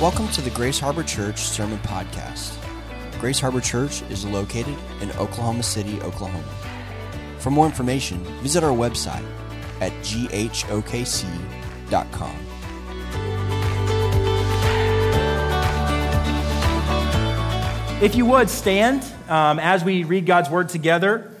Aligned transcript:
Welcome 0.00 0.28
to 0.32 0.42
the 0.42 0.50
Grace 0.50 0.78
Harbor 0.78 1.02
Church 1.02 1.38
Sermon 1.38 1.78
Podcast. 1.78 2.54
Grace 3.18 3.40
Harbor 3.40 3.62
Church 3.62 4.02
is 4.10 4.26
located 4.26 4.76
in 5.00 5.10
Oklahoma 5.12 5.62
City, 5.62 5.98
Oklahoma. 6.02 6.44
For 7.38 7.50
more 7.50 7.64
information, 7.64 8.22
visit 8.42 8.62
our 8.62 8.76
website 8.76 9.24
at 9.80 9.92
ghokc.com. 10.02 11.16
If 18.02 18.14
you 18.14 18.26
would 18.26 18.50
stand 18.50 19.02
um, 19.30 19.58
as 19.58 19.82
we 19.82 20.04
read 20.04 20.26
God's 20.26 20.50
word 20.50 20.68
together. 20.68 21.32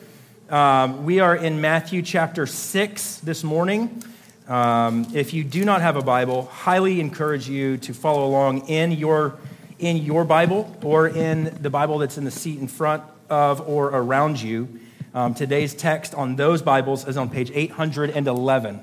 Um, 0.48 1.04
we 1.04 1.20
are 1.20 1.36
in 1.36 1.60
Matthew 1.60 2.00
chapter 2.02 2.46
6 2.46 3.18
this 3.18 3.44
morning. 3.44 4.02
Um, 4.48 5.08
if 5.12 5.34
you 5.34 5.42
do 5.42 5.64
not 5.64 5.80
have 5.80 5.96
a 5.96 6.02
Bible, 6.02 6.42
highly 6.46 7.00
encourage 7.00 7.48
you 7.48 7.78
to 7.78 7.92
follow 7.92 8.24
along 8.26 8.68
in 8.68 8.92
your, 8.92 9.38
in 9.78 9.96
your 9.96 10.24
Bible 10.24 10.76
or 10.82 11.08
in 11.08 11.56
the 11.60 11.70
Bible 11.70 11.98
that's 11.98 12.16
in 12.16 12.24
the 12.24 12.30
seat 12.30 12.60
in 12.60 12.68
front 12.68 13.02
of 13.28 13.68
or 13.68 13.86
around 13.88 14.40
you. 14.40 14.68
Um, 15.14 15.34
today's 15.34 15.74
text 15.74 16.14
on 16.14 16.36
those 16.36 16.62
Bibles 16.62 17.08
is 17.08 17.16
on 17.16 17.28
page 17.28 17.50
811. 17.52 18.80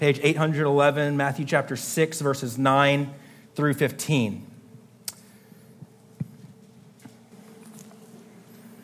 Page 0.00 0.20
811, 0.22 1.16
Matthew 1.16 1.44
chapter 1.44 1.76
6, 1.76 2.20
verses 2.20 2.58
9 2.58 3.14
through 3.54 3.74
15. 3.74 4.46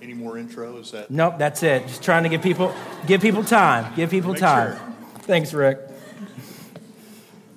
Any 0.00 0.14
more 0.14 0.38
intro? 0.38 0.76
Is 0.76 0.90
that? 0.92 1.10
Nope, 1.10 1.34
that's 1.38 1.62
it. 1.62 1.86
Just 1.86 2.02
trying 2.02 2.22
to 2.22 2.28
give 2.28 2.42
people 2.42 2.74
give 3.06 3.20
people 3.20 3.44
time. 3.44 3.94
Give 3.94 4.10
people 4.10 4.32
Make 4.32 4.40
time. 4.40 4.76
sure. 4.76 4.94
Thanks, 5.20 5.52
Rick. 5.52 5.78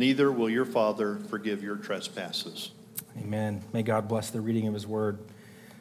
neither 0.00 0.32
will 0.32 0.48
your 0.48 0.64
Father 0.64 1.16
forgive 1.28 1.62
your 1.62 1.76
trespasses. 1.76 2.70
Amen. 3.18 3.62
May 3.74 3.82
God 3.82 4.08
bless 4.08 4.30
the 4.30 4.40
reading 4.40 4.66
of 4.66 4.72
His 4.72 4.86
Word. 4.86 5.18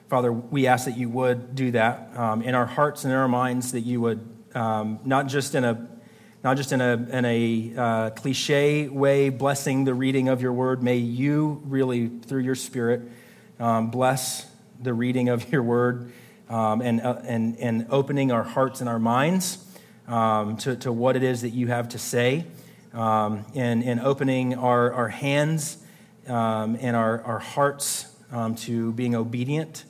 Father, 0.10 0.30
we 0.34 0.68
ask 0.68 0.86
that 0.86 0.98
you 0.98 1.08
would 1.08 1.56
do 1.56 1.72
that 1.72 2.18
um, 2.18 2.42
in 2.42 2.54
our 2.54 2.66
hearts 2.66 3.06
and 3.06 3.14
in 3.14 3.18
our 3.18 3.30
minds. 3.30 3.72
That 3.72 3.82
you 3.82 4.02
would 4.02 4.28
um, 4.54 5.00
not 5.06 5.28
just 5.28 5.56
in 5.56 5.64
a 5.64 5.88
not 6.44 6.58
just 6.58 6.74
in 6.74 6.82
a 6.82 6.94
in 6.96 7.24
a 7.24 7.74
uh, 7.78 8.10
cliche 8.10 8.90
way 8.90 9.30
blessing 9.30 9.86
the 9.86 9.94
reading 9.94 10.28
of 10.28 10.42
your 10.42 10.52
Word. 10.52 10.84
May 10.84 10.98
you 10.98 11.62
really 11.64 12.10
through 12.10 12.42
your 12.42 12.56
Spirit 12.56 13.04
um, 13.58 13.90
bless 13.90 14.52
the 14.82 14.94
reading 14.94 15.30
of 15.30 15.50
your 15.50 15.64
Word 15.64 16.12
um, 16.50 16.82
and, 16.82 17.00
uh, 17.00 17.22
and 17.24 17.58
and 17.58 17.88
opening 17.90 18.34
our 18.34 18.44
hearts 18.44 18.82
and 18.82 18.90
our 18.90 19.00
minds 19.00 19.66
um, 20.10 20.58
to 20.58 20.76
to 20.78 20.92
what 20.92 21.16
it 21.16 21.24
is 21.24 21.42
that 21.44 21.52
you 21.52 21.68
have 21.68 21.88
to 21.90 22.00
say, 22.00 22.44
um, 22.94 23.46
and 23.56 23.84
and 23.84 24.00
opening 24.00 24.56
our 24.56 24.92
our 24.94 25.10
hands 25.10 25.78
um, 26.28 26.78
and 26.80 26.96
our, 26.96 27.22
our 27.24 27.40
hearts 27.40 28.06
um, 28.32 28.56
to 28.56 28.92
being 28.94 29.16
obedient 29.16 29.86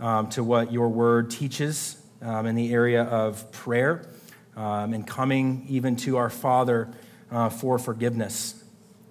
um, 0.00 0.28
to 0.30 0.42
what 0.42 0.72
your 0.72 0.88
word 0.88 1.30
teaches 1.30 2.02
um, 2.22 2.46
in 2.46 2.54
the 2.54 2.72
area 2.72 3.02
of 3.02 3.50
prayer 3.52 4.08
um, 4.56 4.94
and 4.94 5.06
coming 5.06 5.66
even 5.68 5.96
to 5.96 6.16
our 6.16 6.30
Father 6.30 6.88
uh, 7.30 7.48
for 7.48 7.78
forgiveness. 7.78 8.62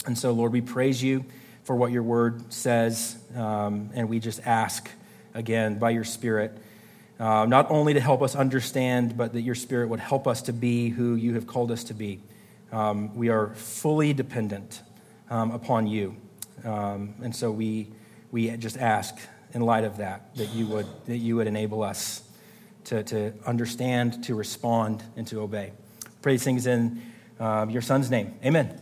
And 0.05 0.17
so, 0.17 0.31
Lord, 0.31 0.51
we 0.51 0.61
praise 0.61 1.03
you 1.03 1.25
for 1.63 1.75
what 1.75 1.91
your 1.91 2.03
word 2.03 2.51
says, 2.51 3.17
and 3.35 4.09
we 4.09 4.19
just 4.19 4.39
ask 4.45 4.89
again 5.33 5.77
by 5.77 5.91
your 5.91 6.03
Spirit. 6.03 6.57
Uh, 7.19 7.45
not 7.45 7.69
only 7.69 7.93
to 7.93 7.99
help 7.99 8.23
us 8.23 8.35
understand, 8.35 9.15
but 9.15 9.33
that 9.33 9.41
your 9.41 9.53
Spirit 9.53 9.89
would 9.89 9.99
help 9.99 10.27
us 10.27 10.41
to 10.43 10.53
be 10.53 10.89
who 10.89 11.13
you 11.15 11.35
have 11.35 11.45
called 11.45 11.71
us 11.71 11.83
to 11.83 11.93
be. 11.93 12.19
Um, 12.71 13.15
we 13.15 13.29
are 13.29 13.53
fully 13.53 14.13
dependent 14.13 14.81
um, 15.29 15.51
upon 15.51 15.87
you. 15.87 16.15
Um, 16.63 17.15
and 17.21 17.35
so 17.35 17.51
we, 17.51 17.89
we 18.31 18.49
just 18.57 18.77
ask, 18.77 19.17
in 19.53 19.61
light 19.61 19.83
of 19.83 19.97
that, 19.97 20.33
that 20.35 20.53
you 20.53 20.67
would, 20.67 20.85
that 21.07 21.17
you 21.17 21.35
would 21.35 21.47
enable 21.47 21.83
us 21.83 22.23
to, 22.85 23.03
to 23.03 23.33
understand, 23.45 24.23
to 24.25 24.35
respond, 24.35 25.03
and 25.15 25.27
to 25.27 25.41
obey. 25.41 25.73
Pray 26.21 26.33
these 26.33 26.43
things 26.43 26.67
in 26.67 27.01
uh, 27.39 27.65
your 27.69 27.81
son's 27.81 28.09
name. 28.09 28.33
Amen. 28.45 28.79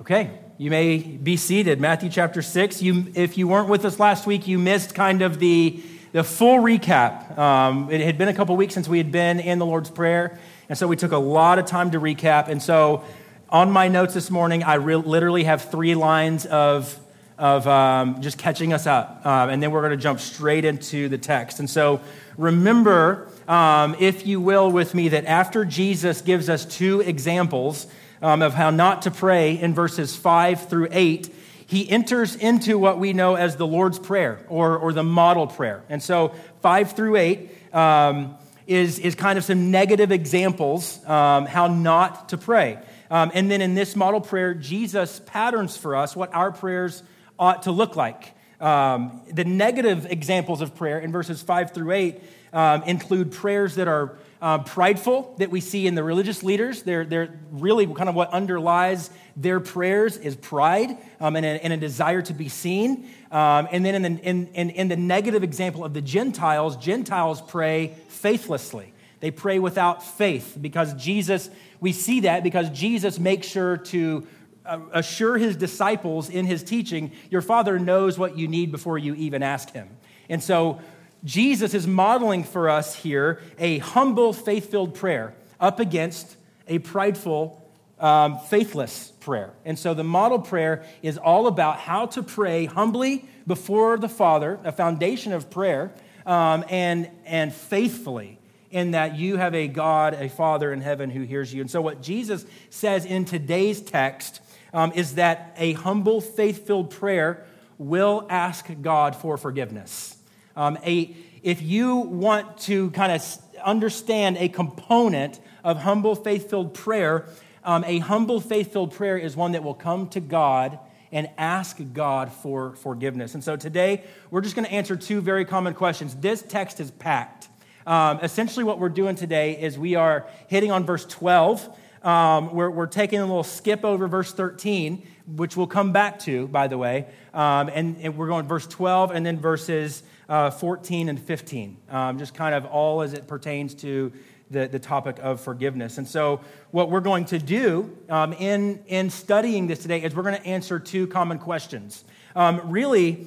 Okay, 0.00 0.30
you 0.58 0.70
may 0.70 0.98
be 0.98 1.36
seated. 1.36 1.80
Matthew 1.80 2.08
chapter 2.08 2.42
6. 2.42 2.82
You, 2.82 3.06
if 3.14 3.38
you 3.38 3.46
weren't 3.46 3.68
with 3.68 3.84
us 3.84 4.00
last 4.00 4.26
week, 4.26 4.46
you 4.48 4.58
missed 4.58 4.94
kind 4.94 5.22
of 5.22 5.38
the, 5.38 5.80
the 6.12 6.24
full 6.24 6.58
recap. 6.58 7.36
Um, 7.38 7.90
it 7.90 8.00
had 8.00 8.18
been 8.18 8.28
a 8.28 8.34
couple 8.34 8.56
weeks 8.56 8.74
since 8.74 8.88
we 8.88 8.98
had 8.98 9.12
been 9.12 9.38
in 9.38 9.58
the 9.58 9.66
Lord's 9.66 9.90
Prayer, 9.90 10.38
and 10.68 10.76
so 10.76 10.86
we 10.86 10.96
took 10.96 11.12
a 11.12 11.18
lot 11.18 11.58
of 11.58 11.66
time 11.66 11.92
to 11.92 12.00
recap. 12.00 12.48
And 12.48 12.62
so 12.62 13.04
on 13.50 13.70
my 13.70 13.88
notes 13.88 14.14
this 14.14 14.30
morning, 14.30 14.62
I 14.62 14.74
re- 14.74 14.96
literally 14.96 15.44
have 15.44 15.70
three 15.70 15.94
lines 15.94 16.46
of 16.46 16.98
of 17.38 17.68
um, 17.68 18.20
just 18.20 18.36
catching 18.36 18.72
us 18.72 18.86
up. 18.86 19.24
Um, 19.24 19.48
and 19.48 19.62
then 19.62 19.70
we're 19.70 19.80
going 19.80 19.92
to 19.92 20.02
jump 20.02 20.18
straight 20.18 20.64
into 20.64 21.08
the 21.08 21.18
text. 21.18 21.60
And 21.60 21.70
so 21.70 22.00
remember, 22.36 23.28
um, 23.46 23.94
if 24.00 24.26
you 24.26 24.40
will, 24.40 24.72
with 24.72 24.92
me, 24.92 25.10
that 25.10 25.24
after 25.24 25.64
Jesus 25.64 26.20
gives 26.20 26.48
us 26.48 26.64
two 26.64 27.00
examples 27.00 27.86
um, 28.20 28.42
of 28.42 28.54
how 28.54 28.70
not 28.70 29.02
to 29.02 29.12
pray 29.12 29.58
in 29.58 29.72
verses 29.72 30.16
5 30.16 30.68
through 30.68 30.88
8, 30.90 31.32
he 31.66 31.88
enters 31.88 32.34
into 32.34 32.76
what 32.76 32.98
we 32.98 33.12
know 33.12 33.36
as 33.36 33.54
the 33.54 33.66
Lord's 33.66 34.00
Prayer 34.00 34.44
or, 34.48 34.76
or 34.76 34.92
the 34.92 35.04
model 35.04 35.46
prayer. 35.46 35.84
And 35.88 36.02
so 36.02 36.34
5 36.62 36.92
through 36.92 37.16
8 37.16 37.74
um, 37.74 38.36
is, 38.66 38.98
is 38.98 39.14
kind 39.14 39.38
of 39.38 39.44
some 39.44 39.70
negative 39.70 40.10
examples 40.10 40.98
um, 41.06 41.46
how 41.46 41.68
not 41.68 42.30
to 42.30 42.36
pray. 42.36 42.78
And 43.10 43.50
then 43.50 43.60
in 43.60 43.74
this 43.74 43.96
model 43.96 44.20
prayer, 44.20 44.54
Jesus 44.54 45.20
patterns 45.26 45.76
for 45.76 45.96
us 45.96 46.14
what 46.14 46.34
our 46.34 46.52
prayers 46.52 47.02
ought 47.38 47.64
to 47.64 47.70
look 47.70 47.96
like. 47.96 48.34
Um, 48.60 49.22
the 49.32 49.44
negative 49.44 50.06
examples 50.06 50.60
of 50.60 50.74
prayer 50.74 50.98
in 50.98 51.12
verses 51.12 51.40
5 51.42 51.72
through 51.72 51.92
8 51.92 52.22
um, 52.52 52.82
include 52.84 53.32
prayers 53.32 53.76
that 53.76 53.86
are 53.86 54.18
um, 54.40 54.64
prideful, 54.64 55.34
that 55.38 55.50
we 55.50 55.60
see 55.60 55.86
in 55.86 55.94
the 55.94 56.02
religious 56.02 56.42
leaders. 56.42 56.82
They're, 56.82 57.04
they're 57.04 57.38
really 57.50 57.86
kind 57.86 58.08
of 58.08 58.14
what 58.14 58.30
underlies 58.30 59.10
their 59.36 59.60
prayers 59.60 60.16
is 60.16 60.36
pride 60.36 60.96
um, 61.20 61.36
and, 61.36 61.44
a, 61.44 61.64
and, 61.64 61.72
a, 61.72 61.76
desire 61.76 62.22
to 62.22 62.34
be 62.34 62.48
seen. 62.48 63.08
Um, 63.30 63.68
and 63.70 63.84
then 63.84 63.94
in 63.94 64.02
the, 64.02 64.22
in, 64.22 64.46
in, 64.48 64.70
in 64.70 64.88
the 64.88 64.96
negative 64.96 65.42
example 65.42 65.84
of 65.84 65.94
the 65.94 66.02
Gentiles, 66.02 66.76
Gentiles 66.76 67.40
pray 67.42 67.94
faithlessly. 68.08 68.92
They 69.20 69.30
pray 69.32 69.58
without 69.58 70.04
faith 70.04 70.56
because 70.60 70.94
Jesus, 70.94 71.50
we 71.80 71.92
see 71.92 72.20
that 72.20 72.42
because 72.42 72.70
Jesus 72.70 73.18
makes 73.18 73.46
sure 73.46 73.76
to 73.76 74.26
uh, 74.64 74.80
assure 74.92 75.38
his 75.38 75.56
disciples 75.56 76.28
in 76.28 76.44
his 76.44 76.62
teaching, 76.62 77.12
your 77.30 77.42
father 77.42 77.78
knows 77.78 78.18
what 78.18 78.36
you 78.36 78.48
need 78.48 78.70
before 78.70 78.98
you 78.98 79.14
even 79.14 79.42
ask 79.42 79.72
him. 79.72 79.88
And 80.28 80.42
so 80.42 80.80
Jesus 81.24 81.74
is 81.74 81.86
modeling 81.86 82.44
for 82.44 82.68
us 82.68 82.94
here 82.94 83.40
a 83.58 83.78
humble, 83.78 84.32
faith 84.32 84.70
filled 84.70 84.94
prayer 84.94 85.34
up 85.58 85.80
against 85.80 86.36
a 86.68 86.78
prideful, 86.78 87.64
um, 87.98 88.38
faithless 88.38 89.12
prayer. 89.20 89.52
And 89.64 89.78
so 89.78 89.94
the 89.94 90.04
model 90.04 90.38
prayer 90.38 90.84
is 91.02 91.18
all 91.18 91.46
about 91.46 91.78
how 91.78 92.06
to 92.06 92.22
pray 92.22 92.66
humbly 92.66 93.24
before 93.46 93.96
the 93.96 94.08
Father, 94.08 94.60
a 94.64 94.72
foundation 94.72 95.32
of 95.32 95.50
prayer, 95.50 95.92
um, 96.26 96.64
and, 96.68 97.10
and 97.24 97.52
faithfully 97.52 98.37
in 98.70 98.92
that 98.92 99.16
you 99.16 99.36
have 99.36 99.54
a 99.54 99.68
God, 99.68 100.14
a 100.14 100.28
Father 100.28 100.72
in 100.72 100.80
heaven 100.80 101.10
who 101.10 101.22
hears 101.22 101.52
you. 101.52 101.60
And 101.60 101.70
so, 101.70 101.80
what 101.80 102.02
Jesus 102.02 102.44
says 102.70 103.04
in 103.04 103.24
today's 103.24 103.80
text 103.80 104.40
um, 104.72 104.92
is 104.94 105.14
that 105.14 105.54
a 105.56 105.72
humble, 105.72 106.20
faith 106.20 106.66
filled 106.66 106.90
prayer 106.90 107.46
will 107.78 108.26
ask 108.28 108.68
God 108.82 109.16
for 109.16 109.36
forgiveness. 109.36 110.16
Um, 110.56 110.78
a, 110.84 111.14
if 111.42 111.62
you 111.62 111.96
want 111.96 112.58
to 112.62 112.90
kind 112.90 113.12
of 113.12 113.24
understand 113.64 114.36
a 114.38 114.48
component 114.48 115.40
of 115.64 115.78
humble, 115.78 116.14
faith 116.14 116.50
filled 116.50 116.74
prayer, 116.74 117.26
um, 117.64 117.84
a 117.84 117.98
humble, 117.98 118.40
faith 118.40 118.72
filled 118.72 118.92
prayer 118.92 119.16
is 119.16 119.36
one 119.36 119.52
that 119.52 119.62
will 119.62 119.74
come 119.74 120.08
to 120.10 120.20
God 120.20 120.78
and 121.10 121.28
ask 121.38 121.78
God 121.92 122.32
for 122.32 122.74
forgiveness. 122.76 123.34
And 123.34 123.42
so 123.42 123.56
today, 123.56 124.04
we're 124.30 124.40
just 124.40 124.54
going 124.54 124.66
to 124.66 124.72
answer 124.72 124.96
two 124.96 125.20
very 125.20 125.44
common 125.44 125.74
questions. 125.74 126.14
This 126.16 126.42
text 126.42 126.80
is 126.80 126.90
packed. 126.90 127.48
Um, 127.88 128.20
essentially, 128.22 128.64
what 128.64 128.78
we're 128.78 128.90
doing 128.90 129.16
today 129.16 129.60
is 129.60 129.78
we 129.78 129.94
are 129.94 130.28
hitting 130.46 130.70
on 130.70 130.84
verse 130.84 131.06
12 131.06 131.68
um, 132.02 132.54
we're, 132.54 132.70
we're 132.70 132.86
taking 132.86 133.18
a 133.18 133.26
little 133.26 133.42
skip 133.42 133.84
over 133.84 134.06
verse 134.06 134.32
13, 134.32 135.06
which 135.34 135.56
we'll 135.56 135.66
come 135.66 135.92
back 135.92 136.18
to, 136.20 136.46
by 136.48 136.68
the 136.68 136.78
way. 136.78 137.06
Um, 137.34 137.68
and, 137.74 137.96
and, 138.00 138.16
we're 138.16 138.28
going 138.28 138.46
verse 138.46 138.66
12 138.66 139.10
and 139.10 139.26
then 139.26 139.38
verses 139.38 140.02
uh, 140.28 140.50
14 140.50 141.08
and 141.08 141.20
15, 141.20 141.76
um, 141.90 142.18
just 142.18 142.34
kind 142.34 142.54
of 142.54 142.66
all 142.66 143.02
as 143.02 143.14
it 143.14 143.26
pertains 143.26 143.74
to 143.76 144.12
the, 144.50 144.68
the 144.68 144.78
topic 144.78 145.18
of 145.20 145.40
forgiveness. 145.40 145.98
And 145.98 146.06
so, 146.06 146.40
what 146.70 146.90
we're 146.90 147.00
going 147.00 147.24
to 147.26 147.38
do 147.38 147.96
um, 148.08 148.32
in, 148.34 148.82
in 148.86 149.10
studying 149.10 149.66
this 149.66 149.80
today 149.80 150.02
is 150.02 150.14
we're 150.14 150.22
going 150.22 150.40
to 150.40 150.46
answer 150.46 150.78
two 150.78 151.06
common 151.06 151.38
questions. 151.38 152.04
Um, 152.36 152.70
really, 152.70 153.26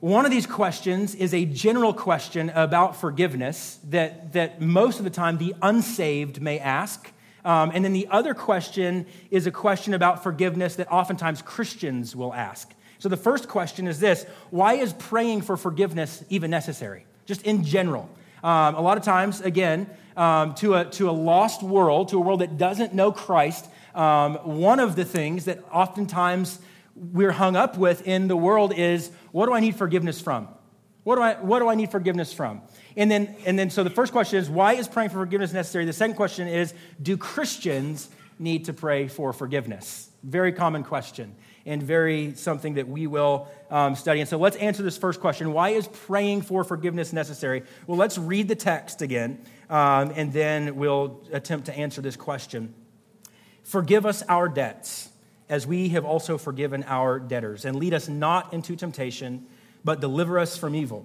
one 0.00 0.24
of 0.24 0.30
these 0.30 0.46
questions 0.46 1.14
is 1.14 1.34
a 1.34 1.44
general 1.44 1.92
question 1.92 2.48
about 2.50 2.96
forgiveness 2.96 3.78
that, 3.90 4.32
that 4.32 4.58
most 4.58 4.98
of 4.98 5.04
the 5.04 5.10
time 5.10 5.36
the 5.36 5.54
unsaved 5.60 6.40
may 6.40 6.58
ask. 6.58 7.12
Um, 7.44 7.70
and 7.74 7.84
then 7.84 7.92
the 7.92 8.08
other 8.10 8.32
question 8.32 9.04
is 9.30 9.46
a 9.46 9.50
question 9.50 9.92
about 9.92 10.22
forgiveness 10.22 10.76
that 10.76 10.90
oftentimes 10.90 11.42
Christians 11.42 12.16
will 12.16 12.32
ask. 12.32 12.72
So 12.98 13.10
the 13.10 13.16
first 13.18 13.46
question 13.48 13.86
is 13.86 14.00
this 14.00 14.24
Why 14.50 14.74
is 14.74 14.94
praying 14.94 15.42
for 15.42 15.58
forgiveness 15.58 16.24
even 16.30 16.50
necessary? 16.50 17.04
Just 17.26 17.42
in 17.42 17.62
general. 17.62 18.08
Um, 18.42 18.74
a 18.76 18.80
lot 18.80 18.96
of 18.96 19.04
times, 19.04 19.42
again, 19.42 19.86
um, 20.16 20.54
to, 20.56 20.76
a, 20.76 20.84
to 20.86 21.10
a 21.10 21.12
lost 21.12 21.62
world, 21.62 22.08
to 22.08 22.16
a 22.16 22.20
world 22.20 22.40
that 22.40 22.56
doesn't 22.56 22.94
know 22.94 23.12
Christ, 23.12 23.68
um, 23.94 24.36
one 24.36 24.80
of 24.80 24.96
the 24.96 25.04
things 25.04 25.44
that 25.44 25.62
oftentimes 25.70 26.58
we're 26.94 27.32
hung 27.32 27.56
up 27.56 27.76
with 27.76 28.06
in 28.06 28.28
the 28.28 28.36
world 28.36 28.72
is 28.74 29.10
what 29.32 29.46
do 29.46 29.52
I 29.52 29.60
need 29.60 29.76
forgiveness 29.76 30.20
from? 30.20 30.48
What 31.02 31.16
do 31.16 31.22
I, 31.22 31.34
what 31.34 31.60
do 31.60 31.68
I 31.68 31.74
need 31.74 31.90
forgiveness 31.90 32.32
from? 32.32 32.62
And 32.96 33.10
then, 33.10 33.34
and 33.46 33.58
then, 33.58 33.70
so 33.70 33.82
the 33.82 33.90
first 33.90 34.12
question 34.12 34.38
is, 34.38 34.50
why 34.50 34.74
is 34.74 34.86
praying 34.86 35.10
for 35.10 35.18
forgiveness 35.18 35.52
necessary? 35.52 35.84
The 35.84 35.92
second 35.92 36.16
question 36.16 36.46
is, 36.46 36.74
do 37.00 37.16
Christians 37.16 38.10
need 38.38 38.66
to 38.66 38.72
pray 38.72 39.08
for 39.08 39.32
forgiveness? 39.32 40.10
Very 40.22 40.52
common 40.52 40.84
question 40.84 41.34
and 41.66 41.82
very 41.82 42.34
something 42.34 42.74
that 42.74 42.88
we 42.88 43.06
will 43.06 43.48
um, 43.70 43.94
study. 43.94 44.20
And 44.20 44.28
so 44.28 44.38
let's 44.38 44.56
answer 44.56 44.82
this 44.82 44.96
first 44.98 45.20
question 45.20 45.52
Why 45.52 45.70
is 45.70 45.88
praying 45.88 46.42
for 46.42 46.64
forgiveness 46.64 47.12
necessary? 47.12 47.62
Well, 47.86 47.96
let's 47.96 48.18
read 48.18 48.48
the 48.48 48.56
text 48.56 49.02
again, 49.02 49.40
um, 49.68 50.12
and 50.16 50.32
then 50.32 50.76
we'll 50.76 51.22
attempt 51.32 51.66
to 51.66 51.76
answer 51.76 52.00
this 52.00 52.16
question. 52.16 52.74
Forgive 53.62 54.06
us 54.06 54.22
our 54.28 54.48
debts, 54.48 55.09
as 55.50 55.66
we 55.66 55.90
have 55.90 56.04
also 56.04 56.38
forgiven 56.38 56.84
our 56.86 57.18
debtors, 57.18 57.64
and 57.64 57.76
lead 57.76 57.92
us 57.92 58.08
not 58.08 58.54
into 58.54 58.76
temptation, 58.76 59.44
but 59.84 60.00
deliver 60.00 60.38
us 60.38 60.56
from 60.56 60.74
evil. 60.76 61.04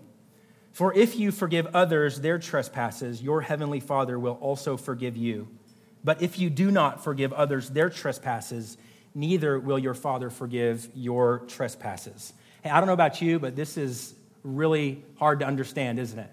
For 0.71 0.93
if 0.93 1.17
you 1.17 1.31
forgive 1.31 1.67
others 1.73 2.21
their 2.21 2.37
trespasses, 2.37 3.23
your 3.23 3.41
heavenly 3.41 3.79
Father 3.79 4.19
will 4.19 4.35
also 4.35 4.77
forgive 4.77 5.17
you. 5.17 5.47
But 6.03 6.21
if 6.21 6.37
you 6.37 6.51
do 6.51 6.69
not 6.69 7.03
forgive 7.03 7.33
others 7.33 7.71
their 7.71 7.89
trespasses, 7.89 8.77
neither 9.15 9.59
will 9.59 9.79
your 9.79 9.95
Father 9.95 10.29
forgive 10.29 10.89
your 10.93 11.39
trespasses. 11.47 12.31
Hey, 12.61 12.69
I 12.69 12.79
don't 12.79 12.85
know 12.85 12.93
about 12.93 13.21
you, 13.23 13.39
but 13.39 13.55
this 13.55 13.77
is 13.77 14.13
really 14.43 15.03
hard 15.17 15.39
to 15.39 15.47
understand, 15.47 15.97
isn't 15.97 16.19
it? 16.19 16.29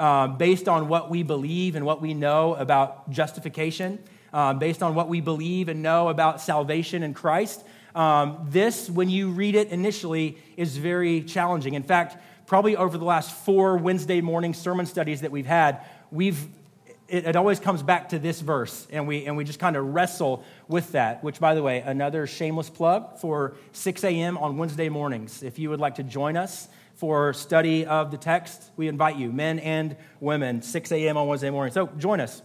Um, 0.00 0.36
based 0.38 0.66
on 0.66 0.88
what 0.88 1.10
we 1.10 1.22
believe 1.22 1.76
and 1.76 1.86
what 1.86 2.02
we 2.02 2.12
know 2.12 2.56
about 2.56 3.08
justification, 3.10 4.00
um, 4.36 4.58
based 4.58 4.82
on 4.82 4.94
what 4.94 5.08
we 5.08 5.22
believe 5.22 5.70
and 5.70 5.82
know 5.82 6.10
about 6.10 6.42
salvation 6.42 7.02
in 7.02 7.14
Christ, 7.14 7.64
um, 7.94 8.46
this, 8.50 8.90
when 8.90 9.08
you 9.08 9.30
read 9.30 9.54
it 9.54 9.68
initially, 9.68 10.36
is 10.58 10.76
very 10.76 11.22
challenging. 11.22 11.72
In 11.72 11.82
fact, 11.82 12.22
probably 12.46 12.76
over 12.76 12.98
the 12.98 13.04
last 13.06 13.30
four 13.30 13.78
Wednesday 13.78 14.20
morning 14.20 14.52
sermon 14.52 14.84
studies 14.84 15.22
that 15.22 15.30
we've 15.30 15.46
had, 15.46 15.80
we've 16.10 16.48
it, 17.08 17.24
it, 17.24 17.36
always 17.36 17.60
comes 17.60 17.82
back 17.82 18.10
to 18.10 18.18
this 18.18 18.42
verse, 18.42 18.86
and 18.90 19.06
we, 19.08 19.24
and 19.24 19.38
we 19.38 19.44
just 19.44 19.58
kind 19.58 19.74
of 19.74 19.94
wrestle 19.94 20.44
with 20.68 20.92
that, 20.92 21.24
which, 21.24 21.40
by 21.40 21.54
the 21.54 21.62
way, 21.62 21.78
another 21.78 22.26
shameless 22.26 22.68
plug 22.68 23.18
for 23.18 23.54
6 23.72 24.04
a.m. 24.04 24.36
on 24.36 24.58
Wednesday 24.58 24.90
mornings. 24.90 25.42
If 25.42 25.58
you 25.58 25.70
would 25.70 25.80
like 25.80 25.94
to 25.94 26.02
join 26.02 26.36
us 26.36 26.68
for 26.96 27.32
study 27.32 27.86
of 27.86 28.10
the 28.10 28.18
text, 28.18 28.70
we 28.76 28.88
invite 28.88 29.16
you, 29.16 29.32
men 29.32 29.60
and 29.60 29.96
women, 30.20 30.60
6 30.60 30.92
a.m. 30.92 31.16
on 31.16 31.26
Wednesday 31.26 31.48
morning. 31.48 31.72
So 31.72 31.86
join 31.96 32.20
us. 32.20 32.42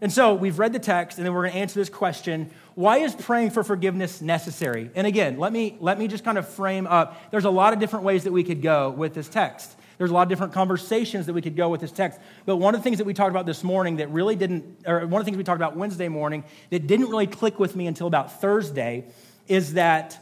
And 0.00 0.12
so 0.12 0.34
we've 0.34 0.58
read 0.58 0.72
the 0.72 0.78
text, 0.78 1.18
and 1.18 1.26
then 1.26 1.32
we're 1.32 1.42
going 1.42 1.52
to 1.52 1.58
answer 1.58 1.78
this 1.78 1.88
question 1.88 2.50
why 2.74 2.98
is 2.98 3.14
praying 3.14 3.50
for 3.50 3.62
forgiveness 3.62 4.20
necessary? 4.20 4.90
And 4.96 5.06
again, 5.06 5.38
let 5.38 5.52
me, 5.52 5.76
let 5.80 5.96
me 5.96 6.08
just 6.08 6.24
kind 6.24 6.36
of 6.36 6.48
frame 6.48 6.88
up. 6.88 7.30
There's 7.30 7.44
a 7.44 7.50
lot 7.50 7.72
of 7.72 7.78
different 7.78 8.04
ways 8.04 8.24
that 8.24 8.32
we 8.32 8.42
could 8.42 8.62
go 8.62 8.90
with 8.90 9.14
this 9.14 9.28
text. 9.28 9.76
There's 9.96 10.10
a 10.10 10.14
lot 10.14 10.22
of 10.22 10.28
different 10.28 10.52
conversations 10.52 11.26
that 11.26 11.34
we 11.34 11.40
could 11.40 11.54
go 11.54 11.68
with 11.68 11.80
this 11.80 11.92
text. 11.92 12.18
But 12.46 12.56
one 12.56 12.74
of 12.74 12.80
the 12.80 12.82
things 12.84 12.98
that 12.98 13.04
we 13.04 13.14
talked 13.14 13.30
about 13.30 13.46
this 13.46 13.62
morning 13.62 13.96
that 13.98 14.10
really 14.10 14.34
didn't, 14.34 14.78
or 14.86 15.06
one 15.06 15.20
of 15.20 15.24
the 15.24 15.30
things 15.30 15.36
we 15.36 15.44
talked 15.44 15.60
about 15.60 15.76
Wednesday 15.76 16.08
morning 16.08 16.42
that 16.70 16.86
didn't 16.86 17.10
really 17.10 17.28
click 17.28 17.60
with 17.60 17.76
me 17.76 17.86
until 17.86 18.08
about 18.08 18.40
Thursday 18.40 19.06
is 19.46 19.74
that 19.74 20.18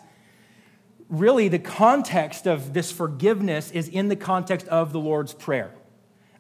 really 1.09 1.49
the 1.49 1.59
context 1.59 2.47
of 2.47 2.75
this 2.75 2.93
forgiveness 2.93 3.71
is 3.71 3.89
in 3.89 4.09
the 4.09 4.17
context 4.17 4.69
of 4.69 4.93
the 4.93 5.01
Lord's 5.01 5.33
Prayer. 5.33 5.71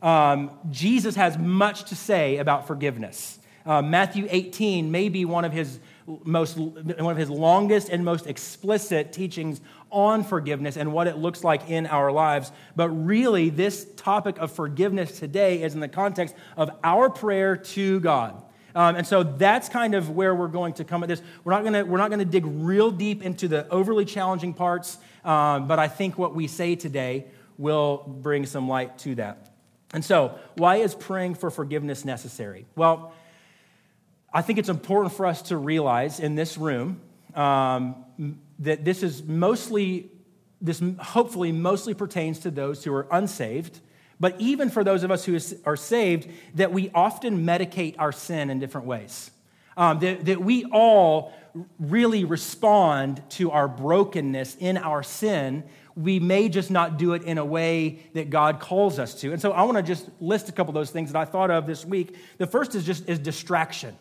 Um, 0.03 0.51
Jesus 0.71 1.15
has 1.15 1.39
much 1.39 1.85
to 1.85 1.97
say 1.97 2.39
about 2.39 2.67
forgiveness. 2.67 3.39
Uh, 3.65 3.81
Matthew 3.81 4.27
18 4.29 4.91
may 4.91 5.09
be 5.09 5.25
one 5.25 5.45
of 5.45 5.53
his 5.53 5.79
most 6.25 6.57
one 6.57 7.13
of 7.13 7.17
his 7.17 7.31
longest 7.31 7.89
and 7.89 8.05
most 8.05 8.27
explicit 8.27 9.13
teachings 9.13 9.61
on 9.91 10.25
forgiveness 10.25 10.77
and 10.77 10.93
what 10.93 11.07
it 11.07 11.17
looks 11.17 11.45
like 11.45 11.71
in 11.71 11.87
our 11.87 12.11
lives. 12.11 12.51
But 12.75 12.89
really, 12.91 13.51
this 13.51 13.87
topic 13.97 14.39
of 14.39 14.51
forgiveness 14.51 15.19
today 15.21 15.63
is 15.63 15.75
in 15.75 15.81
the 15.81 15.89
context 15.89 16.35
of 16.57 16.71
our 16.83 17.09
prayer 17.09 17.57
to 17.57 18.01
God. 18.01 18.43
Um, 18.75 18.97
and 18.97 19.07
so 19.07 19.23
that's 19.23 19.69
kind 19.69 19.95
of 19.95 20.11
where 20.11 20.35
we're 20.35 20.49
going 20.49 20.75
to 20.75 20.85
come 20.85 21.05
at 21.05 21.09
this. 21.09 21.23
We're 21.45 21.53
not 21.53 21.63
going 21.63 21.75
to 21.75 21.83
we're 21.85 21.99
not 21.99 22.11
gonna 22.11 22.25
dig 22.25 22.45
real 22.47 22.91
deep 22.91 23.23
into 23.23 23.47
the 23.47 23.69
overly 23.69 24.05
challenging 24.05 24.55
parts, 24.55 24.99
um, 25.25 25.69
but 25.69 25.79
I 25.79 25.87
think 25.87 26.19
what 26.19 26.35
we 26.35 26.49
say 26.49 26.75
today 26.75 27.27
will 27.59 27.99
bring 28.09 28.45
some 28.47 28.69
light 28.69 28.99
to 28.99 29.15
that. 29.17 29.52
And 29.93 30.05
so, 30.05 30.39
why 30.57 30.77
is 30.77 30.95
praying 30.95 31.35
for 31.35 31.51
forgiveness 31.51 32.05
necessary? 32.05 32.67
Well, 32.77 33.13
I 34.33 34.41
think 34.41 34.59
it's 34.59 34.71
important 34.71 35.15
for 35.15 35.27
us 35.27 35.43
to 35.43 35.57
realize 35.57 36.19
in 36.19 36.35
this 36.35 36.57
room 36.57 37.01
um, 37.35 38.05
that 38.61 38.85
this 38.85 39.03
is 39.03 39.23
mostly, 39.23 40.11
this 40.61 40.83
hopefully 40.99 41.53
mostly 41.53 41.93
pertains 41.93 42.39
to 42.41 42.51
those 42.51 42.83
who 42.85 42.95
are 42.95 43.07
unsaved, 43.11 43.81
but 44.19 44.41
even 44.41 44.71
for 44.71 44.85
those 44.85 45.03
of 45.03 45.11
us 45.11 45.25
who 45.25 45.39
are 45.67 45.77
saved, 45.77 46.29
that 46.55 46.73
we 46.73 46.91
often 46.95 47.45
medicate 47.45 47.97
our 47.99 48.13
sin 48.13 48.51
in 48.51 48.59
different 48.59 48.87
ways. 48.87 49.31
Um, 49.77 49.99
that, 50.01 50.27
that 50.27 50.41
we 50.41 50.65
all 50.67 51.33
really 51.79 52.25
respond 52.25 53.23
to 53.31 53.51
our 53.51 53.69
brokenness 53.69 54.57
in 54.57 54.77
our 54.77 55.03
sin. 55.03 55.65
We 55.97 56.21
may 56.21 56.49
just 56.49 56.71
not 56.71 56.99
do 56.99 57.15
it 57.15 57.23
in 57.25 57.39
a 57.39 57.45
way 57.45 58.01
that 58.15 58.31
God 58.31 58.61
calls 58.61 58.99
us 58.99 59.15
to. 59.21 59.33
And 59.33 59.41
so 59.41 59.53
I 59.53 59.63
want 59.63 59.77
to 59.77 59.83
just 59.83 60.09
list 60.21 60.49
a 60.49 60.53
couple 60.53 60.71
of 60.71 60.75
those 60.75 60.91
things 60.91 61.13
that 61.13 61.19
I 61.19 61.25
thought 61.25 61.51
of 61.51 61.67
this 61.67 61.85
week. 61.85 62.17
The 62.39 62.47
first 62.47 62.75
is 62.75 62.85
just 62.85 63.09
is 63.09 63.19
distraction. 63.19 63.97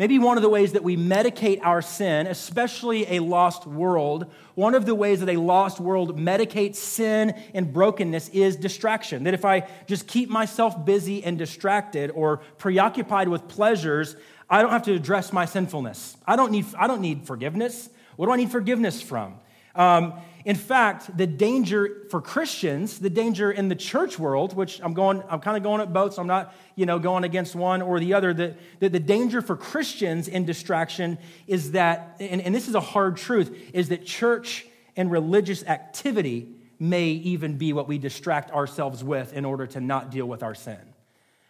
Maybe 0.00 0.18
one 0.18 0.38
of 0.38 0.42
the 0.42 0.48
ways 0.48 0.72
that 0.72 0.82
we 0.82 0.96
medicate 0.96 1.60
our 1.62 1.82
sin, 1.82 2.26
especially 2.26 3.16
a 3.16 3.20
lost 3.20 3.66
world, 3.66 4.32
one 4.54 4.74
of 4.74 4.86
the 4.86 4.94
ways 4.94 5.20
that 5.20 5.28
a 5.28 5.36
lost 5.36 5.78
world 5.78 6.18
medicates 6.18 6.76
sin 6.76 7.38
and 7.52 7.70
brokenness 7.70 8.30
is 8.30 8.56
distraction. 8.56 9.24
That 9.24 9.34
if 9.34 9.44
I 9.44 9.68
just 9.86 10.06
keep 10.06 10.30
myself 10.30 10.86
busy 10.86 11.22
and 11.22 11.36
distracted 11.36 12.10
or 12.12 12.38
preoccupied 12.56 13.28
with 13.28 13.46
pleasures, 13.46 14.16
I 14.48 14.62
don't 14.62 14.70
have 14.70 14.84
to 14.84 14.94
address 14.94 15.34
my 15.34 15.44
sinfulness. 15.44 16.16
I 16.26 16.34
don't 16.34 16.50
need, 16.50 16.64
I 16.78 16.86
don't 16.86 17.02
need 17.02 17.26
forgiveness. 17.26 17.90
What 18.16 18.24
do 18.24 18.32
I 18.32 18.36
need 18.36 18.50
forgiveness 18.50 19.02
from? 19.02 19.34
Um, 19.74 20.14
in 20.44 20.56
fact, 20.56 21.16
the 21.16 21.26
danger 21.26 22.06
for 22.10 22.20
Christians, 22.20 22.98
the 22.98 23.10
danger 23.10 23.50
in 23.50 23.68
the 23.68 23.74
church 23.74 24.18
world, 24.18 24.56
which 24.56 24.80
I'm 24.82 24.94
going, 24.94 25.22
I'm 25.28 25.40
kind 25.40 25.56
of 25.56 25.62
going 25.62 25.82
at 25.82 25.92
both, 25.92 26.14
so 26.14 26.22
I'm 26.22 26.26
not, 26.26 26.54
you 26.76 26.86
know, 26.86 26.98
going 26.98 27.24
against 27.24 27.54
one 27.54 27.82
or 27.82 28.00
the 28.00 28.14
other. 28.14 28.32
The, 28.32 28.56
the, 28.78 28.88
the 28.88 29.00
danger 29.00 29.42
for 29.42 29.54
Christians 29.54 30.28
in 30.28 30.46
distraction 30.46 31.18
is 31.46 31.72
that, 31.72 32.16
and, 32.20 32.40
and 32.40 32.54
this 32.54 32.68
is 32.68 32.74
a 32.74 32.80
hard 32.80 33.18
truth, 33.18 33.54
is 33.74 33.90
that 33.90 34.06
church 34.06 34.66
and 34.96 35.10
religious 35.10 35.64
activity 35.66 36.48
may 36.78 37.08
even 37.08 37.58
be 37.58 37.74
what 37.74 37.86
we 37.86 37.98
distract 37.98 38.50
ourselves 38.50 39.04
with 39.04 39.34
in 39.34 39.44
order 39.44 39.66
to 39.66 39.80
not 39.80 40.10
deal 40.10 40.26
with 40.26 40.42
our 40.42 40.54
sin. 40.54 40.80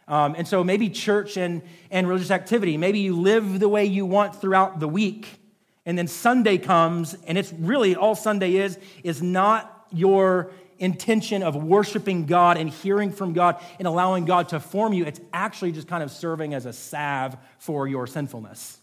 Um, 0.08 0.34
and 0.36 0.48
so 0.48 0.64
maybe 0.64 0.90
church 0.90 1.36
and, 1.36 1.62
and 1.92 2.08
religious 2.08 2.32
activity, 2.32 2.76
maybe 2.76 2.98
you 2.98 3.14
live 3.14 3.60
the 3.60 3.68
way 3.68 3.84
you 3.84 4.04
want 4.04 4.34
throughout 4.34 4.80
the 4.80 4.88
week 4.88 5.39
and 5.86 5.96
then 5.96 6.06
Sunday 6.08 6.58
comes, 6.58 7.14
and 7.26 7.38
it's 7.38 7.52
really 7.52 7.96
all 7.96 8.14
Sunday 8.14 8.56
is, 8.56 8.78
is 9.02 9.22
not 9.22 9.86
your 9.92 10.50
intention 10.78 11.42
of 11.42 11.54
worshiping 11.56 12.26
God 12.26 12.56
and 12.56 12.70
hearing 12.70 13.12
from 13.12 13.32
God 13.32 13.62
and 13.78 13.86
allowing 13.86 14.24
God 14.24 14.48
to 14.50 14.60
form 14.60 14.92
you. 14.92 15.04
It's 15.04 15.20
actually 15.32 15.72
just 15.72 15.88
kind 15.88 16.02
of 16.02 16.10
serving 16.10 16.54
as 16.54 16.66
a 16.66 16.72
salve 16.72 17.36
for 17.58 17.86
your 17.86 18.06
sinfulness. 18.06 18.78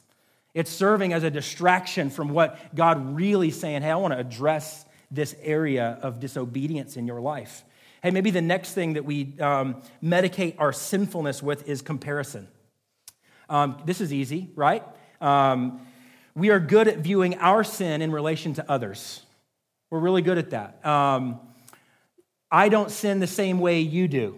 It's 0.54 0.72
serving 0.72 1.14
as 1.14 1.24
a 1.24 1.30
distraction 1.30 2.10
from 2.10 2.30
what 2.30 2.76
God 2.76 3.16
really 3.16 3.52
saying, 3.52 3.82
hey, 3.82 3.92
I 3.92 3.96
want 3.96 4.14
to 4.14 4.20
address 4.20 4.86
this 5.10 5.36
area 5.42 5.98
of 6.02 6.20
disobedience 6.20 6.98
in 6.98 7.08
your 7.08 7.22
life. 7.22 7.64
Hey, 8.04 8.12
maybe 8.12 8.32
the 8.32 8.42
next 8.42 8.74
thing 8.74 8.94
that 8.94 9.06
we 9.06 9.40
um, 9.40 9.82
medicate 10.04 10.56
our 10.60 10.74
sinfulness 10.74 11.42
with 11.42 11.68
is 11.68 11.82
comparison. 11.82 12.48
Um, 13.50 13.82
this 13.86 14.02
is 14.02 14.14
easy, 14.14 14.50
right? 14.56 14.84
Um, 15.22 15.82
we 16.38 16.52
are 16.52 16.60
good 16.60 16.88
at 16.88 17.00
viewing 17.00 17.34
our 17.40 17.64
sin 17.64 18.04
in 18.04 18.12
relation 18.12 18.54
to 18.54 18.72
others. 18.72 19.22
We're 19.90 20.00
really 20.00 20.22
good 20.22 20.38
at 20.38 20.52
that. 20.52 20.86
Um, 20.86 21.40
I 22.52 22.70
don't 22.70 22.92
sin 22.92 23.20
the 23.20 23.26
same 23.26 23.60
way 23.60 23.80
you 23.80 24.08
do. 24.08 24.38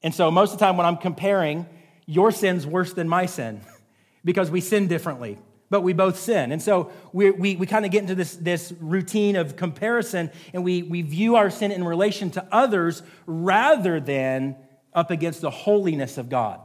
And 0.00 0.14
so 0.14 0.30
most 0.30 0.52
of 0.52 0.60
the 0.60 0.64
time 0.64 0.76
when 0.76 0.86
I'm 0.86 0.96
comparing, 0.96 1.66
your 2.06 2.30
sin's 2.30 2.68
worse 2.68 2.92
than 2.92 3.08
my 3.08 3.26
sin 3.26 3.62
because 4.24 4.48
we 4.48 4.60
sin 4.60 4.86
differently, 4.86 5.36
but 5.70 5.80
we 5.80 5.92
both 5.92 6.20
sin. 6.20 6.52
And 6.52 6.62
so 6.62 6.92
we, 7.12 7.32
we, 7.32 7.56
we 7.56 7.66
kind 7.66 7.84
of 7.84 7.90
get 7.90 8.02
into 8.02 8.14
this, 8.14 8.36
this 8.36 8.72
routine 8.78 9.34
of 9.34 9.56
comparison 9.56 10.30
and 10.52 10.62
we, 10.62 10.84
we 10.84 11.02
view 11.02 11.34
our 11.34 11.50
sin 11.50 11.72
in 11.72 11.82
relation 11.82 12.30
to 12.32 12.46
others 12.52 13.02
rather 13.26 13.98
than 13.98 14.54
up 14.92 15.10
against 15.10 15.40
the 15.40 15.50
holiness 15.50 16.16
of 16.16 16.28
God. 16.28 16.60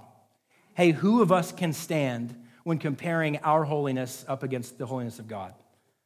Hey, 0.75 0.91
who 0.91 1.23
of 1.23 1.31
us 1.31 1.51
can 1.51 1.73
stand 1.73 2.35
when 2.63 2.77
comparing 2.77 3.37
our 3.37 3.63
holiness 3.63 4.25
up 4.27 4.43
against 4.43 4.77
the 4.77 4.85
holiness 4.85 5.19
of 5.19 5.27
God? 5.27 5.53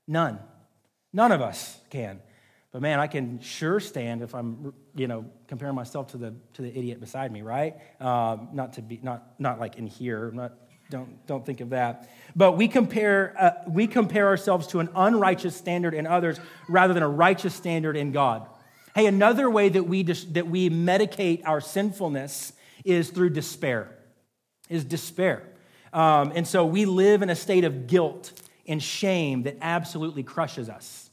None. 0.08 0.40
None 1.12 1.32
of 1.32 1.42
us 1.42 1.80
can. 1.90 2.22
But 2.72 2.82
man, 2.82 3.00
I 3.00 3.06
can 3.06 3.40
sure 3.40 3.80
stand 3.80 4.24
if 4.24 4.34
I'm, 4.34 4.74
you 4.96 5.08
know, 5.08 5.26
comparing 5.48 5.76
myself 5.76 6.08
to 6.12 6.18
the 6.18 6.34
to 6.54 6.64
the 6.64 6.76
idiot 6.76 7.00
beside 7.00 7.32
me, 7.32 7.44
right? 7.44 7.76
Um, 8.02 8.50
not 8.52 8.74
to 8.74 8.82
be 8.82 9.00
not 9.04 9.40
not 9.40 9.60
like 9.60 9.78
in 9.78 9.86
here. 9.86 10.32
Not 10.32 10.54
don't 10.90 11.26
don't 11.28 11.46
think 11.46 11.62
of 11.62 11.70
that. 11.70 12.10
But 12.36 12.54
we 12.54 12.68
compare 12.68 13.36
uh, 13.38 13.52
we 13.70 13.86
compare 13.86 14.28
ourselves 14.28 14.68
to 14.68 14.80
an 14.80 14.90
unrighteous 14.96 15.56
standard 15.56 15.94
in 15.94 16.08
others 16.08 16.40
rather 16.68 16.96
than 16.96 17.04
a 17.04 17.08
righteous 17.08 17.54
standard 17.54 17.96
in 17.96 18.12
God. 18.12 18.48
Hey, 18.96 19.06
another 19.06 19.50
way 19.52 19.70
that 19.70 19.84
we 19.84 20.02
dis- 20.02 20.26
that 20.26 20.48
we 20.48 20.72
medicate 20.72 21.44
our 21.46 21.62
sinfulness 21.62 22.54
is 22.84 23.12
through 23.12 23.32
despair. 23.32 23.96
Is 24.68 24.84
despair, 24.84 25.44
um, 25.94 26.34
and 26.36 26.48
so 26.48 26.66
we 26.66 26.86
live 26.86 27.22
in 27.22 27.30
a 27.30 27.36
state 27.36 27.64
of 27.64 27.88
guilt 27.88 28.34
and 28.68 28.82
shame 28.82 29.44
that 29.44 29.58
absolutely 29.62 30.24
crushes 30.24 30.70
us. 30.70 31.10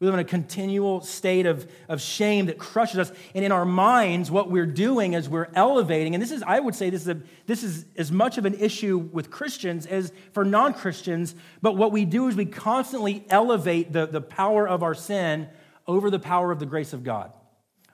We 0.00 0.06
live 0.06 0.14
in 0.14 0.20
a 0.20 0.24
continual 0.24 1.02
state 1.02 1.44
of, 1.44 1.70
of 1.86 2.00
shame 2.00 2.46
that 2.46 2.56
crushes 2.56 2.98
us. 2.98 3.12
And 3.34 3.44
in 3.44 3.52
our 3.52 3.66
minds, 3.66 4.30
what 4.30 4.50
we're 4.50 4.64
doing 4.64 5.12
is 5.12 5.28
we're 5.28 5.50
elevating, 5.54 6.14
and 6.14 6.22
this 6.22 6.30
is, 6.30 6.42
I 6.42 6.58
would 6.58 6.74
say, 6.74 6.88
this 6.88 7.02
is, 7.02 7.08
a, 7.08 7.20
this 7.44 7.62
is 7.62 7.84
as 7.98 8.10
much 8.10 8.38
of 8.38 8.46
an 8.46 8.54
issue 8.54 8.96
with 8.96 9.30
Christians 9.30 9.84
as 9.84 10.10
for 10.32 10.42
non 10.42 10.72
Christians. 10.72 11.34
But 11.60 11.76
what 11.76 11.92
we 11.92 12.06
do 12.06 12.28
is 12.28 12.34
we 12.34 12.46
constantly 12.46 13.26
elevate 13.28 13.92
the, 13.92 14.06
the 14.06 14.22
power 14.22 14.66
of 14.66 14.82
our 14.82 14.94
sin 14.94 15.48
over 15.86 16.08
the 16.08 16.18
power 16.18 16.50
of 16.50 16.60
the 16.60 16.66
grace 16.66 16.94
of 16.94 17.04
God. 17.04 17.32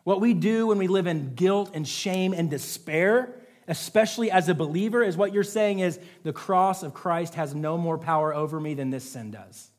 What 0.05 0.21
we 0.21 0.33
do 0.33 0.69
when 0.69 0.79
we 0.79 0.87
live 0.87 1.09
in 1.09 1.35
guilt 1.35 1.73
and 1.75 1.89
shame 1.89 2.33
and 2.33 2.49
despair, 2.49 3.35
especially 3.69 4.31
as 4.31 4.49
a 4.49 4.55
believer, 4.55 5.03
is 5.03 5.17
what 5.17 5.33
you're 5.33 5.45
saying 5.45 5.81
is 5.81 5.99
the 6.23 6.33
cross 6.33 6.83
of 6.83 6.95
Christ 6.95 7.35
has 7.35 7.55
no 7.55 7.77
more 7.77 7.99
power 7.99 8.35
over 8.35 8.61
me 8.61 8.75
than 8.75 8.91
this 8.91 9.11
sin 9.11 9.31
does. 9.31 9.71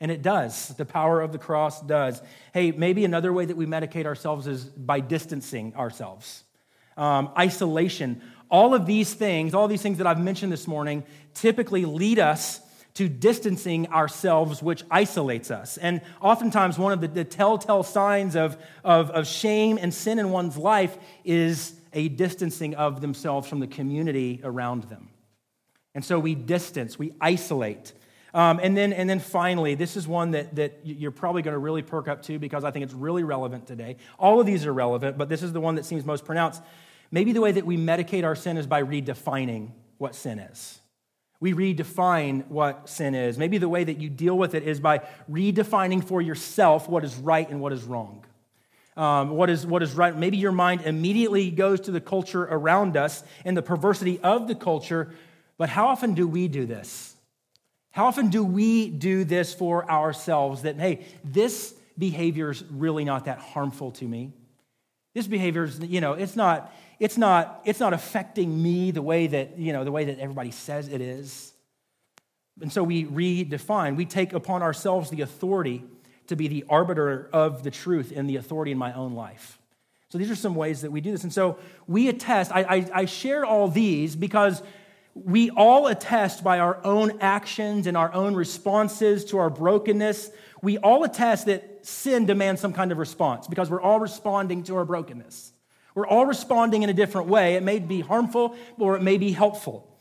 And 0.00 0.10
it 0.10 0.20
does. 0.20 0.68
The 0.68 0.84
power 0.84 1.20
of 1.20 1.30
the 1.30 1.38
cross 1.38 1.80
does. 1.80 2.20
Hey, 2.52 2.72
maybe 2.72 3.04
another 3.04 3.32
way 3.32 3.44
that 3.44 3.56
we 3.56 3.66
medicate 3.66 4.04
ourselves 4.04 4.48
is 4.48 4.64
by 4.64 4.98
distancing 4.98 5.76
ourselves. 5.76 6.42
Um, 6.96 7.30
isolation. 7.38 8.20
All 8.50 8.74
of 8.74 8.84
these 8.84 9.14
things, 9.14 9.54
all 9.54 9.68
these 9.68 9.80
things 9.80 9.98
that 9.98 10.06
I've 10.06 10.20
mentioned 10.20 10.52
this 10.52 10.66
morning, 10.66 11.04
typically 11.34 11.84
lead 11.84 12.18
us 12.18 12.60
to 12.94 13.08
distancing 13.08 13.86
ourselves, 13.88 14.62
which 14.62 14.84
isolates 14.90 15.50
us. 15.50 15.78
And 15.78 16.02
oftentimes, 16.20 16.78
one 16.78 16.92
of 16.92 17.00
the, 17.00 17.08
the 17.08 17.24
telltale 17.24 17.82
signs 17.82 18.36
of, 18.36 18.56
of, 18.84 19.10
of 19.10 19.26
shame 19.26 19.78
and 19.80 19.94
sin 19.94 20.18
in 20.18 20.30
one's 20.30 20.58
life 20.58 20.96
is 21.24 21.72
a 21.92 22.08
distancing 22.08 22.74
of 22.74 23.00
themselves 23.00 23.48
from 23.48 23.60
the 23.60 23.66
community 23.66 24.40
around 24.42 24.84
them. 24.84 25.08
And 25.94 26.04
so 26.04 26.18
we 26.18 26.34
distance, 26.34 26.98
we 26.98 27.12
isolate. 27.20 27.92
Um, 28.34 28.60
and, 28.62 28.76
then, 28.76 28.92
and 28.92 29.08
then 29.08 29.20
finally, 29.20 29.74
this 29.74 29.96
is 29.96 30.08
one 30.08 30.30
that, 30.30 30.54
that 30.56 30.80
you're 30.84 31.10
probably 31.10 31.42
going 31.42 31.52
to 31.52 31.58
really 31.58 31.82
perk 31.82 32.08
up 32.08 32.22
to 32.22 32.38
because 32.38 32.64
I 32.64 32.70
think 32.70 32.84
it's 32.84 32.94
really 32.94 33.24
relevant 33.24 33.66
today. 33.66 33.96
All 34.18 34.40
of 34.40 34.46
these 34.46 34.64
are 34.64 34.72
relevant, 34.72 35.18
but 35.18 35.28
this 35.28 35.42
is 35.42 35.52
the 35.52 35.60
one 35.60 35.74
that 35.74 35.84
seems 35.84 36.06
most 36.06 36.24
pronounced. 36.24 36.62
Maybe 37.10 37.32
the 37.32 37.42
way 37.42 37.52
that 37.52 37.66
we 37.66 37.76
medicate 37.76 38.24
our 38.24 38.34
sin 38.34 38.56
is 38.56 38.66
by 38.66 38.82
redefining 38.82 39.72
what 39.98 40.14
sin 40.14 40.38
is. 40.38 40.80
We 41.40 41.52
redefine 41.52 42.46
what 42.46 42.88
sin 42.88 43.14
is. 43.14 43.36
Maybe 43.36 43.58
the 43.58 43.68
way 43.68 43.84
that 43.84 43.98
you 43.98 44.08
deal 44.08 44.38
with 44.38 44.54
it 44.54 44.62
is 44.62 44.80
by 44.80 45.02
redefining 45.30 46.02
for 46.02 46.22
yourself 46.22 46.88
what 46.88 47.04
is 47.04 47.16
right 47.16 47.48
and 47.50 47.60
what 47.60 47.72
is 47.72 47.82
wrong. 47.82 48.24
Um, 48.96 49.30
what, 49.30 49.48
is, 49.48 49.66
what 49.66 49.82
is 49.82 49.94
right. 49.94 50.14
Maybe 50.14 50.36
your 50.36 50.52
mind 50.52 50.82
immediately 50.82 51.50
goes 51.50 51.80
to 51.82 51.90
the 51.90 52.00
culture 52.00 52.42
around 52.42 52.96
us 52.96 53.24
and 53.44 53.56
the 53.56 53.62
perversity 53.62 54.20
of 54.20 54.48
the 54.48 54.54
culture, 54.54 55.14
but 55.56 55.70
how 55.70 55.86
often 55.86 56.12
do 56.12 56.28
we 56.28 56.46
do 56.46 56.66
this? 56.66 57.14
How 57.92 58.06
often 58.06 58.28
do 58.28 58.44
we 58.44 58.90
do 58.90 59.24
this 59.24 59.54
for 59.54 59.90
ourselves 59.90 60.62
that, 60.62 60.76
hey, 60.76 61.06
this 61.24 61.74
behavior 61.96 62.50
is 62.50 62.64
really 62.70 63.04
not 63.04 63.26
that 63.26 63.38
harmful 63.38 63.92
to 63.92 64.04
me? 64.04 64.32
This 65.14 65.26
behavior 65.26 65.64
is, 65.64 65.78
you 65.80 66.00
know, 66.00 66.14
it's 66.14 66.36
not, 66.36 66.74
it's 66.98 67.18
not, 67.18 67.60
it's 67.64 67.80
not 67.80 67.92
affecting 67.92 68.62
me 68.62 68.90
the 68.90 69.02
way 69.02 69.26
that, 69.26 69.58
you 69.58 69.72
know, 69.72 69.84
the 69.84 69.92
way 69.92 70.06
that 70.06 70.18
everybody 70.18 70.50
says 70.50 70.88
it 70.88 71.00
is. 71.00 71.52
And 72.60 72.72
so 72.72 72.82
we 72.82 73.04
redefine, 73.04 73.96
we 73.96 74.06
take 74.06 74.32
upon 74.32 74.62
ourselves 74.62 75.10
the 75.10 75.20
authority 75.22 75.84
to 76.32 76.36
be 76.36 76.48
the 76.48 76.64
arbiter 76.68 77.30
of 77.32 77.62
the 77.62 77.70
truth 77.70 78.12
and 78.14 78.28
the 78.28 78.36
authority 78.36 78.72
in 78.72 78.78
my 78.78 78.92
own 78.92 79.14
life. 79.14 79.58
So 80.08 80.18
these 80.18 80.30
are 80.30 80.36
some 80.36 80.54
ways 80.54 80.82
that 80.82 80.92
we 80.92 81.00
do 81.00 81.10
this. 81.10 81.22
And 81.22 81.32
so 81.32 81.58
we 81.86 82.08
attest, 82.08 82.52
I, 82.52 82.62
I, 82.62 82.90
I 82.94 83.04
share 83.06 83.46
all 83.46 83.68
these 83.68 84.14
because 84.14 84.62
we 85.14 85.50
all 85.50 85.86
attest 85.86 86.44
by 86.44 86.58
our 86.58 86.84
own 86.84 87.20
actions 87.20 87.86
and 87.86 87.96
our 87.96 88.12
own 88.12 88.34
responses 88.34 89.24
to 89.26 89.38
our 89.38 89.50
brokenness. 89.50 90.30
We 90.62 90.78
all 90.78 91.04
attest 91.04 91.46
that 91.46 91.86
sin 91.86 92.26
demands 92.26 92.60
some 92.60 92.72
kind 92.72 92.92
of 92.92 92.98
response 92.98 93.46
because 93.46 93.70
we're 93.70 93.80
all 93.80 94.00
responding 94.00 94.64
to 94.64 94.76
our 94.76 94.84
brokenness. 94.84 95.52
We're 95.94 96.06
all 96.06 96.26
responding 96.26 96.82
in 96.82 96.90
a 96.90 96.94
different 96.94 97.28
way. 97.28 97.54
It 97.56 97.62
may 97.62 97.78
be 97.78 98.00
harmful 98.00 98.56
or 98.78 98.96
it 98.96 99.02
may 99.02 99.18
be 99.18 99.32
helpful. 99.32 99.91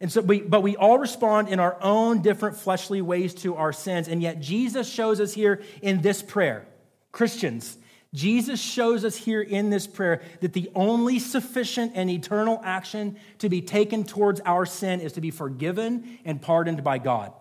And 0.00 0.12
so, 0.12 0.20
we, 0.20 0.40
but 0.40 0.62
we 0.62 0.76
all 0.76 0.98
respond 0.98 1.48
in 1.48 1.58
our 1.58 1.76
own 1.82 2.22
different 2.22 2.56
fleshly 2.56 3.02
ways 3.02 3.34
to 3.36 3.56
our 3.56 3.72
sins. 3.72 4.06
And 4.06 4.22
yet, 4.22 4.40
Jesus 4.40 4.88
shows 4.88 5.20
us 5.20 5.34
here 5.34 5.62
in 5.82 6.02
this 6.02 6.22
prayer 6.22 6.66
Christians, 7.10 7.76
Jesus 8.14 8.60
shows 8.60 9.04
us 9.04 9.16
here 9.16 9.42
in 9.42 9.70
this 9.70 9.86
prayer 9.86 10.22
that 10.40 10.54
the 10.54 10.70
only 10.74 11.18
sufficient 11.18 11.92
and 11.94 12.08
eternal 12.08 12.60
action 12.64 13.16
to 13.38 13.48
be 13.48 13.60
taken 13.60 14.04
towards 14.04 14.40
our 14.40 14.64
sin 14.64 15.00
is 15.00 15.12
to 15.12 15.20
be 15.20 15.30
forgiven 15.30 16.18
and 16.24 16.40
pardoned 16.40 16.82
by 16.82 16.98
God. 16.98 17.32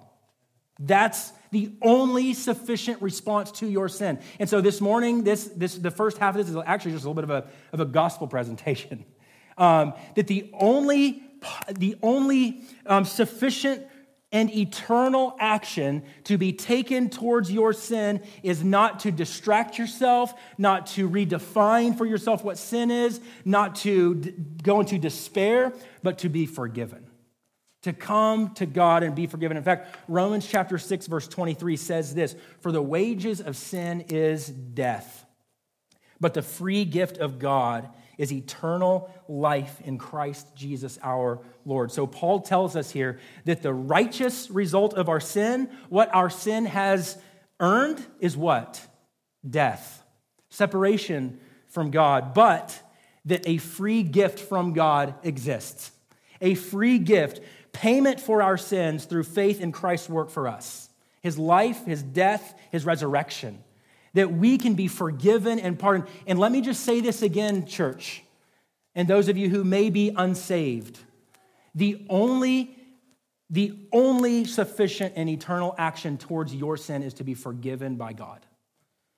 That's 0.80 1.32
the 1.52 1.72
only 1.82 2.34
sufficient 2.34 3.02
response 3.02 3.52
to 3.52 3.68
your 3.68 3.88
sin. 3.88 4.20
And 4.40 4.50
so 4.50 4.60
this 4.60 4.82
morning, 4.82 5.24
this, 5.24 5.46
this, 5.46 5.76
the 5.76 5.92
first 5.92 6.18
half 6.18 6.36
of 6.36 6.46
this 6.46 6.54
is 6.54 6.62
actually 6.66 6.92
just 6.92 7.06
a 7.06 7.10
little 7.10 7.22
bit 7.22 7.24
of 7.24 7.46
a, 7.46 7.50
of 7.74 7.80
a 7.80 7.86
gospel 7.86 8.28
presentation. 8.28 9.06
Um, 9.60 9.96
that 10.14 10.28
the 10.28 10.52
only, 10.54 11.24
the 11.78 11.96
only 12.02 12.64
um, 12.86 13.06
sufficient 13.06 13.86
and 14.32 14.54
eternal 14.54 15.36
action 15.40 16.04
to 16.26 16.38
be 16.38 16.52
taken 16.52 17.10
towards 17.10 17.52
your 17.52 17.72
sin 17.72 18.22
is 18.44 18.64
not 18.64 19.00
to 19.02 19.12
distract 19.12 19.78
yourself, 19.78 20.34
not 20.58 20.88
to 20.88 21.10
redefine 21.10 21.98
for 21.98 22.06
yourself 22.06 22.44
what 22.44 22.58
sin 22.58 22.92
is, 22.92 23.22
not 23.46 23.76
to 23.76 24.16
d- 24.16 24.34
go 24.64 24.82
into 24.82 24.98
despair, 24.98 25.72
but 26.04 26.18
to 26.20 26.30
be 26.30 26.46
forgiven. 26.46 27.08
To 27.84 27.94
come 27.94 28.54
to 28.56 28.66
God 28.66 29.04
and 29.04 29.16
be 29.16 29.28
forgiven. 29.28 29.56
In 29.56 29.64
fact, 29.64 29.96
Romans 30.10 30.46
chapter 30.46 30.78
6, 30.78 31.08
verse 31.08 31.28
23 31.28 31.78
says 31.78 32.14
this 32.14 32.36
For 32.60 32.74
the 32.74 32.82
wages 32.82 33.40
of 33.40 33.56
sin 33.56 34.02
is 34.10 34.48
death, 34.48 35.26
but 36.20 36.34
the 36.34 36.42
free 36.42 36.84
gift 36.84 37.18
of 37.18 37.40
God 37.40 37.88
is 38.18 38.32
eternal 38.32 39.10
life 39.28 39.80
in 39.82 39.98
Christ 39.98 40.56
Jesus 40.56 40.98
our 41.04 41.40
Lord. 41.66 41.92
So 41.92 42.08
Paul 42.08 42.42
tells 42.42 42.76
us 42.76 42.90
here 42.90 43.20
that 43.46 43.62
the 43.62 43.74
righteous 43.74 44.50
result 44.50 44.94
of 44.94 45.10
our 45.10 45.20
sin, 45.20 45.70
what 45.90 46.14
our 46.14 46.30
sin 46.30 46.66
has 46.66 47.18
earned, 47.60 48.04
is 48.20 48.36
what? 48.36 48.86
Death, 49.48 50.04
separation 50.50 51.40
from 51.68 51.92
God, 51.92 52.34
but 52.34 52.82
that 53.26 53.48
a 53.48 53.58
free 53.58 54.04
gift 54.04 54.40
from 54.40 54.74
God 54.74 55.14
exists. 55.24 55.92
A 56.42 56.56
free 56.56 56.98
gift, 56.98 57.42
payment 57.72 58.20
for 58.20 58.42
our 58.42 58.58
sins 58.58 59.06
through 59.06 59.24
faith 59.24 59.62
in 59.62 59.72
Christ's 59.72 60.10
work 60.10 60.30
for 60.30 60.48
us. 60.48 60.90
His 61.22 61.38
life, 61.38 61.86
his 61.86 62.02
death, 62.02 62.56
his 62.72 62.86
resurrection 62.86 63.64
that 64.14 64.34
we 64.34 64.58
can 64.58 64.74
be 64.74 64.88
forgiven 64.88 65.60
and 65.60 65.78
pardoned. 65.78 66.10
And 66.26 66.40
let 66.40 66.52
me 66.52 66.62
just 66.62 66.84
say 66.84 67.02
this 67.02 67.22
again, 67.22 67.66
church, 67.66 68.24
and 68.96 69.08
those 69.08 69.28
of 69.28 69.38
you 69.38 69.50
who 69.50 69.64
may 69.64 69.90
be 69.90 70.12
unsaved. 70.16 71.00
The 71.76 72.06
only, 72.10 72.76
the 73.50 73.78
only 73.92 74.46
sufficient 74.46 75.14
and 75.16 75.30
eternal 75.30 75.76
action 75.78 76.18
towards 76.18 76.56
your 76.56 76.78
sin 76.78 77.04
is 77.04 77.14
to 77.16 77.24
be 77.24 77.36
forgiven 77.36 77.96
by 77.96 78.14
God. 78.14 78.46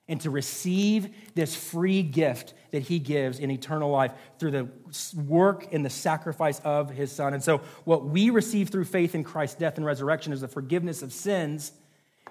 and 0.09 0.19
to 0.21 0.31
receive 0.31 1.07
this 1.35 1.55
free 1.55 2.01
gift 2.01 2.55
that 2.71 2.81
he 2.81 2.97
gives 2.97 3.37
in 3.37 3.51
eternal 3.51 3.91
life 3.91 4.11
through 4.39 4.49
the 4.49 4.67
work 5.15 5.71
and 5.71 5.85
the 5.85 5.89
sacrifice 5.89 6.59
of 6.61 6.89
his 6.89 7.11
son. 7.11 7.35
And 7.35 7.43
so, 7.43 7.59
what 7.85 8.05
we 8.05 8.31
receive 8.31 8.69
through 8.69 8.85
faith 8.85 9.13
in 9.13 9.23
Christ's 9.23 9.57
death 9.59 9.77
and 9.77 9.85
resurrection 9.85 10.33
is 10.33 10.41
the 10.41 10.47
forgiveness 10.47 11.03
of 11.03 11.13
sins 11.13 11.71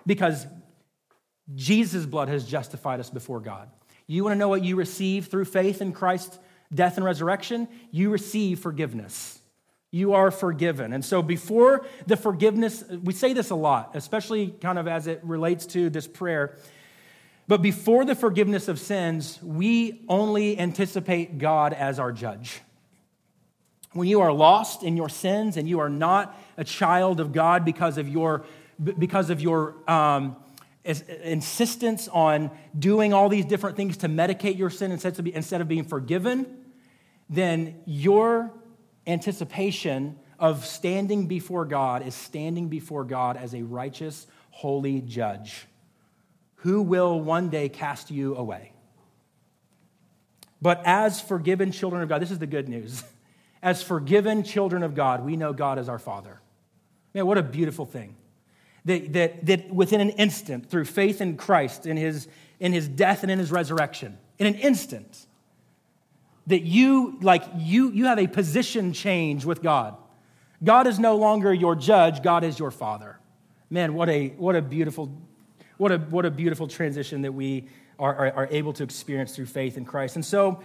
because 0.05 0.47
Jesus' 1.55 2.07
blood 2.07 2.29
has 2.29 2.45
justified 2.45 3.01
us 3.01 3.11
before 3.11 3.41
God. 3.41 3.69
You 4.07 4.25
want 4.25 4.35
to 4.35 4.39
know 4.39 4.49
what 4.49 4.65
you 4.65 4.77
receive 4.77 5.27
through 5.27 5.45
faith 5.45 5.81
in 5.83 5.93
Christ's 5.93 6.39
death 6.73 6.97
and 6.97 7.05
resurrection? 7.05 7.69
You 7.91 8.11
receive 8.11 8.61
forgiveness. 8.61 9.41
You 9.91 10.15
are 10.15 10.31
forgiven. 10.31 10.93
And 10.93 11.05
so, 11.05 11.23
before 11.23 11.87
the 12.07 12.17
forgiveness, 12.17 12.85
we 13.03 13.15
say 13.15 13.33
this 13.33 13.51
a 13.51 13.55
lot, 13.55 13.93
especially 13.95 14.49
kind 14.49 14.79
of 14.79 14.87
as 14.87 15.07
it 15.07 15.21
relates 15.23 15.65
to 15.67 15.89
this 15.89 16.07
prayer. 16.07 16.57
But 17.47 17.63
before 17.63 18.05
the 18.05 18.15
forgiveness 18.15 18.69
of 18.69 18.79
sins, 18.79 19.39
we 19.43 20.05
only 20.09 20.59
anticipate 20.59 21.39
God 21.39 21.73
as 21.73 21.99
our 21.99 22.13
judge. 22.13 22.61
When 23.93 24.07
you 24.07 24.21
are 24.21 24.33
lost 24.33 24.83
in 24.83 24.99
your 24.99 25.09
sins 25.09 25.57
and 25.57 25.67
you 25.67 25.81
are 25.81 25.89
not 25.89 26.39
a 26.59 26.65
child 26.65 27.21
of 27.21 27.33
God 27.33 27.65
because 27.65 27.97
of 27.97 28.07
your, 28.07 28.45
because 28.99 29.31
of 29.31 29.41
your 29.41 29.75
um, 29.91 30.37
insistence 30.89 32.09
on 32.09 32.51
doing 32.79 33.13
all 33.13 33.29
these 33.29 33.45
different 33.45 33.77
things 33.77 33.99
to 33.99 34.09
medicate 34.09 34.57
your 34.57 34.71
sin 34.71 34.91
instead 34.93 35.61
of, 35.61 35.69
being 35.69 35.85
forgiven, 35.85 36.47
then 37.29 37.81
your 37.85 38.53
anticipation 39.07 40.19
of 40.39 40.65
standing 40.65 41.27
before 41.27 41.65
God 41.65 42.07
is 42.07 42.15
standing 42.15 42.69
before 42.69 43.05
God 43.05 43.37
as 43.37 43.55
a 43.55 43.63
righteous, 43.63 44.27
holy 44.51 45.01
judge 45.01 45.67
who 46.63 46.83
will 46.83 47.21
one 47.21 47.51
day 47.51 47.69
cast 47.69 48.11
you 48.11 48.35
away. 48.35 48.73
But 50.61 50.83
as 50.85 51.21
forgiven 51.21 51.71
children 51.71 52.03
of 52.03 52.09
God, 52.09 52.21
this 52.21 52.31
is 52.31 52.39
the 52.39 52.47
good 52.47 52.69
news. 52.69 53.05
As 53.61 53.83
forgiven 53.83 54.45
children 54.45 54.85
of 54.85 54.95
God, 54.95 55.25
we 55.25 55.35
know 55.35 55.53
God 55.53 55.81
as 55.81 55.89
our 55.89 55.99
Father. 55.99 56.41
Man, 57.13 57.27
what 57.27 57.39
a 57.39 57.43
beautiful 57.43 57.85
thing. 57.85 58.15
That, 58.89 59.13
that, 59.13 59.47
that 59.47 59.75
within 59.75 60.01
an 60.01 60.11
instant, 60.11 60.71
through 60.71 60.87
faith 60.87 61.21
in 61.21 61.37
Christ, 61.37 61.85
in 61.85 61.97
his, 61.97 62.27
in 62.59 62.73
his 62.73 62.89
death 62.89 63.23
and 63.23 63.31
in 63.31 63.39
his 63.39 63.53
resurrection, 63.53 64.17
in 64.39 64.47
an 64.47 64.55
instant, 64.55 65.27
that 66.47 66.63
you, 66.63 67.19
like, 67.21 67.45
you, 67.57 67.91
you 67.91 68.07
have 68.07 68.19
a 68.19 68.27
position 68.27 68.95
change 68.95 69.45
with 69.45 69.63
God. 69.63 69.95
God 70.65 70.87
is 70.87 70.99
no 70.99 71.17
longer 71.17 71.53
your 71.53 71.75
judge, 71.75 72.23
God 72.23 72.45
is 72.45 72.59
your 72.59 72.71
Father. 72.71 73.19
Man, 73.69 73.93
what 73.93 74.09
a, 74.09 74.29
what 74.31 74.57
a 74.57 74.63
beautiful 74.63 75.13
what 75.77 75.93
a, 75.93 75.99
what 75.99 76.25
a 76.25 76.31
beautiful 76.31 76.67
transition 76.67 77.23
that 77.23 77.33
we 77.33 77.69
are, 77.99 78.15
are, 78.15 78.33
are 78.33 78.49
able 78.51 78.73
to 78.73 78.83
experience 78.83 79.37
through 79.37 79.47
faith 79.47 79.77
in 79.77 79.85
Christ. 79.85 80.17
And 80.17 80.25
so, 80.25 80.61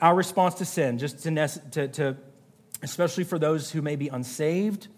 our 0.00 0.14
response 0.14 0.56
to 0.56 0.64
sin, 0.64 0.98
just 0.98 1.22
to, 1.22 1.48
to, 1.70 1.88
to, 1.88 2.16
especially 2.82 3.24
for 3.24 3.38
those 3.38 3.70
who 3.70 3.80
may 3.80 3.96
be 3.96 4.08
unsaved, 4.08 4.88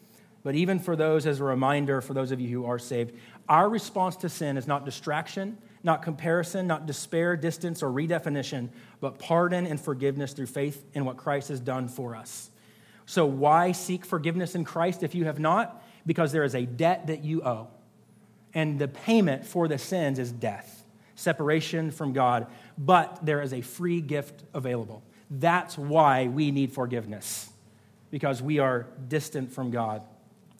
but 0.42 0.54
even 0.54 0.78
for 0.78 0.96
those, 0.96 1.26
as 1.26 1.40
a 1.40 1.44
reminder, 1.44 2.00
for 2.00 2.14
those 2.14 2.30
of 2.30 2.40
you 2.40 2.48
who 2.48 2.66
are 2.66 2.78
saved, 2.78 3.12
our 3.48 3.68
response 3.68 4.16
to 4.16 4.28
sin 4.28 4.56
is 4.56 4.66
not 4.66 4.84
distraction, 4.84 5.58
not 5.82 6.02
comparison, 6.02 6.66
not 6.66 6.86
despair, 6.86 7.36
distance, 7.36 7.82
or 7.82 7.90
redefinition, 7.90 8.68
but 9.00 9.18
pardon 9.18 9.66
and 9.66 9.80
forgiveness 9.80 10.32
through 10.32 10.46
faith 10.46 10.84
in 10.94 11.04
what 11.04 11.16
Christ 11.16 11.48
has 11.48 11.60
done 11.60 11.88
for 11.88 12.14
us. 12.14 12.50
So, 13.06 13.26
why 13.26 13.72
seek 13.72 14.04
forgiveness 14.04 14.54
in 14.54 14.64
Christ 14.64 15.02
if 15.02 15.14
you 15.14 15.24
have 15.24 15.38
not? 15.38 15.82
Because 16.06 16.32
there 16.32 16.44
is 16.44 16.54
a 16.54 16.66
debt 16.66 17.06
that 17.06 17.24
you 17.24 17.42
owe 17.42 17.68
and 18.54 18.78
the 18.78 18.88
payment 18.88 19.44
for 19.44 19.68
the 19.68 19.78
sins 19.78 20.18
is 20.18 20.32
death, 20.32 20.84
separation 21.14 21.90
from 21.90 22.12
God, 22.12 22.46
but 22.76 23.18
there 23.24 23.42
is 23.42 23.52
a 23.52 23.60
free 23.60 24.00
gift 24.00 24.44
available. 24.54 25.02
That's 25.30 25.76
why 25.76 26.28
we 26.28 26.50
need 26.50 26.72
forgiveness, 26.72 27.50
because 28.10 28.42
we 28.42 28.58
are 28.58 28.86
distant 29.08 29.52
from 29.52 29.70
God. 29.70 30.02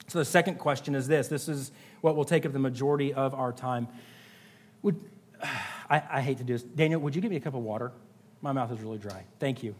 So 0.09 0.19
the 0.19 0.25
second 0.25 0.59
question 0.59 0.95
is 0.95 1.07
this 1.07 1.29
this 1.29 1.49
is 1.49 1.71
what 2.01 2.17
will 2.17 2.25
take 2.25 2.45
up 2.45 2.53
the 2.53 2.59
majority 2.59 3.15
of 3.15 3.35
our 3.35 3.53
time. 3.53 3.89
Would, 4.83 4.99
I, 5.91 6.03
I 6.11 6.21
hate 6.21 6.39
to 6.39 6.45
do 6.45 6.53
this. 6.55 6.63
Daniel, 6.63 7.01
would 7.01 7.15
you 7.15 7.23
give 7.23 7.31
me 7.31 7.37
a 7.37 7.41
cup 7.41 7.55
of 7.55 7.63
water? 7.63 7.93
My 8.43 8.53
mouth 8.53 8.71
is 8.73 8.81
really 8.81 8.99
dry. 8.99 9.25
Thank 9.39 9.63
you. 9.63 9.75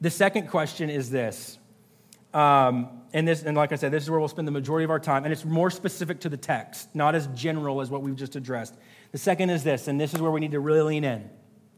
The 0.00 0.10
second 0.10 0.48
question 0.48 0.90
is 0.90 1.10
this 1.10 1.58
um, 2.34 2.88
and 3.14 3.26
this, 3.26 3.42
and 3.42 3.56
like 3.56 3.72
I 3.72 3.76
said, 3.76 3.90
this 3.90 4.02
is 4.02 4.10
where 4.10 4.18
we'll 4.18 4.28
spend 4.28 4.46
the 4.46 4.52
majority 4.52 4.84
of 4.84 4.90
our 4.90 5.00
time, 5.00 5.24
and 5.24 5.32
it's 5.32 5.44
more 5.44 5.70
specific 5.70 6.20
to 6.20 6.28
the 6.28 6.36
text, 6.36 6.94
not 6.94 7.14
as 7.14 7.26
general 7.28 7.80
as 7.80 7.90
what 7.90 8.02
we've 8.02 8.16
just 8.16 8.36
addressed. 8.36 8.74
The 9.12 9.18
second 9.18 9.50
is 9.50 9.64
this, 9.64 9.88
and 9.88 9.98
this 9.98 10.12
is 10.12 10.20
where 10.20 10.30
we 10.30 10.40
need 10.40 10.52
to 10.52 10.60
really 10.60 10.82
lean 10.82 11.04
in, 11.04 11.30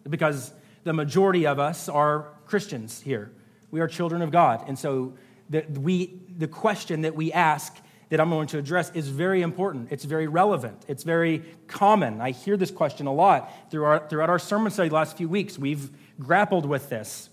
because 0.09 0.53
the 0.83 0.93
majority 0.93 1.47
of 1.47 1.61
us 1.61 1.89
are 1.89 2.29
Christians 2.47 3.01
here. 3.01 3.31
We 3.71 3.81
are 3.81 3.87
children 3.87 4.23
of 4.23 4.33
God, 4.33 4.65
and 4.67 4.77
so 4.77 5.15
the, 5.51 5.65
we, 5.81 6.21
the 6.39 6.49
question 6.49 7.03
that 7.03 7.15
we 7.15 7.33
ask 7.33 7.77
that 8.09 8.21
I'm 8.21 8.31
going 8.31 8.49
to 8.49 8.59
address 8.59 8.91
is 8.95 9.09
very 9.09 9.43
important. 9.43 9.89
It's 9.91 10.05
very 10.05 10.27
relevant. 10.27 10.85
It's 10.89 11.05
very 11.05 11.45
common. 11.67 12.21
I 12.21 12.31
hear 12.31 12.57
this 12.57 12.71
question 12.71 13.07
a 13.07 13.13
lot 13.13 13.53
throughout 13.71 14.13
our 14.13 14.39
sermon 14.39 14.73
study 14.73 14.89
the 14.89 14.95
last 14.95 15.17
few 15.17 15.29
weeks. 15.29 15.59
We've 15.59 15.91
grappled 16.19 16.67
with 16.67 16.89
this. 16.89 17.31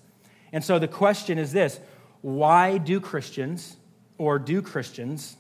And 0.52 0.64
so 0.64 0.80
the 0.80 0.88
question 0.88 1.38
is 1.38 1.52
this 1.52 1.80
why 2.22 2.78
do 2.78 3.00
Christians 3.00 3.78
or 4.18 4.40
do 4.40 4.62
Christians 4.62 5.36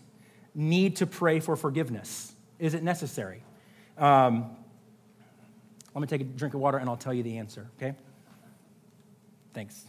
need 0.54 0.98
to 0.98 1.08
pray 1.08 1.40
for 1.40 1.56
forgiveness? 1.56 2.34
Is 2.60 2.74
it 2.74 2.84
necessary? 2.84 3.44
Um, 3.98 4.56
let 5.94 6.02
me 6.02 6.08
take 6.08 6.22
a 6.22 6.26
drink 6.26 6.54
of 6.54 6.60
water 6.60 6.78
and 6.78 6.90
I'll 6.90 6.98
tell 6.98 7.14
you 7.14 7.24
the 7.24 7.38
answer, 7.38 7.68
okay? 7.78 7.96
Thanks. 9.54 9.88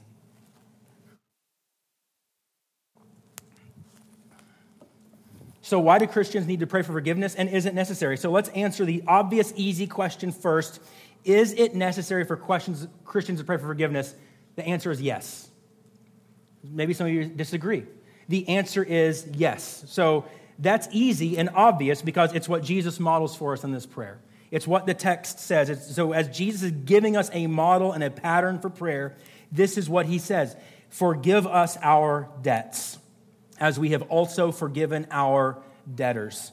So, 5.68 5.78
why 5.78 5.98
do 5.98 6.06
Christians 6.06 6.46
need 6.46 6.60
to 6.60 6.66
pray 6.66 6.80
for 6.80 6.92
forgiveness 6.92 7.34
and 7.34 7.46
is 7.46 7.66
it 7.66 7.74
necessary? 7.74 8.16
So, 8.16 8.30
let's 8.30 8.48
answer 8.50 8.86
the 8.86 9.02
obvious, 9.06 9.52
easy 9.54 9.86
question 9.86 10.32
first. 10.32 10.80
Is 11.26 11.52
it 11.52 11.74
necessary 11.74 12.24
for 12.24 12.38
questions, 12.38 12.88
Christians 13.04 13.38
to 13.40 13.44
pray 13.44 13.58
for 13.58 13.66
forgiveness? 13.66 14.14
The 14.56 14.64
answer 14.64 14.90
is 14.90 15.02
yes. 15.02 15.50
Maybe 16.64 16.94
some 16.94 17.06
of 17.06 17.12
you 17.12 17.26
disagree. 17.26 17.84
The 18.28 18.48
answer 18.48 18.82
is 18.82 19.26
yes. 19.34 19.84
So 19.88 20.24
that's 20.58 20.88
easy 20.90 21.36
and 21.36 21.50
obvious 21.50 22.00
because 22.00 22.32
it's 22.32 22.48
what 22.48 22.62
Jesus 22.62 22.98
models 22.98 23.36
for 23.36 23.52
us 23.52 23.62
in 23.62 23.70
this 23.70 23.84
prayer. 23.84 24.20
It's 24.50 24.66
what 24.66 24.86
the 24.86 24.94
text 24.94 25.38
says. 25.38 25.68
It's, 25.68 25.94
so, 25.94 26.12
as 26.12 26.34
Jesus 26.34 26.62
is 26.62 26.70
giving 26.70 27.14
us 27.14 27.28
a 27.34 27.46
model 27.46 27.92
and 27.92 28.02
a 28.02 28.10
pattern 28.10 28.58
for 28.58 28.70
prayer, 28.70 29.16
this 29.52 29.76
is 29.76 29.86
what 29.86 30.06
he 30.06 30.18
says 30.18 30.56
Forgive 30.88 31.46
us 31.46 31.76
our 31.82 32.30
debts, 32.40 32.96
as 33.60 33.78
we 33.78 33.90
have 33.90 34.02
also 34.02 34.52
forgiven 34.52 35.06
our 35.10 35.58
debtors. 35.94 36.52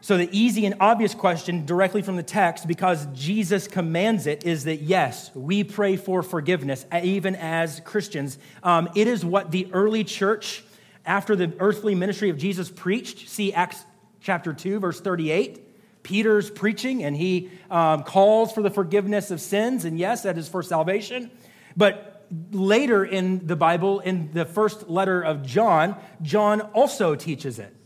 So, 0.00 0.16
the 0.16 0.28
easy 0.30 0.66
and 0.66 0.76
obvious 0.78 1.14
question 1.14 1.66
directly 1.66 2.00
from 2.00 2.16
the 2.16 2.22
text, 2.22 2.68
because 2.68 3.06
Jesus 3.12 3.66
commands 3.66 4.26
it, 4.26 4.44
is 4.44 4.64
that 4.64 4.76
yes, 4.76 5.34
we 5.34 5.64
pray 5.64 5.96
for 5.96 6.22
forgiveness, 6.22 6.86
even 7.02 7.34
as 7.34 7.80
Christians. 7.80 8.38
Um, 8.62 8.88
it 8.94 9.08
is 9.08 9.24
what 9.24 9.50
the 9.50 9.68
early 9.72 10.04
church, 10.04 10.62
after 11.04 11.34
the 11.34 11.52
earthly 11.58 11.94
ministry 11.94 12.30
of 12.30 12.38
Jesus, 12.38 12.70
preached. 12.70 13.28
See 13.28 13.52
Acts 13.52 13.82
chapter 14.20 14.52
2, 14.52 14.78
verse 14.78 15.00
38. 15.00 15.62
Peter's 16.04 16.50
preaching, 16.50 17.02
and 17.02 17.16
he 17.16 17.50
um, 17.68 18.04
calls 18.04 18.52
for 18.52 18.62
the 18.62 18.70
forgiveness 18.70 19.32
of 19.32 19.40
sins, 19.40 19.84
and 19.84 19.98
yes, 19.98 20.22
that 20.22 20.38
is 20.38 20.48
for 20.48 20.62
salvation. 20.62 21.32
But 21.76 22.15
later 22.50 23.04
in 23.04 23.46
the 23.46 23.56
Bible, 23.56 24.00
in 24.00 24.30
the 24.32 24.44
first 24.44 24.88
letter 24.88 25.22
of 25.22 25.44
John, 25.44 25.96
John 26.22 26.60
also 26.60 27.14
teaches 27.14 27.58
it 27.58 27.76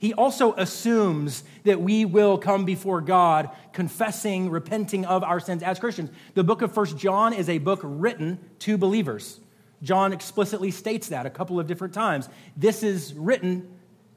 he 0.00 0.14
also 0.14 0.54
assumes 0.54 1.44
that 1.64 1.82
we 1.82 2.06
will 2.06 2.38
come 2.38 2.64
before 2.64 3.02
God 3.02 3.50
confessing, 3.74 4.48
repenting 4.48 5.04
of 5.04 5.22
our 5.22 5.40
sins 5.40 5.62
as 5.62 5.78
Christians. 5.78 6.10
The 6.32 6.42
book 6.42 6.62
of 6.62 6.72
First 6.72 6.96
John 6.96 7.34
is 7.34 7.50
a 7.50 7.58
book 7.58 7.80
written 7.82 8.38
to 8.60 8.78
believers. 8.78 9.38
John 9.82 10.14
explicitly 10.14 10.70
states 10.70 11.08
that 11.08 11.26
a 11.26 11.30
couple 11.30 11.60
of 11.60 11.66
different 11.66 11.92
times. 11.92 12.30
This 12.56 12.82
is 12.82 13.12
written 13.12 13.68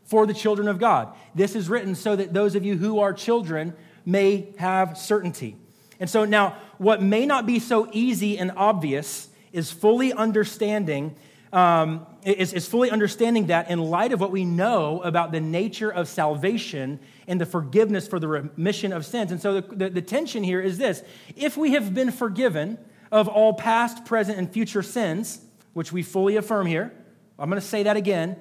for 0.05 0.25
the 0.25 0.33
children 0.33 0.69
of 0.69 0.79
God. 0.79 1.13
This 1.35 1.53
is 1.53 1.67
written 1.67 1.95
so 1.95 2.15
that 2.15 2.33
those 2.33 2.55
of 2.55 2.63
you 2.63 2.77
who 2.77 2.99
are 2.99 3.11
children 3.11 3.73
may 4.05 4.53
have 4.59 4.97
certainty. 4.97 5.57
And 5.99 6.09
so 6.09 6.23
now, 6.23 6.55
what 6.77 7.03
may 7.03 7.25
not 7.25 7.45
be 7.45 7.59
so 7.59 7.89
easy 7.91 8.37
and 8.39 8.53
obvious 8.55 9.27
is 9.53 9.71
fully 9.71 10.11
understanding 10.11 11.15
um, 11.53 12.07
is, 12.23 12.51
is 12.51 12.67
fully 12.67 12.89
understanding 12.89 13.47
that 13.47 13.69
in 13.69 13.79
light 13.79 14.11
of 14.11 14.19
what 14.19 14.31
we 14.31 14.43
know 14.43 15.01
about 15.03 15.31
the 15.31 15.39
nature 15.39 15.91
of 15.91 16.07
salvation 16.07 16.99
and 17.27 17.39
the 17.39 17.45
forgiveness 17.45 18.07
for 18.07 18.19
the 18.19 18.27
remission 18.27 18.91
of 18.91 19.05
sins. 19.05 19.31
And 19.31 19.39
so 19.39 19.61
the, 19.61 19.75
the, 19.75 19.89
the 19.91 20.01
tension 20.01 20.43
here 20.43 20.59
is 20.59 20.79
this 20.79 21.03
if 21.35 21.55
we 21.55 21.73
have 21.73 21.93
been 21.93 22.11
forgiven 22.11 22.79
of 23.11 23.27
all 23.27 23.53
past, 23.53 24.03
present, 24.03 24.39
and 24.39 24.51
future 24.51 24.81
sins, 24.81 25.41
which 25.73 25.93
we 25.93 26.01
fully 26.01 26.37
affirm 26.37 26.65
here, 26.65 26.91
I'm 27.37 27.49
going 27.49 27.61
to 27.61 27.67
say 27.67 27.83
that 27.83 27.97
again. 27.97 28.35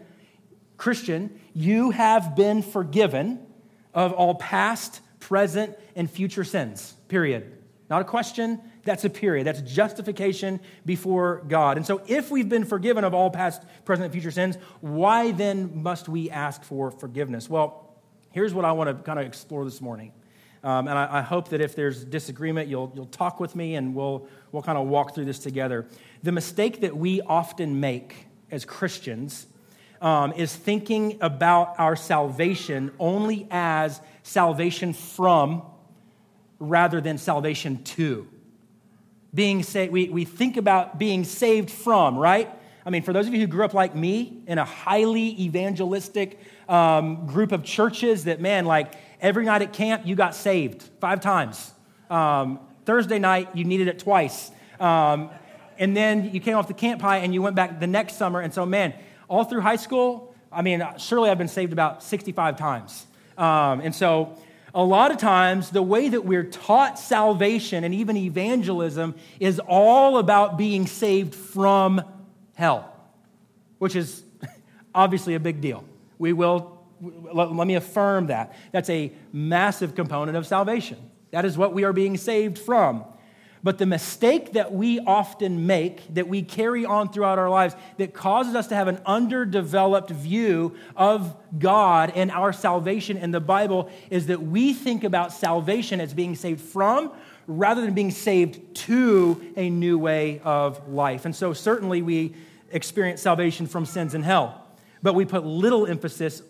Christian, 0.79 1.39
you 1.53 1.91
have 1.91 2.35
been 2.35 2.63
forgiven 2.63 3.41
of 3.93 4.13
all 4.15 4.37
past, 4.37 5.01
present, 5.21 5.77
and 5.95 6.11
future 6.11 6.45
sins. 6.45 6.95
Period. 7.09 7.59
Not 7.91 8.01
a 8.01 8.05
question, 8.07 8.59
that's 8.85 9.05
a 9.05 9.11
period. 9.11 9.47
That's 9.47 9.61
justification 9.61 10.61
before 10.85 11.43
God. 11.47 11.77
And 11.77 11.87
so, 11.87 12.03
if 12.07 12.31
we've 12.31 12.49
been 12.49 12.65
forgiven 12.65 13.05
of 13.05 13.15
all 13.15 13.31
past, 13.31 13.63
present, 13.85 14.05
and 14.05 14.13
future 14.13 14.31
sins, 14.31 14.57
why 14.81 15.33
then 15.33 15.83
must 15.83 16.09
we 16.09 16.31
ask 16.31 16.63
for 16.65 16.91
forgiveness? 16.91 17.49
Well, 17.49 17.95
here's 18.33 18.53
what 18.53 18.65
I 18.65 18.73
want 18.73 18.89
to 18.89 18.95
kind 19.05 19.19
of 19.19 19.27
explore 19.27 19.65
this 19.65 19.81
morning. 19.81 20.13
Um, 20.65 20.87
and 20.87 20.97
I, 20.97 21.19
I, 21.19 21.21
hope 21.23 21.49
that 21.49 21.61
if 21.61 21.75
there's 21.75 22.05
disagreement, 22.05 22.69
you'll, 22.69 22.93
you'll 22.95 23.07
talk 23.07 23.41
with 23.41 23.57
me 23.57 23.75
and 23.75 23.97
we'll, 23.97 24.29
we'll 24.53 24.63
kind 24.63 24.79
of 24.79 24.87
walk 24.87 25.13
through 25.13 25.25
this 25.25 25.41
together. 25.41 25.89
The 26.23 26.31
mistake 26.31 26.83
that 26.83 26.97
we 26.97 27.21
often 27.21 27.81
make 27.81 28.29
as 28.49 28.65
Christians 28.65 29.49
um, 30.01 30.33
is 30.35 30.55
thinking 30.55 31.19
about 31.21 31.75
our 31.79 31.97
salvation 31.97 32.93
only 33.01 33.49
as 33.51 34.01
salvation 34.23 34.93
from 34.93 35.63
rather 36.61 37.01
than 37.01 37.19
salvation 37.19 37.83
to. 37.83 38.29
Being 39.35 39.63
saved, 39.63 39.93
we, 39.93 40.09
we 40.09 40.25
think 40.25 40.57
about 40.57 40.99
being 40.99 41.25
saved 41.25 41.71
from, 41.71 42.19
right? 42.19 42.51
I 42.85 42.91
mean, 42.91 43.03
for 43.03 43.13
those 43.13 43.27
of 43.27 43.35
you 43.35 43.41
who 43.41 43.47
grew 43.47 43.65
up 43.65 43.75
like 43.75 43.95
me 43.95 44.43
in 44.47 44.59
a 44.59 44.65
highly 44.65 45.41
evangelistic 45.43 46.39
um, 46.69 47.27
group 47.27 47.53
of 47.53 47.65
churches, 47.65 48.25
that 48.25 48.41
man, 48.41 48.67
like 48.67 48.93
every 49.21 49.45
night 49.45 49.63
at 49.63 49.73
camp, 49.73 50.03
you 50.05 50.17
got 50.17 50.35
saved 50.35 50.83
five 51.01 51.21
times. 51.21 51.73
Um, 52.11 52.59
Thursday 52.85 53.19
night, 53.19 53.49
you 53.55 53.65
needed 53.65 53.89
it 53.89 53.99
twice. 54.01 54.51
Um, 54.81 55.31
and 55.79 55.97
then 55.97 56.33
you 56.33 56.41
came 56.41 56.57
off 56.57 56.69
the 56.69 56.75
camp 56.75 57.01
high 57.01 57.19
and 57.19 57.33
you 57.33 57.41
went 57.41 57.57
back 57.57 57.81
the 57.81 57.87
next 57.87 58.17
summer. 58.17 58.41
And 58.41 58.53
so, 58.53 58.67
man, 58.67 58.95
all 59.29 59.45
through 59.45 59.61
high 59.61 59.77
school, 59.77 60.35
I 60.51 60.63
mean, 60.63 60.87
surely 60.99 61.31
I've 61.31 61.39
been 61.39 61.49
saved 61.49 61.73
about 61.73 62.03
65 62.03 62.59
times. 62.59 63.07
Um, 63.39 63.81
and 63.81 63.95
so, 63.95 64.37
a 64.75 64.83
lot 64.83 65.11
of 65.11 65.19
times, 65.19 65.71
the 65.71 65.83
way 65.83 66.09
that 66.09 66.25
we're 66.25 66.45
taught 66.45 66.99
salvation 66.99 67.85
and 67.85 67.95
even 67.95 68.17
evangelism 68.17 69.15
is 69.39 69.61
all 69.61 70.19
about 70.19 70.57
being 70.57 70.87
saved 70.87 71.35
from 71.35 72.03
hell, 72.55 72.91
which 73.79 73.95
is 73.95 74.23
obviously 74.95 75.35
a 75.35 75.41
big 75.41 75.61
deal. 75.61 75.85
We 76.19 76.33
will, 76.33 76.83
let, 77.01 77.67
me 77.67 77.75
affirm 77.75 78.29
that. 78.29 78.55
That's 78.73 78.89
a 78.89 79.13
massive 79.33 79.95
component 79.95 80.39
of 80.39 80.47
salvation. 80.47 80.99
That 81.33 81.45
is 81.45 81.59
what 81.59 81.75
we 81.75 81.85
are 81.85 81.93
being 81.93 82.17
saved 82.17 82.59
from. 82.59 83.05
But 83.65 83.79
the 83.79 83.87
mistake 83.87 84.55
that 84.55 84.73
we 84.73 84.99
often 84.99 85.67
make, 85.67 86.15
that 86.15 86.27
we 86.27 86.43
carry 86.43 86.85
on 86.85 87.13
throughout 87.13 87.39
our 87.39 87.49
lives, 87.49 87.77
that 87.97 88.13
causes 88.13 88.57
us 88.57 88.67
to 88.69 88.75
have 88.75 88.89
an 88.89 89.01
underdeveloped 89.07 90.11
view 90.11 90.75
of 90.97 91.37
God 91.59 92.13
and 92.17 92.33
our 92.33 92.53
salvation 92.53 93.17
in 93.17 93.31
the 93.31 93.41
Bible 93.41 93.89
is 94.11 94.27
that 94.27 94.43
we 94.43 94.73
think 94.73 95.05
about 95.05 95.33
salvation 95.33 96.01
as 96.01 96.13
being 96.13 96.35
saved 96.35 96.61
from 96.61 97.13
rather 97.47 97.81
than 97.83 97.95
being 97.95 98.11
saved 98.11 98.75
to 98.75 99.53
a 99.57 99.71
new 99.71 99.97
way 99.97 100.41
of 100.41 100.89
life. 100.89 101.25
And 101.25 101.35
so, 101.35 101.53
certainly, 101.53 102.03
we 102.03 102.35
experience 102.71 103.23
salvation 103.23 103.67
from 103.67 103.87
sins 103.87 104.15
and 104.15 104.25
hell, 104.25 104.67
but 105.03 105.15
we 105.15 105.25
put 105.25 105.45
little 105.45 105.87
emphasis 105.87 106.43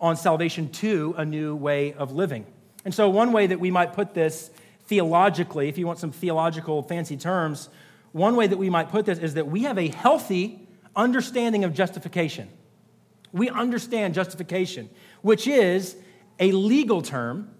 on 0.00 0.16
salvation 0.16 0.70
to 0.70 1.14
a 1.18 1.24
new 1.24 1.54
way 1.54 1.92
of 1.94 2.12
living. 2.12 2.46
And 2.84 2.94
so, 2.94 3.08
one 3.10 3.32
way 3.32 3.46
that 3.46 3.60
we 3.60 3.70
might 3.70 3.92
put 3.92 4.14
this 4.14 4.50
theologically, 4.86 5.68
if 5.68 5.78
you 5.78 5.86
want 5.86 5.98
some 5.98 6.12
theological 6.12 6.82
fancy 6.82 7.16
terms, 7.16 7.68
one 8.12 8.36
way 8.36 8.46
that 8.46 8.58
we 8.58 8.70
might 8.70 8.90
put 8.90 9.06
this 9.06 9.18
is 9.18 9.34
that 9.34 9.46
we 9.46 9.62
have 9.62 9.78
a 9.78 9.88
healthy 9.88 10.60
understanding 10.94 11.64
of 11.64 11.74
justification. 11.74 12.48
We 13.32 13.48
understand 13.48 14.14
justification, 14.14 14.88
which 15.22 15.48
is 15.48 15.96
a 16.38 16.52
legal 16.52 17.02
term 17.02 17.50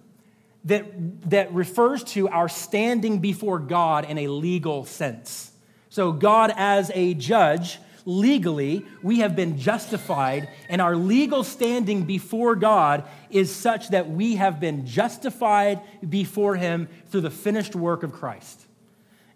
that, 0.65 1.29
that 1.29 1.53
refers 1.53 2.03
to 2.03 2.29
our 2.29 2.47
standing 2.47 3.19
before 3.19 3.59
God 3.59 4.09
in 4.09 4.17
a 4.17 4.27
legal 4.27 4.85
sense. 4.85 5.51
So, 5.89 6.11
God 6.11 6.53
as 6.55 6.91
a 6.93 7.13
judge 7.13 7.79
legally, 8.05 8.85
we 9.01 9.19
have 9.19 9.35
been 9.35 9.57
justified, 9.57 10.47
and 10.69 10.81
our 10.81 10.95
legal 10.95 11.43
standing 11.43 12.03
before 12.03 12.55
God 12.55 13.03
is 13.29 13.53
such 13.53 13.89
that 13.89 14.09
we 14.09 14.35
have 14.35 14.59
been 14.59 14.85
justified 14.85 15.81
before 16.07 16.55
Him 16.55 16.87
through 17.07 17.21
the 17.21 17.31
finished 17.31 17.75
work 17.75 18.03
of 18.03 18.13
Christ. 18.13 18.61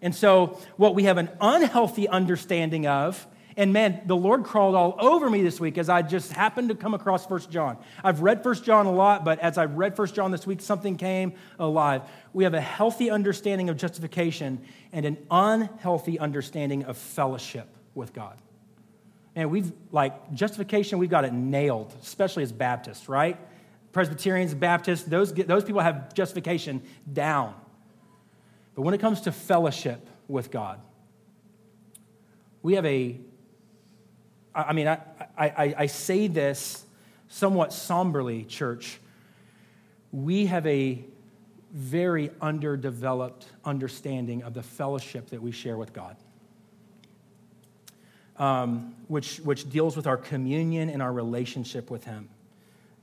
And 0.00 0.14
so, 0.14 0.58
what 0.76 0.94
we 0.94 1.04
have 1.04 1.18
an 1.18 1.28
unhealthy 1.40 2.08
understanding 2.08 2.86
of, 2.86 3.26
and 3.56 3.72
man, 3.72 4.00
the 4.06 4.16
Lord 4.16 4.44
crawled 4.44 4.74
all 4.74 4.94
over 4.98 5.28
me 5.28 5.42
this 5.42 5.60
week 5.60 5.76
as 5.76 5.88
I 5.88 6.02
just 6.02 6.32
happened 6.32 6.70
to 6.70 6.74
come 6.74 6.94
across 6.94 7.26
First 7.26 7.50
John. 7.50 7.76
I've 8.02 8.22
read 8.22 8.42
First 8.42 8.64
John 8.64 8.86
a 8.86 8.92
lot, 8.92 9.24
but 9.24 9.40
as 9.40 9.58
I 9.58 9.66
read 9.66 9.96
First 9.96 10.14
John 10.14 10.30
this 10.30 10.46
week, 10.46 10.60
something 10.62 10.96
came 10.96 11.34
alive. 11.58 12.02
We 12.32 12.44
have 12.44 12.54
a 12.54 12.60
healthy 12.60 13.10
understanding 13.10 13.68
of 13.68 13.76
justification 13.76 14.62
and 14.92 15.04
an 15.04 15.18
unhealthy 15.30 16.18
understanding 16.18 16.84
of 16.84 16.96
fellowship 16.96 17.66
with 17.94 18.14
God. 18.14 18.38
And 19.40 19.50
we've, 19.50 19.72
like, 19.90 20.34
justification, 20.34 20.98
we've 20.98 21.08
got 21.08 21.24
it 21.24 21.32
nailed, 21.32 21.94
especially 22.02 22.42
as 22.42 22.52
Baptists, 22.52 23.08
right? 23.08 23.38
Presbyterians, 23.90 24.52
Baptists, 24.52 25.04
those, 25.04 25.32
those 25.32 25.64
people 25.64 25.80
have 25.80 26.12
justification 26.12 26.82
down. 27.10 27.54
But 28.74 28.82
when 28.82 28.92
it 28.92 28.98
comes 29.00 29.22
to 29.22 29.32
fellowship 29.32 30.06
with 30.28 30.50
God, 30.50 30.78
we 32.60 32.74
have 32.74 32.84
a, 32.84 33.18
I 34.54 34.74
mean, 34.74 34.86
I, 34.86 34.98
I, 35.38 35.74
I 35.78 35.86
say 35.86 36.26
this 36.26 36.84
somewhat 37.28 37.72
somberly, 37.72 38.44
church. 38.44 39.00
We 40.12 40.44
have 40.46 40.66
a 40.66 41.02
very 41.72 42.30
underdeveloped 42.42 43.46
understanding 43.64 44.42
of 44.42 44.52
the 44.52 44.62
fellowship 44.62 45.30
that 45.30 45.40
we 45.40 45.50
share 45.50 45.78
with 45.78 45.94
God 45.94 46.18
um, 48.40 48.94
which, 49.06 49.36
which 49.38 49.68
deals 49.68 49.96
with 49.96 50.06
our 50.06 50.16
communion 50.16 50.88
and 50.88 51.00
our 51.00 51.12
relationship 51.12 51.90
with 51.90 52.04
Him. 52.04 52.28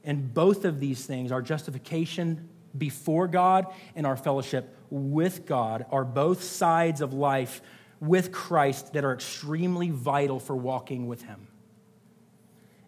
And 0.04 0.34
both 0.34 0.66
of 0.66 0.80
these 0.80 1.06
things, 1.06 1.32
our 1.32 1.42
justification 1.42 2.50
before 2.78 3.28
God 3.28 3.68
and 3.96 4.06
our 4.06 4.18
fellowship 4.18 4.76
with 4.90 5.46
God, 5.46 5.86
are 5.92 6.04
both 6.04 6.44
sides 6.44 7.02
of 7.02 7.14
life 7.14 7.62
with 8.02 8.32
Christ 8.32 8.94
that 8.94 9.06
are 9.06 9.14
extremely 9.14 9.92
vital 9.92 10.40
for 10.40 10.56
walking 10.56 11.08
with 11.08 11.22
Him. 11.22 11.48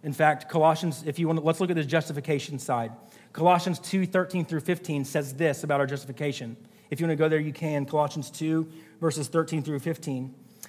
In 0.01 0.13
fact, 0.13 0.49
Colossians, 0.49 1.03
if 1.05 1.19
you 1.19 1.27
want 1.27 1.39
to, 1.39 1.45
let's 1.45 1.59
look 1.59 1.69
at 1.69 1.75
the 1.75 1.83
justification 1.83 2.57
side. 2.57 2.91
Colossians 3.31 3.79
2 3.79 4.07
13 4.07 4.45
through 4.45 4.61
15 4.61 5.05
says 5.05 5.35
this 5.35 5.63
about 5.63 5.79
our 5.79 5.85
justification. 5.85 6.57
If 6.89 6.99
you 6.99 7.05
want 7.05 7.15
to 7.17 7.23
go 7.23 7.29
there, 7.29 7.39
you 7.39 7.53
can. 7.53 7.85
Colossians 7.85 8.31
2, 8.31 8.67
verses 8.99 9.27
13 9.27 9.61
through 9.61 9.79
15. 9.79 10.33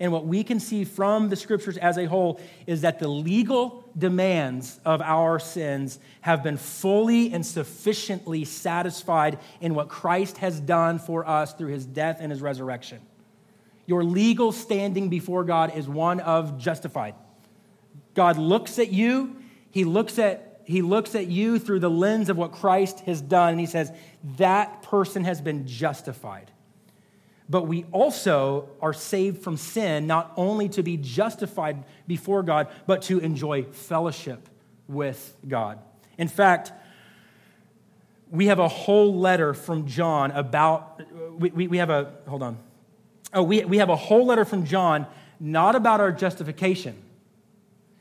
and 0.00 0.12
what 0.12 0.26
we 0.26 0.42
can 0.42 0.60
see 0.60 0.84
from 0.84 1.28
the 1.28 1.36
scriptures 1.36 1.76
as 1.76 1.98
a 1.98 2.06
whole 2.06 2.40
is 2.66 2.80
that 2.80 2.98
the 2.98 3.08
legal 3.08 3.84
demands 3.96 4.80
of 4.84 5.00
our 5.00 5.38
sins 5.38 5.98
have 6.20 6.42
been 6.42 6.56
fully 6.56 7.32
and 7.32 7.44
sufficiently 7.46 8.44
satisfied 8.44 9.38
in 9.60 9.74
what 9.74 9.88
Christ 9.88 10.38
has 10.38 10.58
done 10.58 10.98
for 10.98 11.26
us 11.28 11.54
through 11.54 11.68
his 11.68 11.86
death 11.86 12.18
and 12.20 12.32
his 12.32 12.42
resurrection. 12.42 13.00
Your 13.86 14.02
legal 14.02 14.50
standing 14.50 15.10
before 15.10 15.44
God 15.44 15.76
is 15.76 15.88
one 15.88 16.20
of 16.20 16.58
justified. 16.58 17.14
God 18.14 18.38
looks 18.38 18.78
at 18.78 18.92
you, 18.92 19.36
he 19.70 19.84
looks 19.84 20.18
at 20.18 20.50
he 20.66 20.80
looks 20.80 21.14
at 21.14 21.26
you 21.26 21.58
through 21.58 21.80
the 21.80 21.90
lens 21.90 22.30
of 22.30 22.38
what 22.38 22.52
Christ 22.52 23.00
has 23.00 23.20
done 23.20 23.50
and 23.50 23.60
he 23.60 23.66
says 23.66 23.92
that 24.38 24.82
person 24.82 25.24
has 25.24 25.42
been 25.42 25.66
justified 25.66 26.50
but 27.48 27.66
we 27.66 27.84
also 27.92 28.68
are 28.80 28.92
saved 28.92 29.42
from 29.42 29.56
sin, 29.56 30.06
not 30.06 30.32
only 30.36 30.68
to 30.70 30.82
be 30.82 30.96
justified 30.96 31.84
before 32.06 32.42
God, 32.42 32.68
but 32.86 33.02
to 33.02 33.18
enjoy 33.18 33.64
fellowship 33.64 34.48
with 34.88 35.36
God. 35.46 35.78
In 36.16 36.28
fact, 36.28 36.72
we 38.30 38.46
have 38.46 38.58
a 38.58 38.68
whole 38.68 39.18
letter 39.18 39.54
from 39.54 39.86
John 39.86 40.30
about, 40.30 41.02
we, 41.38 41.50
we, 41.50 41.66
we 41.68 41.78
have 41.78 41.90
a, 41.90 42.12
hold 42.26 42.42
on. 42.42 42.58
Oh, 43.32 43.42
we, 43.42 43.64
we 43.64 43.78
have 43.78 43.90
a 43.90 43.96
whole 43.96 44.26
letter 44.26 44.44
from 44.44 44.64
John 44.64 45.06
not 45.38 45.74
about 45.74 46.00
our 46.00 46.12
justification. 46.12 46.96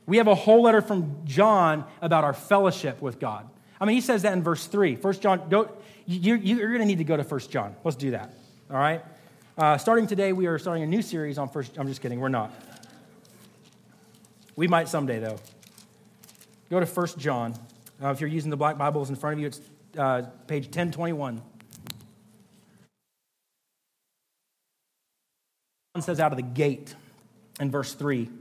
We 0.05 0.17
have 0.17 0.27
a 0.27 0.35
whole 0.35 0.63
letter 0.63 0.81
from 0.81 1.21
John 1.25 1.85
about 2.01 2.23
our 2.23 2.33
fellowship 2.33 3.01
with 3.01 3.19
God. 3.19 3.49
I 3.79 3.85
mean, 3.85 3.95
he 3.95 4.01
says 4.01 4.21
that 4.21 4.33
in 4.33 4.43
verse 4.43 4.65
3. 4.67 4.95
First 4.95 5.21
John, 5.21 5.49
go, 5.49 5.69
you, 6.05 6.35
you're 6.35 6.69
going 6.69 6.81
to 6.81 6.85
need 6.85 6.99
to 6.99 7.03
go 7.03 7.17
to 7.17 7.23
First 7.23 7.51
John. 7.51 7.75
Let's 7.83 7.97
do 7.97 8.11
that, 8.11 8.33
all 8.69 8.77
right? 8.77 9.03
Uh, 9.55 9.77
starting 9.77 10.07
today, 10.07 10.33
we 10.33 10.47
are 10.47 10.57
starting 10.57 10.81
a 10.81 10.87
new 10.87 11.03
series 11.03 11.37
on 11.37 11.47
first. 11.47 11.77
I'm 11.77 11.87
just 11.87 12.01
kidding, 12.01 12.19
we're 12.19 12.27
not. 12.27 12.51
We 14.55 14.67
might 14.67 14.89
someday, 14.89 15.19
though. 15.19 15.37
Go 16.71 16.79
to 16.79 16.87
First 16.87 17.19
John. 17.19 17.53
Uh, 18.01 18.09
if 18.09 18.19
you're 18.19 18.31
using 18.31 18.49
the 18.49 18.57
black 18.57 18.79
Bibles 18.79 19.11
in 19.11 19.15
front 19.15 19.35
of 19.35 19.39
you, 19.39 19.47
it's 19.47 19.61
uh, 19.95 20.23
page 20.47 20.65
1021. 20.65 21.39
John 25.95 26.01
says 26.01 26.19
out 26.19 26.31
of 26.31 26.37
the 26.37 26.41
gate 26.41 26.95
in 27.59 27.69
verse 27.69 27.93
3 27.93 28.31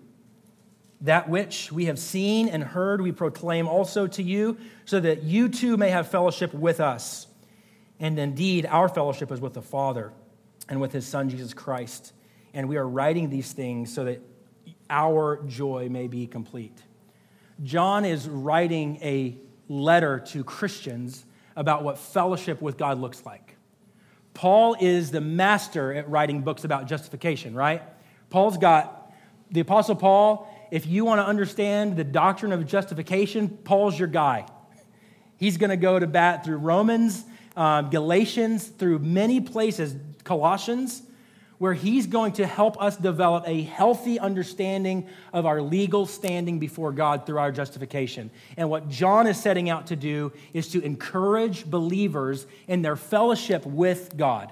That 1.03 1.29
which 1.29 1.71
we 1.71 1.85
have 1.87 1.99
seen 1.99 2.49
and 2.49 2.65
heard, 2.65 3.03
we 3.03 3.13
proclaim 3.13 3.69
also 3.69 4.07
to 4.07 4.23
you, 4.23 4.57
so 4.87 4.99
that 4.99 5.25
you 5.25 5.51
too 5.51 5.77
may 5.77 5.91
have 5.91 6.09
fellowship 6.09 6.55
with 6.55 6.81
us. 6.81 7.27
And 8.01 8.19
indeed, 8.19 8.65
our 8.65 8.89
fellowship 8.89 9.31
is 9.31 9.43
with 9.43 9.53
the 9.53 9.61
Father 9.61 10.11
and 10.73 10.81
with 10.81 10.91
his 10.91 11.07
Son, 11.07 11.29
Jesus 11.29 11.53
Christ. 11.53 12.15
And 12.55 12.67
we 12.67 12.79
are 12.79 12.89
writing 12.89 13.29
these 13.29 13.53
things 13.53 13.93
so 13.93 14.05
that 14.05 14.23
our 14.89 15.43
joy 15.47 15.91
may 15.91 16.09
be 16.09 16.27
complete. 16.27 16.83
John 17.63 18.07
is 18.07 18.27
writing 18.27 18.99
a 19.03 19.37
letter 19.69 20.19
to 20.29 20.43
Christians 20.43 21.27
about 21.57 21.85
what 21.85 21.99
fellowship 21.99 22.63
with 22.63 22.79
God 22.79 22.99
looks 22.99 23.27
like. 23.27 23.57
Paul 24.33 24.75
is 24.81 25.11
the 25.11 25.21
master 25.21 25.93
at 25.93 26.09
writing 26.09 26.41
books 26.41 26.65
about 26.65 26.87
justification, 26.87 27.55
right? 27.55 27.83
Paul's 28.31 28.57
got 28.57 29.13
the 29.51 29.61
Apostle 29.61 29.95
Paul. 29.95 30.49
If 30.71 30.87
you 30.87 31.05
want 31.05 31.19
to 31.19 31.27
understand 31.27 31.99
the 31.99 32.05
doctrine 32.05 32.51
of 32.51 32.67
justification, 32.67 33.59
Paul's 33.63 33.99
your 33.99 34.09
guy. 34.09 34.47
He's 35.37 35.59
going 35.59 35.69
to 35.69 35.77
go 35.77 35.99
to 35.99 36.07
bat 36.07 36.47
through 36.47 36.57
Romans, 36.57 37.27
um, 37.57 37.91
Galatians, 37.91 38.69
through 38.69 39.01
many 39.01 39.39
places, 39.43 39.95
Colossians, 40.25 41.03
where 41.59 41.75
he's 41.75 42.09
going 42.09 42.33
to 42.33 42.47
help 42.47 42.81
us 42.83 42.97
develop 42.97 43.45
a 43.47 43.63
healthy 43.63 44.19
understanding 44.19 45.07
of 45.33 45.47
our 45.47 45.63
legal 45.63 46.07
standing 46.07 46.59
before 46.59 46.91
God 46.91 47.25
through 47.25 47.39
our 47.39 47.53
justification. 47.53 48.31
And 48.57 48.69
what 48.69 48.89
John 48.89 49.29
is 49.29 49.41
setting 49.41 49.71
out 49.71 49.87
to 49.87 49.97
do 49.97 50.33
is 50.53 50.69
to 50.69 50.83
encourage 50.83 51.65
believers 51.65 52.47
in 52.67 52.83
their 52.83 52.97
fellowship 52.97 53.65
with 53.65 54.17
God. 54.17 54.51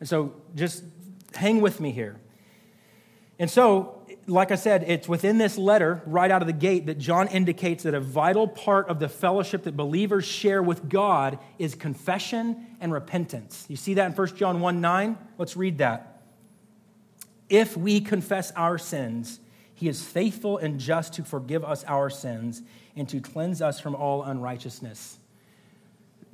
And 0.00 0.08
so 0.08 0.34
just 0.54 0.84
hang 1.34 1.60
with 1.60 1.80
me 1.80 1.92
here. 1.92 2.16
And 3.38 3.50
so 3.50 3.97
like 4.28 4.52
I 4.52 4.56
said, 4.56 4.84
it's 4.86 5.08
within 5.08 5.38
this 5.38 5.56
letter, 5.56 6.02
right 6.04 6.30
out 6.30 6.42
of 6.42 6.46
the 6.46 6.52
gate, 6.52 6.86
that 6.86 6.98
John 6.98 7.28
indicates 7.28 7.84
that 7.84 7.94
a 7.94 8.00
vital 8.00 8.46
part 8.46 8.88
of 8.88 9.00
the 9.00 9.08
fellowship 9.08 9.64
that 9.64 9.76
believers 9.76 10.26
share 10.26 10.62
with 10.62 10.88
God 10.88 11.38
is 11.58 11.74
confession 11.74 12.66
and 12.78 12.92
repentance. 12.92 13.64
You 13.68 13.76
see 13.76 13.94
that 13.94 14.06
in 14.06 14.12
1 14.12 14.36
John 14.36 14.60
1 14.60 14.80
9? 14.80 15.18
Let's 15.38 15.56
read 15.56 15.78
that. 15.78 16.22
If 17.48 17.76
we 17.76 18.00
confess 18.02 18.52
our 18.52 18.76
sins, 18.76 19.40
he 19.74 19.88
is 19.88 20.04
faithful 20.04 20.58
and 20.58 20.78
just 20.78 21.14
to 21.14 21.24
forgive 21.24 21.64
us 21.64 21.82
our 21.84 22.10
sins 22.10 22.60
and 22.96 23.08
to 23.08 23.20
cleanse 23.20 23.62
us 23.62 23.80
from 23.80 23.94
all 23.94 24.22
unrighteousness. 24.22 25.18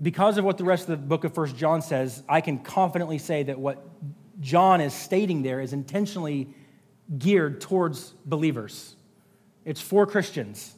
Because 0.02 0.36
of 0.36 0.44
what 0.44 0.58
the 0.58 0.64
rest 0.64 0.88
of 0.88 0.88
the 0.88 1.06
book 1.06 1.22
of 1.22 1.36
1 1.36 1.54
John 1.54 1.80
says, 1.80 2.24
I 2.28 2.40
can 2.40 2.58
confidently 2.58 3.18
say 3.18 3.44
that 3.44 3.60
what 3.60 3.86
John 4.40 4.80
is 4.80 4.92
stating 4.92 5.42
there 5.42 5.60
is 5.60 5.72
intentionally 5.72 6.48
geared 7.18 7.60
towards 7.60 8.14
believers, 8.24 8.96
it's 9.64 9.80
for 9.80 10.06
Christians. 10.06 10.74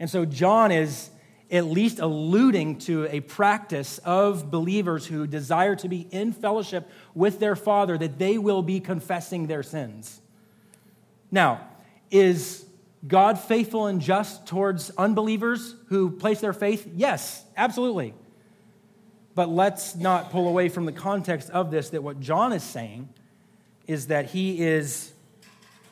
And 0.00 0.10
so 0.10 0.24
John 0.24 0.72
is 0.72 1.10
at 1.50 1.66
least 1.66 2.00
alluding 2.00 2.78
to 2.78 3.06
a 3.10 3.20
practice 3.20 3.98
of 3.98 4.50
believers 4.50 5.06
who 5.06 5.26
desire 5.26 5.76
to 5.76 5.88
be 5.88 6.06
in 6.10 6.32
fellowship 6.32 6.90
with 7.14 7.38
their 7.38 7.54
Father, 7.54 7.96
that 7.96 8.18
they 8.18 8.38
will 8.38 8.62
be 8.62 8.80
confessing 8.80 9.46
their 9.46 9.62
sins. 9.62 10.20
Now, 11.30 11.68
is 12.10 12.66
God 13.06 13.38
faithful 13.38 13.86
and 13.86 14.00
just 14.00 14.46
towards 14.46 14.90
unbelievers 14.90 15.74
who 15.88 16.10
place 16.10 16.40
their 16.40 16.52
faith? 16.52 16.88
Yes, 16.96 17.44
absolutely. 17.56 18.14
But 19.34 19.48
let's 19.48 19.94
not 19.94 20.30
pull 20.30 20.48
away 20.48 20.68
from 20.68 20.86
the 20.86 20.92
context 20.92 21.50
of 21.50 21.70
this 21.70 21.90
that 21.90 22.02
what 22.02 22.20
John 22.20 22.52
is 22.52 22.62
saying 22.62 23.08
is 23.86 24.08
that 24.08 24.26
he 24.26 24.60
is 24.60 25.13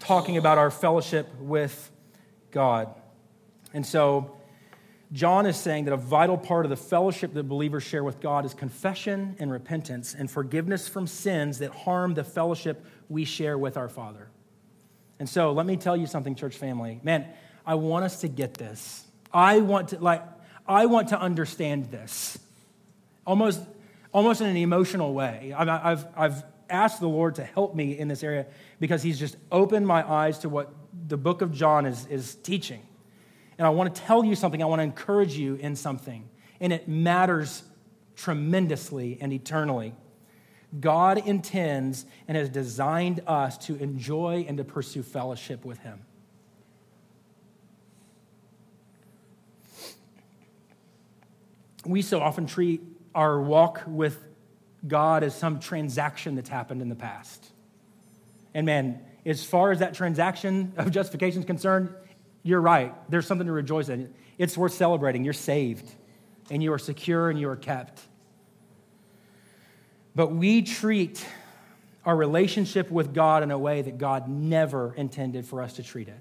talking 0.02 0.36
about 0.36 0.58
our 0.58 0.70
fellowship 0.70 1.28
with 1.38 1.90
God. 2.50 2.92
And 3.72 3.86
so, 3.86 4.36
John 5.12 5.46
is 5.46 5.56
saying 5.56 5.84
that 5.84 5.94
a 5.94 5.98
vital 5.98 6.36
part 6.36 6.66
of 6.66 6.70
the 6.70 6.76
fellowship 6.76 7.34
that 7.34 7.44
believers 7.44 7.82
share 7.82 8.02
with 8.02 8.18
God 8.20 8.44
is 8.44 8.52
confession 8.52 9.36
and 9.38 9.52
repentance 9.52 10.14
and 10.18 10.30
forgiveness 10.30 10.88
from 10.88 11.06
sins 11.06 11.58
that 11.58 11.70
harm 11.70 12.14
the 12.14 12.24
fellowship 12.24 12.84
we 13.08 13.24
share 13.24 13.56
with 13.56 13.76
our 13.76 13.88
Father. 13.88 14.28
And 15.20 15.28
so, 15.28 15.52
let 15.52 15.66
me 15.66 15.76
tell 15.76 15.96
you 15.96 16.06
something, 16.06 16.34
church 16.34 16.56
family. 16.56 16.98
Man, 17.04 17.26
I 17.64 17.76
want 17.76 18.04
us 18.04 18.22
to 18.22 18.28
get 18.28 18.54
this. 18.54 19.04
I 19.32 19.60
want 19.60 19.90
to, 19.90 20.00
like, 20.00 20.24
I 20.66 20.86
want 20.86 21.08
to 21.08 21.20
understand 21.20 21.92
this 21.92 22.38
almost, 23.24 23.60
almost 24.12 24.40
in 24.40 24.48
an 24.48 24.56
emotional 24.56 25.14
way. 25.14 25.54
I've, 25.56 25.68
I've, 25.68 26.06
I've 26.16 26.44
asked 26.68 26.98
the 26.98 27.08
Lord 27.08 27.36
to 27.36 27.44
help 27.44 27.74
me 27.76 27.96
in 27.96 28.08
this 28.08 28.24
area 28.24 28.46
because 28.82 29.00
He's 29.00 29.16
just 29.16 29.36
opened 29.52 29.86
my 29.86 30.02
eyes 30.10 30.40
to 30.40 30.48
what 30.48 30.74
the 31.06 31.16
book 31.16 31.40
of 31.40 31.52
John 31.52 31.86
is, 31.86 32.04
is 32.06 32.34
teaching. 32.34 32.82
And 33.56 33.64
I 33.64 33.70
want 33.70 33.94
to 33.94 34.02
tell 34.02 34.24
you 34.24 34.34
something, 34.34 34.60
I 34.60 34.66
want 34.66 34.80
to 34.80 34.82
encourage 34.82 35.36
you 35.36 35.54
in 35.54 35.76
something, 35.76 36.28
and 36.60 36.72
it 36.72 36.88
matters 36.88 37.62
tremendously 38.16 39.18
and 39.20 39.32
eternally. 39.32 39.94
God 40.80 41.24
intends 41.28 42.06
and 42.26 42.36
has 42.36 42.48
designed 42.48 43.20
us 43.24 43.56
to 43.66 43.76
enjoy 43.76 44.46
and 44.48 44.58
to 44.58 44.64
pursue 44.64 45.04
fellowship 45.04 45.64
with 45.64 45.78
Him. 45.78 46.04
We 51.86 52.02
so 52.02 52.20
often 52.20 52.46
treat 52.46 52.82
our 53.14 53.40
walk 53.40 53.84
with 53.86 54.26
God 54.88 55.22
as 55.22 55.36
some 55.36 55.60
transaction 55.60 56.34
that's 56.34 56.48
happened 56.48 56.82
in 56.82 56.88
the 56.88 56.96
past. 56.96 57.51
And 58.54 58.66
man, 58.66 59.00
as 59.24 59.44
far 59.44 59.70
as 59.70 59.78
that 59.78 59.94
transaction 59.94 60.72
of 60.76 60.90
justification 60.90 61.40
is 61.40 61.46
concerned, 61.46 61.94
you're 62.42 62.60
right. 62.60 62.94
There's 63.10 63.26
something 63.26 63.46
to 63.46 63.52
rejoice 63.52 63.88
in. 63.88 64.12
It's 64.38 64.56
worth 64.56 64.74
celebrating. 64.74 65.24
You're 65.24 65.32
saved, 65.32 65.90
and 66.50 66.62
you 66.62 66.72
are 66.72 66.78
secure, 66.78 67.30
and 67.30 67.38
you 67.38 67.48
are 67.48 67.56
kept. 67.56 68.00
But 70.14 70.28
we 70.28 70.62
treat 70.62 71.24
our 72.04 72.16
relationship 72.16 72.90
with 72.90 73.14
God 73.14 73.42
in 73.42 73.50
a 73.50 73.58
way 73.58 73.82
that 73.82 73.98
God 73.98 74.28
never 74.28 74.92
intended 74.94 75.46
for 75.46 75.62
us 75.62 75.74
to 75.74 75.82
treat 75.82 76.08
it. 76.08 76.20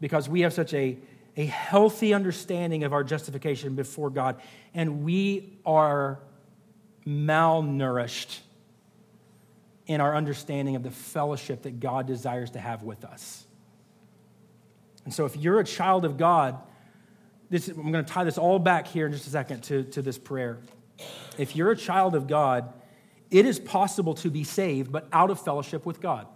Because 0.00 0.28
we 0.28 0.40
have 0.40 0.52
such 0.52 0.72
a, 0.72 0.98
a 1.36 1.44
healthy 1.44 2.14
understanding 2.14 2.82
of 2.82 2.92
our 2.92 3.04
justification 3.04 3.74
before 3.74 4.10
God, 4.10 4.40
and 4.74 5.04
we 5.04 5.58
are 5.66 6.18
malnourished 7.06 8.38
in 9.86 10.00
our 10.00 10.14
understanding 10.14 10.76
of 10.76 10.82
the 10.82 10.90
fellowship 10.90 11.62
that 11.62 11.80
God 11.80 12.06
desires 12.06 12.50
to 12.52 12.58
have 12.58 12.82
with 12.82 13.04
us. 13.04 13.46
And 15.04 15.12
so, 15.12 15.24
if 15.24 15.36
you're 15.36 15.58
a 15.58 15.64
child 15.64 16.04
of 16.04 16.16
God, 16.16 16.58
this, 17.50 17.68
I'm 17.68 17.92
going 17.92 18.04
to 18.04 18.10
tie 18.10 18.24
this 18.24 18.38
all 18.38 18.58
back 18.58 18.86
here 18.86 19.06
in 19.06 19.12
just 19.12 19.26
a 19.26 19.30
second 19.30 19.62
to, 19.64 19.84
to 19.84 20.02
this 20.02 20.16
prayer. 20.16 20.58
If 21.36 21.56
you're 21.56 21.70
a 21.70 21.76
child 21.76 22.14
of 22.14 22.26
God, 22.26 22.72
it 23.30 23.46
is 23.46 23.58
possible 23.58 24.14
to 24.16 24.30
be 24.30 24.44
saved, 24.44 24.92
but 24.92 25.08
out 25.12 25.30
of 25.30 25.40
fellowship 25.40 25.84
with 25.84 26.00
God. 26.00 26.26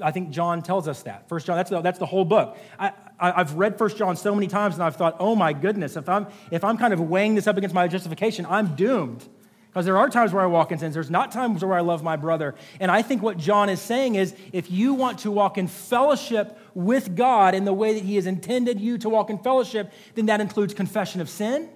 I 0.00 0.10
think 0.10 0.30
John 0.30 0.62
tells 0.62 0.86
us 0.88 1.02
that. 1.04 1.28
First 1.28 1.46
John, 1.46 1.56
that's 1.56 1.70
the, 1.70 1.80
that's 1.80 1.98
the 1.98 2.06
whole 2.06 2.24
book. 2.24 2.58
I, 2.78 2.92
I, 3.18 3.32
have 3.32 3.54
read 3.54 3.78
First 3.78 3.96
John 3.96 4.16
so 4.16 4.34
many 4.34 4.46
times, 4.46 4.74
and 4.74 4.84
I've 4.84 4.96
thought, 4.96 5.16
oh 5.18 5.34
my 5.34 5.52
goodness, 5.52 5.96
if 5.96 6.08
I'm, 6.08 6.26
if 6.50 6.64
I'm 6.64 6.76
kind 6.76 6.92
of 6.92 7.00
weighing 7.00 7.34
this 7.34 7.46
up 7.46 7.56
against 7.56 7.74
my 7.74 7.88
justification, 7.88 8.46
I'm 8.46 8.76
doomed. 8.76 9.26
Because 9.70 9.86
there 9.86 9.98
are 9.98 10.10
times 10.10 10.32
where 10.32 10.42
I 10.42 10.46
walk 10.46 10.72
in 10.72 10.78
sins. 10.78 10.94
There's 10.94 11.10
not 11.10 11.30
times 11.30 11.64
where 11.64 11.78
I 11.78 11.80
love 11.80 12.02
my 12.02 12.16
brother. 12.16 12.56
And 12.80 12.90
I 12.90 13.02
think 13.02 13.22
what 13.22 13.38
John 13.38 13.68
is 13.68 13.80
saying 13.80 14.16
is 14.16 14.34
if 14.52 14.68
you 14.68 14.94
want 14.94 15.20
to 15.20 15.30
walk 15.30 15.58
in 15.58 15.68
fellowship 15.68 16.58
with 16.74 17.14
God 17.14 17.54
in 17.54 17.64
the 17.64 17.72
way 17.72 17.94
that 17.94 18.02
he 18.02 18.16
has 18.16 18.26
intended 18.26 18.80
you 18.80 18.98
to 18.98 19.08
walk 19.08 19.30
in 19.30 19.38
fellowship, 19.38 19.92
then 20.16 20.26
that 20.26 20.40
includes 20.40 20.74
confession 20.74 21.20
of 21.20 21.28
sin, 21.30 21.68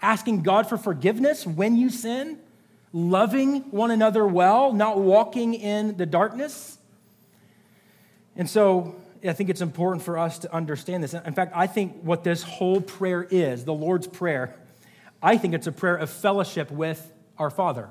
asking 0.00 0.42
God 0.42 0.68
for 0.68 0.78
forgiveness 0.78 1.44
when 1.44 1.76
you 1.76 1.90
sin, 1.90 2.38
loving 2.92 3.62
one 3.72 3.90
another 3.90 4.24
well, 4.24 4.72
not 4.72 5.00
walking 5.00 5.54
in 5.54 5.96
the 5.96 6.06
darkness. 6.06 6.78
And 8.36 8.48
so 8.48 8.94
I 9.24 9.32
think 9.32 9.50
it's 9.50 9.60
important 9.60 10.04
for 10.04 10.18
us 10.18 10.38
to 10.40 10.54
understand 10.54 11.02
this. 11.02 11.14
In 11.14 11.34
fact, 11.34 11.52
I 11.56 11.66
think 11.66 12.00
what 12.02 12.22
this 12.22 12.44
whole 12.44 12.80
prayer 12.80 13.26
is, 13.28 13.64
the 13.64 13.74
Lord's 13.74 14.06
Prayer, 14.06 14.54
I 15.22 15.36
think 15.36 15.54
it's 15.54 15.66
a 15.66 15.72
prayer 15.72 15.96
of 15.96 16.10
fellowship 16.10 16.70
with 16.70 17.12
our 17.38 17.50
Father. 17.50 17.88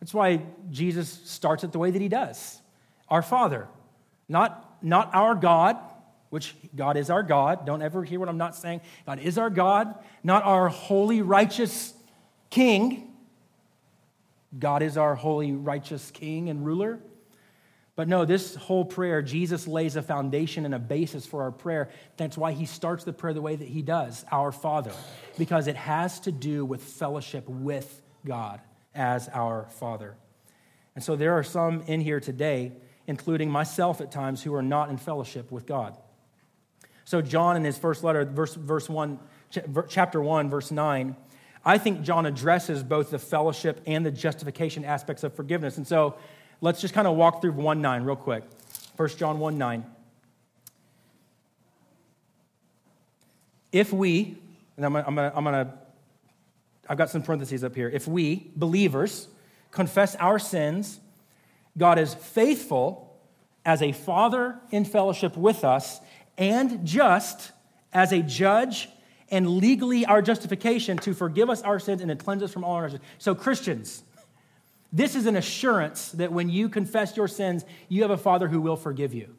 That's 0.00 0.14
why 0.14 0.42
Jesus 0.70 1.20
starts 1.24 1.64
it 1.64 1.72
the 1.72 1.78
way 1.78 1.90
that 1.90 2.00
he 2.02 2.08
does. 2.08 2.60
Our 3.08 3.22
Father, 3.22 3.68
not, 4.28 4.78
not 4.82 5.14
our 5.14 5.34
God, 5.34 5.76
which 6.30 6.54
God 6.74 6.96
is 6.96 7.10
our 7.10 7.22
God. 7.22 7.64
Don't 7.64 7.82
ever 7.82 8.02
hear 8.02 8.18
what 8.18 8.28
I'm 8.28 8.38
not 8.38 8.56
saying. 8.56 8.80
God 9.06 9.18
is 9.20 9.38
our 9.38 9.50
God, 9.50 9.94
not 10.22 10.42
our 10.44 10.68
holy, 10.68 11.22
righteous 11.22 11.94
King. 12.50 13.14
God 14.58 14.82
is 14.82 14.96
our 14.96 15.14
holy, 15.14 15.52
righteous 15.52 16.10
king 16.10 16.48
and 16.48 16.64
ruler. 16.64 17.00
But 17.96 18.08
no, 18.08 18.24
this 18.24 18.56
whole 18.56 18.84
prayer, 18.84 19.22
Jesus 19.22 19.68
lays 19.68 19.94
a 19.94 20.02
foundation 20.02 20.64
and 20.64 20.74
a 20.74 20.80
basis 20.80 21.24
for 21.26 21.42
our 21.42 21.52
prayer. 21.52 21.90
That's 22.16 22.36
why 22.36 22.52
he 22.52 22.66
starts 22.66 23.04
the 23.04 23.12
prayer 23.12 23.32
the 23.32 23.40
way 23.40 23.54
that 23.54 23.68
he 23.68 23.82
does, 23.82 24.24
Our 24.32 24.50
Father, 24.50 24.92
because 25.38 25.68
it 25.68 25.76
has 25.76 26.18
to 26.20 26.32
do 26.32 26.64
with 26.64 26.82
fellowship 26.82 27.48
with 27.48 28.02
God 28.26 28.60
as 28.94 29.28
our 29.28 29.68
Father. 29.70 30.16
And 30.96 31.04
so 31.04 31.14
there 31.14 31.34
are 31.34 31.44
some 31.44 31.82
in 31.82 32.00
here 32.00 32.18
today, 32.18 32.72
including 33.06 33.50
myself 33.50 34.00
at 34.00 34.10
times, 34.10 34.42
who 34.42 34.54
are 34.54 34.62
not 34.62 34.90
in 34.90 34.96
fellowship 34.96 35.52
with 35.52 35.66
God. 35.66 35.96
So, 37.04 37.20
John, 37.20 37.56
in 37.56 37.64
his 37.64 37.76
first 37.76 38.02
letter, 38.02 38.24
verse, 38.24 38.54
verse 38.54 38.88
1, 38.88 39.18
chapter 39.88 40.22
1, 40.22 40.48
verse 40.48 40.70
9, 40.70 41.14
I 41.64 41.78
think 41.78 42.02
John 42.02 42.26
addresses 42.26 42.82
both 42.82 43.10
the 43.10 43.18
fellowship 43.18 43.80
and 43.86 44.04
the 44.04 44.10
justification 44.10 44.84
aspects 44.84 45.22
of 45.22 45.34
forgiveness. 45.34 45.76
And 45.76 45.86
so, 45.86 46.16
let's 46.64 46.80
just 46.80 46.94
kind 46.94 47.06
of 47.06 47.14
walk 47.14 47.42
through 47.42 47.52
1 47.52 47.82
9 47.82 48.04
real 48.04 48.16
quick. 48.16 48.42
1 48.96 49.08
John 49.10 49.38
1 49.38 49.58
9. 49.58 49.84
If 53.70 53.92
we, 53.92 54.38
and 54.76 54.86
I'm 54.86 54.92
gonna, 54.94 55.04
I'm, 55.06 55.14
gonna, 55.14 55.32
I'm 55.34 55.44
gonna, 55.44 55.74
I've 56.88 56.96
got 56.96 57.10
some 57.10 57.22
parentheses 57.22 57.64
up 57.64 57.74
here. 57.74 57.90
If 57.90 58.08
we, 58.08 58.50
believers, 58.56 59.28
confess 59.72 60.16
our 60.16 60.38
sins, 60.38 61.00
God 61.76 61.98
is 61.98 62.14
faithful 62.14 63.14
as 63.66 63.82
a 63.82 63.92
father 63.92 64.58
in 64.70 64.86
fellowship 64.86 65.36
with 65.36 65.64
us 65.64 66.00
and 66.38 66.86
just 66.86 67.52
as 67.92 68.12
a 68.12 68.22
judge 68.22 68.88
and 69.30 69.48
legally 69.48 70.06
our 70.06 70.22
justification 70.22 70.96
to 70.98 71.12
forgive 71.12 71.50
us 71.50 71.60
our 71.62 71.78
sins 71.78 72.00
and 72.00 72.08
to 72.08 72.16
cleanse 72.16 72.42
us 72.42 72.52
from 72.52 72.64
all 72.64 72.76
our 72.76 72.88
sins. 72.88 73.02
So, 73.18 73.34
Christians, 73.34 74.02
this 74.94 75.16
is 75.16 75.26
an 75.26 75.34
assurance 75.34 76.12
that 76.12 76.30
when 76.30 76.48
you 76.48 76.68
confess 76.68 77.16
your 77.16 77.26
sins, 77.26 77.64
you 77.88 78.02
have 78.02 78.12
a 78.12 78.16
Father 78.16 78.46
who 78.46 78.60
will 78.60 78.76
forgive 78.76 79.12
you. 79.12 79.34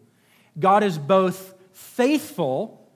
God 0.59 0.83
is 0.83 0.97
both 0.97 1.55
faithful. 1.71 2.91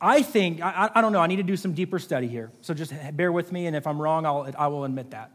I 0.00 0.22
think, 0.22 0.62
I, 0.62 0.90
I 0.94 1.02
don't 1.02 1.12
know, 1.12 1.20
I 1.20 1.26
need 1.26 1.36
to 1.36 1.42
do 1.42 1.58
some 1.58 1.74
deeper 1.74 1.98
study 1.98 2.26
here. 2.26 2.50
So 2.62 2.72
just 2.72 2.94
bear 3.12 3.30
with 3.30 3.52
me, 3.52 3.66
and 3.66 3.76
if 3.76 3.86
I'm 3.86 4.00
wrong, 4.00 4.24
I'll, 4.24 4.50
I 4.58 4.68
will 4.68 4.84
admit 4.84 5.10
that. 5.10 5.30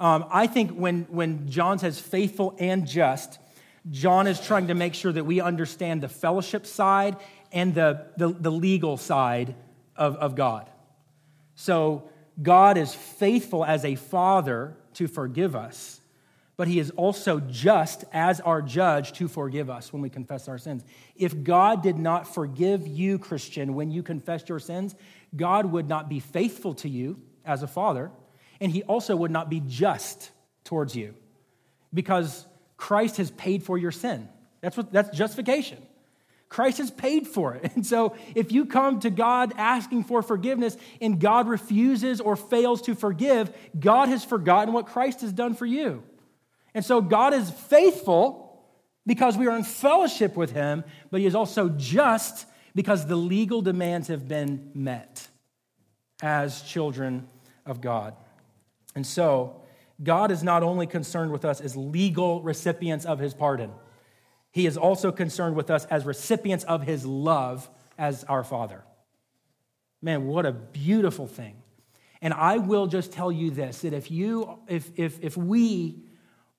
Um, 0.00 0.24
I 0.32 0.48
think 0.48 0.72
when, 0.72 1.02
when 1.04 1.48
John 1.48 1.78
says 1.78 2.00
faithful 2.00 2.56
and 2.58 2.84
just, 2.84 3.38
John 3.92 4.26
is 4.26 4.40
trying 4.40 4.66
to 4.68 4.74
make 4.74 4.94
sure 4.94 5.12
that 5.12 5.24
we 5.24 5.40
understand 5.40 6.02
the 6.02 6.08
fellowship 6.08 6.66
side 6.66 7.16
and 7.52 7.76
the, 7.76 8.06
the, 8.16 8.28
the 8.28 8.50
legal 8.50 8.96
side 8.96 9.54
of, 9.94 10.16
of 10.16 10.34
God. 10.34 10.68
So, 11.54 12.10
God 12.42 12.78
is 12.78 12.94
faithful 12.94 13.64
as 13.64 13.84
a 13.84 13.94
father 13.96 14.74
to 15.00 15.08
forgive 15.08 15.56
us, 15.56 15.98
but 16.58 16.68
he 16.68 16.78
is 16.78 16.90
also 16.90 17.40
just 17.40 18.04
as 18.12 18.38
our 18.40 18.60
judge 18.60 19.14
to 19.14 19.28
forgive 19.28 19.70
us 19.70 19.94
when 19.94 20.02
we 20.02 20.10
confess 20.10 20.46
our 20.46 20.58
sins. 20.58 20.84
If 21.16 21.42
God 21.42 21.82
did 21.82 21.98
not 21.98 22.34
forgive 22.34 22.86
you, 22.86 23.18
Christian, 23.18 23.72
when 23.72 23.90
you 23.90 24.02
confessed 24.02 24.50
your 24.50 24.58
sins, 24.58 24.94
God 25.34 25.64
would 25.64 25.88
not 25.88 26.10
be 26.10 26.20
faithful 26.20 26.74
to 26.74 26.88
you 26.88 27.18
as 27.46 27.62
a 27.62 27.66
father, 27.66 28.10
and 28.60 28.70
he 28.70 28.82
also 28.82 29.16
would 29.16 29.30
not 29.30 29.48
be 29.48 29.62
just 29.66 30.30
towards 30.64 30.94
you 30.94 31.14
because 31.94 32.46
Christ 32.76 33.16
has 33.16 33.30
paid 33.30 33.62
for 33.62 33.78
your 33.78 33.92
sin. 33.92 34.28
That's 34.60 34.76
what 34.76 34.92
that's 34.92 35.16
justification. 35.16 35.78
Christ 36.50 36.78
has 36.78 36.90
paid 36.90 37.26
for 37.26 37.54
it. 37.54 37.72
And 37.76 37.86
so 37.86 38.16
if 38.34 38.52
you 38.52 38.66
come 38.66 39.00
to 39.00 39.10
God 39.10 39.54
asking 39.56 40.04
for 40.04 40.22
forgiveness 40.22 40.76
and 41.00 41.18
God 41.18 41.48
refuses 41.48 42.20
or 42.20 42.36
fails 42.36 42.82
to 42.82 42.94
forgive, 42.94 43.56
God 43.78 44.08
has 44.08 44.24
forgotten 44.24 44.74
what 44.74 44.86
Christ 44.86 45.22
has 45.22 45.32
done 45.32 45.54
for 45.54 45.64
you. 45.64 46.02
And 46.74 46.84
so 46.84 47.00
God 47.00 47.32
is 47.32 47.48
faithful 47.50 48.62
because 49.06 49.38
we 49.38 49.46
are 49.46 49.56
in 49.56 49.64
fellowship 49.64 50.36
with 50.36 50.52
him, 50.52 50.84
but 51.10 51.20
he 51.20 51.26
is 51.26 51.34
also 51.34 51.68
just 51.70 52.46
because 52.74 53.06
the 53.06 53.16
legal 53.16 53.62
demands 53.62 54.08
have 54.08 54.28
been 54.28 54.70
met 54.74 55.26
as 56.22 56.62
children 56.62 57.28
of 57.64 57.80
God. 57.80 58.14
And 58.94 59.06
so 59.06 59.62
God 60.02 60.30
is 60.30 60.42
not 60.42 60.62
only 60.62 60.86
concerned 60.86 61.30
with 61.30 61.44
us 61.44 61.60
as 61.60 61.76
legal 61.76 62.42
recipients 62.42 63.04
of 63.04 63.18
his 63.18 63.34
pardon, 63.34 63.70
he 64.50 64.66
is 64.66 64.76
also 64.76 65.12
concerned 65.12 65.56
with 65.56 65.70
us 65.70 65.84
as 65.86 66.04
recipients 66.04 66.64
of 66.64 66.82
his 66.82 67.06
love 67.06 67.68
as 67.98 68.24
our 68.24 68.42
Father. 68.42 68.82
Man, 70.02 70.26
what 70.26 70.46
a 70.46 70.52
beautiful 70.52 71.26
thing. 71.26 71.56
And 72.22 72.34
I 72.34 72.58
will 72.58 72.86
just 72.86 73.12
tell 73.12 73.30
you 73.30 73.50
this 73.50 73.80
that 73.80 73.92
if 73.92 74.10
you, 74.10 74.58
if, 74.68 74.90
if, 74.96 75.22
if 75.22 75.36
we 75.36 76.04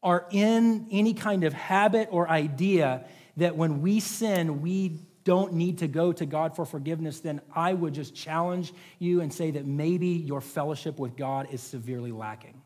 are 0.01 0.25
in 0.31 0.87
any 0.91 1.13
kind 1.13 1.43
of 1.43 1.53
habit 1.53 2.07
or 2.11 2.29
idea 2.29 3.05
that 3.37 3.55
when 3.55 3.81
we 3.81 3.99
sin, 3.99 4.61
we 4.61 4.99
don't 5.23 5.53
need 5.53 5.79
to 5.79 5.87
go 5.87 6.11
to 6.11 6.25
God 6.25 6.55
for 6.55 6.65
forgiveness, 6.65 7.19
then 7.19 7.41
I 7.55 7.73
would 7.73 7.93
just 7.93 8.15
challenge 8.15 8.73
you 8.97 9.21
and 9.21 9.31
say 9.31 9.51
that 9.51 9.65
maybe 9.65 10.07
your 10.07 10.41
fellowship 10.41 10.97
with 10.97 11.15
God 11.15 11.47
is 11.51 11.61
severely 11.61 12.11
lacking 12.11 12.59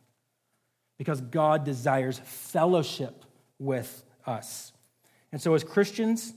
because 0.97 1.19
God 1.19 1.65
desires 1.65 2.19
fellowship 2.23 3.25
with 3.59 4.03
us. 4.25 4.71
And 5.35 5.41
so, 5.41 5.53
as 5.53 5.65
Christians, 5.65 6.33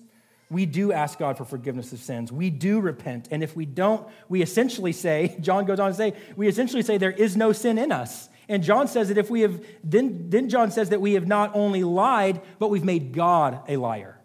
we 0.50 0.66
do 0.66 0.90
ask 0.90 1.20
God 1.20 1.38
for 1.38 1.44
forgiveness 1.44 1.92
of 1.92 2.00
sins. 2.00 2.32
We 2.32 2.50
do 2.50 2.80
repent. 2.80 3.28
And 3.30 3.44
if 3.44 3.54
we 3.54 3.64
don't, 3.64 4.04
we 4.28 4.42
essentially 4.42 4.90
say, 4.90 5.37
John 5.40 5.66
goes 5.66 5.78
on 5.78 5.92
to 5.92 5.96
say, 5.96 6.14
we 6.34 6.48
essentially 6.48 6.82
say 6.82 6.98
there 6.98 7.12
is 7.12 7.37
no 7.37 7.52
sin 7.52 7.78
in 7.78 7.92
us. 7.92 8.28
And 8.48 8.61
John 8.61 8.88
says 8.88 9.06
that 9.06 9.16
if 9.16 9.30
we 9.30 9.42
have, 9.42 9.64
then, 9.84 10.30
then 10.30 10.48
John 10.48 10.72
says 10.72 10.88
that 10.88 11.00
we 11.00 11.12
have 11.12 11.28
not 11.28 11.54
only 11.54 11.84
lied, 11.84 12.42
but 12.58 12.70
we've 12.70 12.82
made 12.82 13.12
God 13.12 13.61
a 13.68 13.76
liar. 13.76 14.18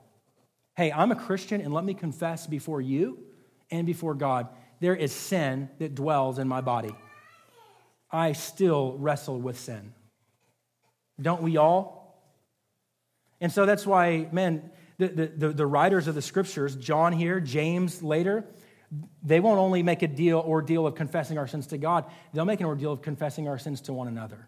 Hey, 0.76 0.92
I'm 0.92 1.12
a 1.12 1.16
Christian, 1.16 1.62
and 1.62 1.72
let 1.72 1.86
me 1.86 1.94
confess 1.94 2.48
before 2.48 2.82
you 2.82 3.20
and 3.70 3.86
before 3.86 4.16
God, 4.16 4.48
there 4.80 4.96
is 4.96 5.12
sin 5.12 5.70
that 5.78 5.94
dwells 5.94 6.40
in 6.40 6.48
my 6.48 6.62
body. 6.62 6.96
I 8.12 8.32
still 8.32 8.98
wrestle 8.98 9.40
with 9.40 9.60
sin. 9.60 9.94
Don't 11.22 11.44
we 11.44 11.58
all? 11.58 12.03
And 13.44 13.52
so 13.52 13.66
that's 13.66 13.86
why, 13.86 14.30
man, 14.32 14.72
the, 14.98 15.08
the, 15.10 15.50
the, 15.50 15.66
writers 15.66 16.08
of 16.08 16.16
the 16.16 16.22
scriptures, 16.22 16.78
John 16.78 17.12
here, 17.12 17.42
James 17.42 18.02
later, 18.02 18.46
they 19.22 19.42
won't 19.42 19.60
only 19.60 19.84
make 19.84 20.02
a 20.02 20.08
deal 20.08 20.40
ordeal 20.40 20.88
of 20.88 20.96
confessing 20.96 21.38
our 21.38 21.46
sins 21.46 21.68
to 21.68 21.78
God, 21.78 22.06
they'll 22.34 22.46
make 22.46 22.62
an 22.62 22.66
ordeal 22.66 22.94
of 22.94 23.02
confessing 23.02 23.50
our 23.50 23.58
sins 23.60 23.82
to 23.82 23.94
one 23.94 24.08
another. 24.08 24.48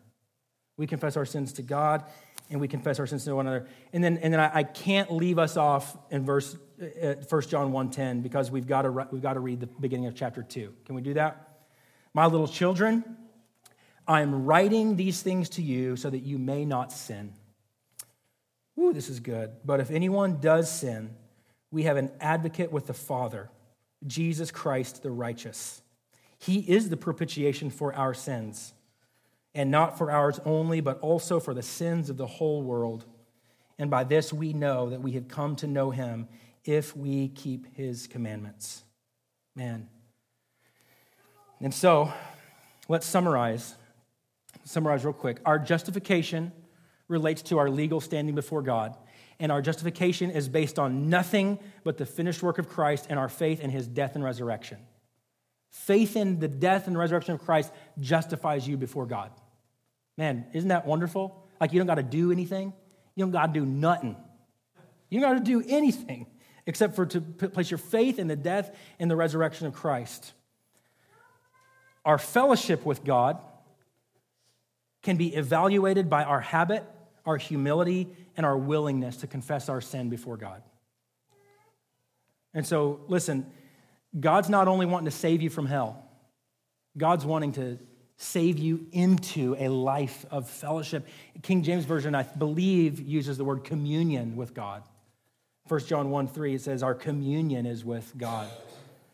We 0.78 0.88
confess 0.88 1.18
our 1.18 1.26
sins 1.26 1.52
to 1.54 1.62
God 1.62 2.06
and 2.50 2.62
we 2.62 2.70
confess 2.70 2.98
our 3.00 3.06
sins 3.06 3.26
to 3.26 3.36
one 3.36 3.48
another. 3.48 3.68
And 3.92 4.02
then, 4.02 4.18
and 4.20 4.34
then 4.34 4.40
I, 4.40 4.60
I 4.60 4.64
can't 4.64 5.12
leave 5.12 5.40
us 5.40 5.58
off 5.58 5.98
in 6.10 6.24
verse 6.24 6.56
uh, 6.82 7.16
1 7.28 7.42
John 7.50 7.74
1.10 7.74 8.24
because 8.24 8.50
we've 8.50 8.68
got, 8.68 8.84
to, 8.84 9.08
we've 9.12 9.22
got 9.22 9.34
to 9.34 9.42
read 9.42 9.60
the 9.60 9.68
beginning 9.68 10.06
of 10.06 10.16
chapter 10.16 10.42
2. 10.42 10.74
Can 10.86 10.96
we 10.96 11.02
do 11.02 11.16
that? 11.16 11.66
My 12.14 12.28
little 12.28 12.48
children, 12.48 13.04
I 14.08 14.22
am 14.22 14.46
writing 14.46 14.96
these 14.96 15.22
things 15.22 15.50
to 15.50 15.62
you 15.62 15.98
so 15.98 16.10
that 16.10 16.20
you 16.20 16.38
may 16.38 16.64
not 16.64 16.94
sin. 16.94 17.34
Ooh, 18.80 18.94
this 18.94 19.10
is 19.10 19.20
good. 19.20 19.52
But 19.64 19.80
if 19.80 19.92
anyone 19.92 20.40
does 20.40 20.72
sin, 20.72 21.16
we 21.72 21.84
have 21.84 21.98
an 21.98 22.12
advocate 22.20 22.72
with 22.72 22.88
the 22.88 22.94
Father, 22.94 23.50
Jesus 24.06 24.52
Christ 24.52 25.04
the 25.04 25.12
righteous. 25.12 25.82
He 26.38 26.60
is 26.60 26.90
the 26.90 26.98
propitiation 26.98 27.70
for 27.70 27.94
our 27.94 28.14
sins, 28.14 28.74
and 29.54 29.72
not 29.72 29.98
for 29.98 30.12
ours 30.12 30.40
only, 30.46 30.82
but 30.82 31.00
also 31.00 31.40
for 31.40 31.54
the 31.54 31.64
sins 31.64 32.10
of 32.10 32.18
the 32.18 32.28
whole 32.28 32.62
world. 32.62 33.06
And 33.80 33.90
by 33.90 34.04
this 34.04 34.32
we 34.32 34.54
know 34.54 34.90
that 34.90 35.02
we 35.02 35.14
have 35.14 35.28
come 35.28 35.56
to 35.58 35.68
know 35.68 35.92
him 35.92 36.28
if 36.64 36.96
we 36.96 37.30
keep 37.30 37.76
his 37.76 38.08
commandments. 38.08 38.84
Man. 39.56 39.88
And 41.62 41.74
so, 41.74 42.12
let's 42.90 43.06
summarize 43.06 43.76
summarize 44.66 45.06
real 45.06 45.14
quick. 45.14 45.40
Our 45.46 45.60
justification 45.60 46.52
relates 47.08 47.42
to 47.44 47.58
our 47.58 47.70
legal 47.70 48.02
standing 48.02 48.36
before 48.36 48.62
God, 48.62 48.96
and 49.40 49.52
our 49.52 49.62
justification 49.62 50.32
is 50.32 50.48
based 50.50 50.80
on 50.80 51.10
nothing 51.10 51.60
but 51.84 51.98
the 51.98 52.06
finished 52.06 52.42
work 52.42 52.58
of 52.58 52.70
Christ 52.70 53.08
and 53.10 53.20
our 53.20 53.30
faith 53.30 53.60
in 53.60 53.70
his 53.70 53.88
death 53.88 54.16
and 54.16 54.24
resurrection. 54.24 54.78
Faith 55.70 56.16
in 56.16 56.40
the 56.40 56.48
death 56.48 56.88
and 56.88 56.98
resurrection 56.98 57.34
of 57.34 57.42
Christ 57.42 57.72
justifies 58.00 58.68
you 58.68 58.78
before 58.78 59.06
God. 59.06 59.30
Man, 60.18 60.46
isn't 60.54 60.70
that 60.70 60.86
wonderful? 60.86 61.46
Like 61.60 61.74
you 61.74 61.80
don't 61.80 61.88
got 61.88 61.96
to 61.96 62.04
do 62.04 62.32
anything. 62.32 62.74
You 63.16 63.26
don't 63.26 63.32
got 63.32 63.54
to 63.54 63.60
do 63.60 63.66
nothing. 63.66 64.16
You 65.10 65.20
don't 65.20 65.34
got 65.34 65.46
to 65.46 65.52
do 65.52 65.64
anything 65.68 66.28
except 66.66 66.96
for 66.96 67.06
to 67.06 67.22
place 67.22 67.70
your 67.70 67.78
faith 67.78 68.20
in 68.20 68.28
the 68.28 68.36
death 68.36 68.76
and 69.00 69.12
the 69.12 69.16
resurrection 69.16 69.68
of 69.68 69.74
Christ. 69.74 70.34
Our 72.04 72.18
fellowship 72.18 72.86
with 72.86 73.04
God 73.04 73.40
can 75.04 75.18
be 75.18 75.36
evaluated 75.36 76.10
by 76.10 76.24
our 76.24 76.42
habit, 76.42 76.84
our 77.26 77.38
humility, 77.38 78.08
and 78.38 78.46
our 78.46 78.58
willingness 78.58 79.18
to 79.18 79.28
confess 79.28 79.70
our 79.70 79.82
sin 79.82 80.10
before 80.10 80.38
God. 80.38 80.62
And 82.54 82.66
so, 82.66 83.02
listen, 83.08 83.46
God's 84.18 84.50
not 84.50 84.68
only 84.68 84.86
wanting 84.86 85.06
to 85.06 85.12
save 85.12 85.42
you 85.42 85.50
from 85.50 85.66
hell, 85.66 86.06
God's 86.98 87.26
wanting 87.26 87.52
to 87.54 87.78
save 88.18 88.58
you 88.58 88.88
into 88.92 89.56
a 89.60 89.68
life 89.68 90.26
of 90.32 90.50
fellowship. 90.50 91.08
King 91.42 91.64
James 91.64 91.86
Version, 91.86 92.16
I 92.16 92.24
believe, 92.24 93.00
uses 93.02 93.38
the 93.38 93.44
word 93.44 93.64
communion 93.64 94.36
with 94.36 94.54
God. 94.54 94.84
1 95.68 95.82
John 95.82 96.12
1 96.12 96.28
3, 96.28 96.56
it 96.56 96.62
says, 96.62 96.84
Our 96.84 96.94
communion 96.94 97.66
is 97.66 97.84
with 97.84 98.14
God. 98.18 98.48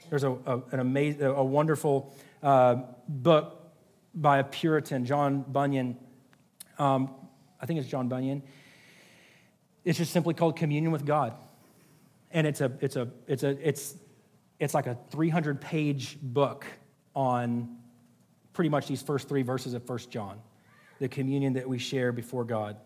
There's 0.09 0.23
a, 0.23 0.31
a 0.31 0.61
an 0.71 0.79
amazing, 0.79 1.23
a 1.23 1.43
wonderful 1.43 2.13
uh, 2.43 2.75
book 3.07 3.71
by 4.13 4.39
a 4.39 4.43
Puritan, 4.43 5.05
John 5.05 5.41
Bunyan. 5.41 5.97
Um, 6.77 7.15
I 7.61 7.65
think 7.65 7.79
it's 7.79 7.87
John 7.87 8.07
Bunyan. 8.07 8.41
It's 9.85 9.97
just 9.97 10.11
simply 10.11 10.33
called 10.33 10.55
Communion 10.57 10.91
with 10.91 11.05
God. 11.05 11.33
And 12.31 12.47
it's 12.47 12.61
a, 12.61 12.71
it's 12.81 12.95
a, 12.95 13.09
it's 13.27 13.43
a, 13.43 13.67
it's, 13.67 13.95
it's 14.59 14.73
like 14.73 14.87
a 14.87 14.97
300 15.11 15.61
page 15.61 16.17
book 16.21 16.65
on 17.15 17.77
pretty 18.53 18.69
much 18.69 18.87
these 18.87 19.01
first 19.01 19.27
three 19.27 19.41
verses 19.41 19.73
of 19.73 19.83
First 19.85 20.09
John, 20.11 20.39
the 20.99 21.07
communion 21.07 21.53
that 21.53 21.67
we 21.67 21.77
share 21.77 22.11
before 22.11 22.43
God. 22.43 22.77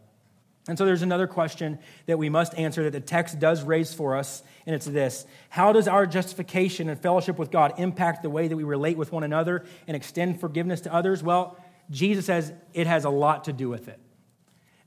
And 0.68 0.78
so 0.78 0.86
there's 0.86 1.04
another 1.04 1.28
question 1.28 1.78
that 2.08 2.18
we 2.18 2.30
must 2.30 2.58
answer 2.58 2.84
that 2.84 2.92
the 2.92 3.00
text 3.00 3.40
does 3.40 3.62
raise 3.62 3.94
for 3.94 4.16
us, 4.16 4.42
and 4.66 4.76
it's 4.76 4.86
this 4.86 5.28
How 5.50 5.72
does 5.74 5.88
our 5.88 6.08
justification 6.08 6.90
and 6.90 7.00
fellowship 7.00 7.38
with 7.38 7.52
God 7.52 7.74
impact 7.78 8.24
the 8.24 8.32
way 8.32 8.48
that 8.48 8.56
we 8.56 8.64
relate 8.64 8.98
with 8.98 9.12
one 9.12 9.24
another 9.24 9.64
and 9.88 9.96
extend 9.96 10.40
forgiveness 10.40 10.82
to 10.82 10.94
others? 10.94 11.22
Well, 11.22 11.58
Jesus 11.92 12.26
says 12.26 12.52
it 12.74 12.88
has 12.88 13.06
a 13.06 13.12
lot 13.12 13.44
to 13.44 13.54
do 13.54 13.70
with 13.70 13.88
it. 13.88 14.00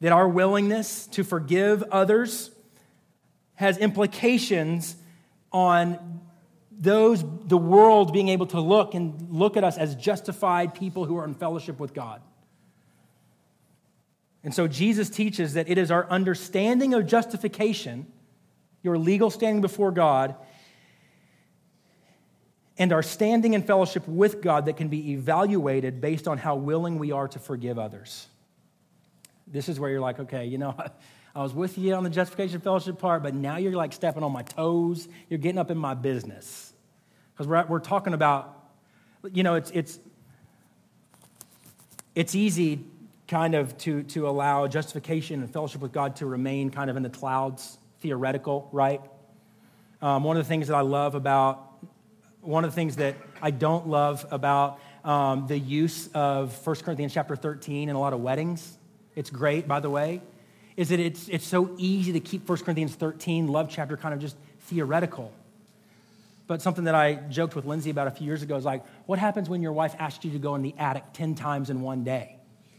That 0.00 0.12
our 0.12 0.28
willingness 0.28 1.06
to 1.08 1.24
forgive 1.24 1.82
others 1.84 2.50
has 3.54 3.78
implications 3.78 4.96
on 5.50 6.20
those, 6.70 7.24
the 7.46 7.58
world 7.58 8.12
being 8.12 8.28
able 8.28 8.46
to 8.46 8.60
look 8.60 8.94
and 8.94 9.30
look 9.30 9.56
at 9.56 9.64
us 9.64 9.76
as 9.76 9.96
justified 9.96 10.74
people 10.74 11.04
who 11.04 11.16
are 11.16 11.24
in 11.24 11.34
fellowship 11.34 11.80
with 11.80 11.92
God. 11.92 12.22
And 14.44 14.54
so 14.54 14.68
Jesus 14.68 15.10
teaches 15.10 15.54
that 15.54 15.68
it 15.68 15.76
is 15.76 15.90
our 15.90 16.08
understanding 16.08 16.94
of 16.94 17.06
justification, 17.06 18.06
your 18.82 18.96
legal 18.96 19.30
standing 19.30 19.60
before 19.60 19.90
God, 19.90 20.36
and 22.78 22.92
our 22.92 23.02
standing 23.02 23.54
in 23.54 23.62
fellowship 23.64 24.06
with 24.06 24.40
God 24.40 24.66
that 24.66 24.76
can 24.76 24.88
be 24.88 25.10
evaluated 25.12 26.00
based 26.00 26.28
on 26.28 26.38
how 26.38 26.54
willing 26.54 27.00
we 27.00 27.10
are 27.10 27.26
to 27.26 27.40
forgive 27.40 27.76
others. 27.76 28.28
This 29.50 29.68
is 29.68 29.80
where 29.80 29.90
you're 29.90 30.00
like, 30.00 30.18
okay, 30.20 30.46
you 30.46 30.58
know, 30.58 30.76
I 31.34 31.42
was 31.42 31.54
with 31.54 31.78
you 31.78 31.94
on 31.94 32.04
the 32.04 32.10
justification 32.10 32.60
fellowship 32.60 32.98
part, 32.98 33.22
but 33.22 33.34
now 33.34 33.58
you're 33.58 33.72
like 33.72 33.92
stepping 33.92 34.22
on 34.22 34.32
my 34.32 34.42
toes. 34.42 35.08
You're 35.28 35.38
getting 35.38 35.58
up 35.58 35.70
in 35.70 35.78
my 35.78 35.94
business 35.94 36.72
because 37.32 37.46
we're, 37.46 37.64
we're 37.66 37.78
talking 37.78 38.14
about, 38.14 38.70
you 39.32 39.42
know, 39.42 39.54
it's, 39.54 39.70
it's, 39.70 39.98
it's 42.14 42.34
easy 42.34 42.84
kind 43.28 43.54
of 43.54 43.76
to, 43.78 44.02
to 44.04 44.28
allow 44.28 44.66
justification 44.66 45.40
and 45.40 45.52
fellowship 45.52 45.80
with 45.80 45.92
God 45.92 46.16
to 46.16 46.26
remain 46.26 46.70
kind 46.70 46.90
of 46.90 46.96
in 46.96 47.02
the 47.02 47.10
clouds, 47.10 47.78
theoretical, 48.00 48.68
right? 48.72 49.02
Um, 50.00 50.24
one 50.24 50.36
of 50.36 50.44
the 50.44 50.48
things 50.48 50.68
that 50.68 50.74
I 50.74 50.80
love 50.80 51.14
about, 51.14 51.84
one 52.40 52.64
of 52.64 52.70
the 52.70 52.74
things 52.74 52.96
that 52.96 53.16
I 53.42 53.50
don't 53.50 53.86
love 53.88 54.26
about 54.30 54.80
um, 55.04 55.46
the 55.46 55.58
use 55.58 56.08
of 56.14 56.66
1 56.66 56.76
Corinthians 56.76 57.12
chapter 57.12 57.36
13 57.36 57.88
in 57.88 57.94
a 57.94 58.00
lot 58.00 58.12
of 58.12 58.20
weddings, 58.20 58.77
it's 59.18 59.30
great, 59.30 59.66
by 59.66 59.80
the 59.80 59.90
way, 59.90 60.22
is 60.76 60.90
that 60.90 61.00
it's, 61.00 61.28
it's 61.28 61.44
so 61.44 61.74
easy 61.76 62.12
to 62.12 62.20
keep 62.20 62.48
1 62.48 62.58
Corinthians 62.58 62.94
13, 62.94 63.48
love 63.48 63.68
chapter, 63.68 63.96
kind 63.96 64.14
of 64.14 64.20
just 64.20 64.36
theoretical. 64.60 65.32
But 66.46 66.62
something 66.62 66.84
that 66.84 66.94
I 66.94 67.14
joked 67.14 67.56
with 67.56 67.64
Lindsay 67.64 67.90
about 67.90 68.06
a 68.06 68.12
few 68.12 68.24
years 68.28 68.44
ago 68.44 68.56
is 68.56 68.64
like, 68.64 68.84
what 69.06 69.18
happens 69.18 69.48
when 69.48 69.60
your 69.60 69.72
wife 69.72 69.96
asks 69.98 70.24
you 70.24 70.30
to 70.30 70.38
go 70.38 70.54
in 70.54 70.62
the 70.62 70.72
attic 70.78 71.02
10 71.14 71.34
times 71.34 71.68
in 71.68 71.80
one 71.80 72.04
day? 72.04 72.36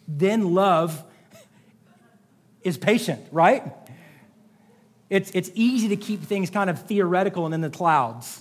Then 0.08 0.54
love 0.54 1.04
is 2.64 2.78
patient, 2.78 3.22
right? 3.34 3.62
It's, 5.10 5.32
it's 5.32 5.52
easy 5.56 5.90
to 5.90 5.98
keep 5.98 6.24
things 6.24 6.50
kind 6.50 6.70
of 6.70 6.82
theoretical 6.84 7.46
and 7.48 7.54
in 7.54 7.60
the 7.60 7.70
clouds. 7.70 8.40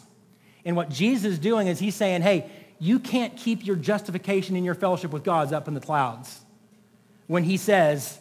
And 0.65 0.77
what 0.77 0.89
Jesus 0.89 1.33
is 1.33 1.39
doing 1.41 1.67
is 1.67 1.81
he's 1.81 1.97
saying, 1.97 2.23
hey, 2.23 2.49
you 2.79 3.01
can't 3.01 3.37
keep 3.37 3.67
your 3.67 3.75
justification 3.75 4.55
in 4.55 4.63
your 4.63 4.77
fellowship 4.77 5.11
with 5.11 5.25
God's 5.25 5.53
up 5.53 5.67
in 5.67 5.75
the 5.75 5.81
clouds. 5.81 6.45
When 7.29 7.45
he 7.45 7.57
says, 7.57 8.19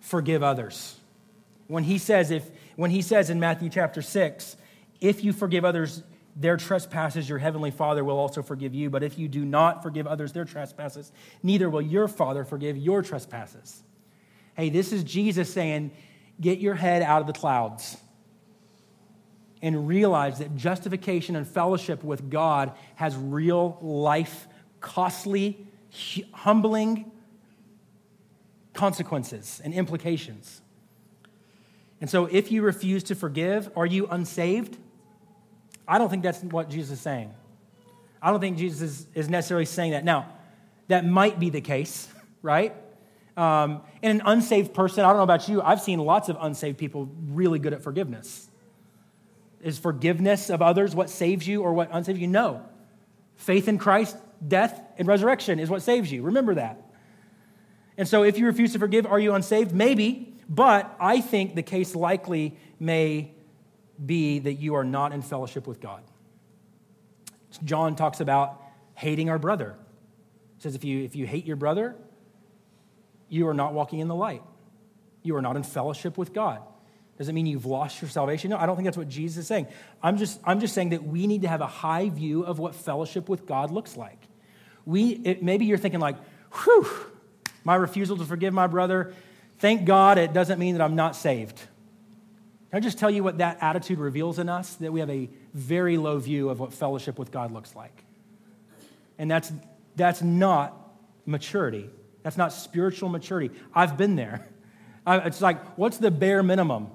forgive 0.00 0.42
others. 0.42 0.96
When 1.66 1.84
he 1.84 1.96
says, 1.96 2.30
if 2.30 2.48
when 2.76 2.90
he 2.90 3.00
says 3.00 3.30
in 3.30 3.40
Matthew 3.40 3.70
chapter 3.70 4.02
6, 4.02 4.56
if 5.00 5.24
you 5.24 5.32
forgive 5.32 5.64
others 5.64 6.02
their 6.36 6.56
trespasses 6.56 7.28
your 7.28 7.38
heavenly 7.38 7.70
Father 7.70 8.04
will 8.04 8.18
also 8.18 8.42
forgive 8.42 8.74
you. 8.74 8.88
But 8.88 9.02
if 9.02 9.18
you 9.18 9.28
do 9.28 9.44
not 9.44 9.82
forgive 9.82 10.06
others 10.06 10.32
their 10.32 10.44
trespasses, 10.44 11.12
neither 11.42 11.68
will 11.68 11.82
your 11.82 12.08
Father 12.08 12.44
forgive 12.44 12.76
your 12.76 13.02
trespasses. 13.02 13.82
Hey, 14.54 14.70
this 14.70 14.92
is 14.92 15.04
Jesus 15.04 15.52
saying, 15.52 15.90
get 16.40 16.58
your 16.58 16.74
head 16.74 17.02
out 17.02 17.20
of 17.20 17.26
the 17.26 17.32
clouds 17.32 17.96
and 19.62 19.86
realize 19.86 20.38
that 20.38 20.56
justification 20.56 21.36
and 21.36 21.46
fellowship 21.46 22.02
with 22.02 22.30
God 22.30 22.72
has 22.94 23.16
real 23.16 23.78
life, 23.82 24.46
costly, 24.80 25.66
humbling 26.32 27.10
consequences 28.72 29.60
and 29.64 29.74
implications. 29.74 30.60
And 32.00 32.08
so, 32.08 32.26
if 32.26 32.50
you 32.50 32.62
refuse 32.62 33.04
to 33.04 33.14
forgive, 33.14 33.70
are 33.76 33.86
you 33.86 34.06
unsaved? 34.06 34.78
I 35.86 35.98
don't 35.98 36.08
think 36.08 36.22
that's 36.22 36.42
what 36.42 36.70
Jesus 36.70 36.92
is 36.92 37.00
saying. 37.00 37.34
I 38.22 38.30
don't 38.30 38.40
think 38.40 38.58
Jesus 38.58 39.06
is, 39.14 39.28
necessarily 39.28 39.64
saying 39.64 39.92
that. 39.92 40.04
Now, 40.04 40.32
that 40.88 41.06
might 41.06 41.38
be 41.38 41.50
the 41.50 41.60
case, 41.60 42.08
right? 42.42 42.74
Um, 43.36 43.82
and 44.02 44.20
an 44.20 44.26
unsaved 44.26 44.74
person, 44.74 45.04
I 45.04 45.08
don't 45.08 45.16
know 45.16 45.22
about 45.22 45.48
you, 45.48 45.62
I've 45.62 45.80
seen 45.80 45.98
lots 45.98 46.28
of 46.28 46.36
unsaved 46.40 46.78
people 46.78 47.08
really 47.28 47.58
good 47.58 47.72
at 47.72 47.82
forgiveness. 47.82 48.48
Is 49.62 49.78
forgiveness 49.78 50.48
of 50.48 50.62
others 50.62 50.94
what 50.94 51.10
saves 51.10 51.46
you 51.46 51.62
or 51.62 51.72
what 51.72 51.90
unsaves 51.92 52.18
you? 52.18 52.26
No. 52.26 52.64
Faith 53.36 53.68
in 53.68 53.78
Christ, 53.78 54.16
death, 54.46 54.80
and 54.98 55.06
resurrection 55.06 55.58
is 55.58 55.68
what 55.68 55.82
saves 55.82 56.10
you. 56.10 56.22
Remember 56.22 56.54
that. 56.54 56.89
And 58.00 58.08
so 58.08 58.22
if 58.22 58.38
you 58.38 58.46
refuse 58.46 58.72
to 58.72 58.78
forgive, 58.78 59.04
are 59.04 59.20
you 59.20 59.34
unsaved? 59.34 59.74
Maybe, 59.74 60.32
but 60.48 60.96
I 60.98 61.20
think 61.20 61.54
the 61.54 61.62
case 61.62 61.94
likely 61.94 62.56
may 62.78 63.32
be 64.02 64.38
that 64.38 64.54
you 64.54 64.74
are 64.76 64.84
not 64.84 65.12
in 65.12 65.20
fellowship 65.20 65.66
with 65.66 65.82
God. 65.82 66.02
John 67.62 67.96
talks 67.96 68.20
about 68.20 68.58
hating 68.94 69.28
our 69.28 69.38
brother. 69.38 69.76
He 70.56 70.62
says 70.62 70.74
if 70.74 70.82
you, 70.82 71.04
if 71.04 71.14
you 71.14 71.26
hate 71.26 71.44
your 71.44 71.56
brother, 71.56 71.94
you 73.28 73.46
are 73.48 73.52
not 73.52 73.74
walking 73.74 73.98
in 73.98 74.08
the 74.08 74.14
light. 74.14 74.42
You 75.22 75.36
are 75.36 75.42
not 75.42 75.56
in 75.56 75.62
fellowship 75.62 76.16
with 76.16 76.32
God. 76.32 76.62
Does 77.18 77.28
it 77.28 77.34
mean 77.34 77.44
you've 77.44 77.66
lost 77.66 78.00
your 78.00 78.08
salvation? 78.08 78.48
No, 78.48 78.56
I 78.56 78.64
don't 78.64 78.76
think 78.76 78.86
that's 78.86 78.96
what 78.96 79.10
Jesus 79.10 79.42
is 79.42 79.46
saying. 79.46 79.66
I'm 80.02 80.16
just, 80.16 80.40
I'm 80.44 80.60
just 80.60 80.72
saying 80.72 80.88
that 80.88 81.04
we 81.04 81.26
need 81.26 81.42
to 81.42 81.48
have 81.48 81.60
a 81.60 81.66
high 81.66 82.08
view 82.08 82.44
of 82.44 82.58
what 82.58 82.74
fellowship 82.74 83.28
with 83.28 83.44
God 83.44 83.70
looks 83.70 83.94
like. 83.94 84.22
We, 84.86 85.10
it, 85.10 85.42
maybe 85.42 85.66
you're 85.66 85.76
thinking 85.76 86.00
like, 86.00 86.16
whew, 86.64 86.88
my 87.64 87.74
refusal 87.74 88.16
to 88.16 88.24
forgive 88.24 88.54
my 88.54 88.66
brother, 88.66 89.12
thank 89.58 89.84
God 89.84 90.18
it 90.18 90.32
doesn't 90.32 90.58
mean 90.58 90.76
that 90.76 90.82
I'm 90.82 90.96
not 90.96 91.16
saved. 91.16 91.56
Can 92.70 92.76
I 92.76 92.80
just 92.80 92.98
tell 92.98 93.10
you 93.10 93.24
what 93.24 93.38
that 93.38 93.58
attitude 93.60 93.98
reveals 93.98 94.38
in 94.38 94.48
us? 94.48 94.74
That 94.76 94.92
we 94.92 95.00
have 95.00 95.10
a 95.10 95.28
very 95.54 95.96
low 95.96 96.18
view 96.18 96.50
of 96.50 96.60
what 96.60 96.72
fellowship 96.72 97.18
with 97.18 97.32
God 97.32 97.50
looks 97.50 97.74
like. 97.74 98.04
And 99.18 99.30
that's, 99.30 99.52
that's 99.96 100.22
not 100.22 100.76
maturity. 101.26 101.90
That's 102.22 102.36
not 102.36 102.52
spiritual 102.52 103.08
maturity. 103.08 103.54
I've 103.74 103.96
been 103.96 104.14
there. 104.14 104.46
I, 105.06 105.18
it's 105.18 105.40
like, 105.40 105.62
what's 105.76 105.98
the 105.98 106.10
bare 106.10 106.42
minimum? 106.42 106.90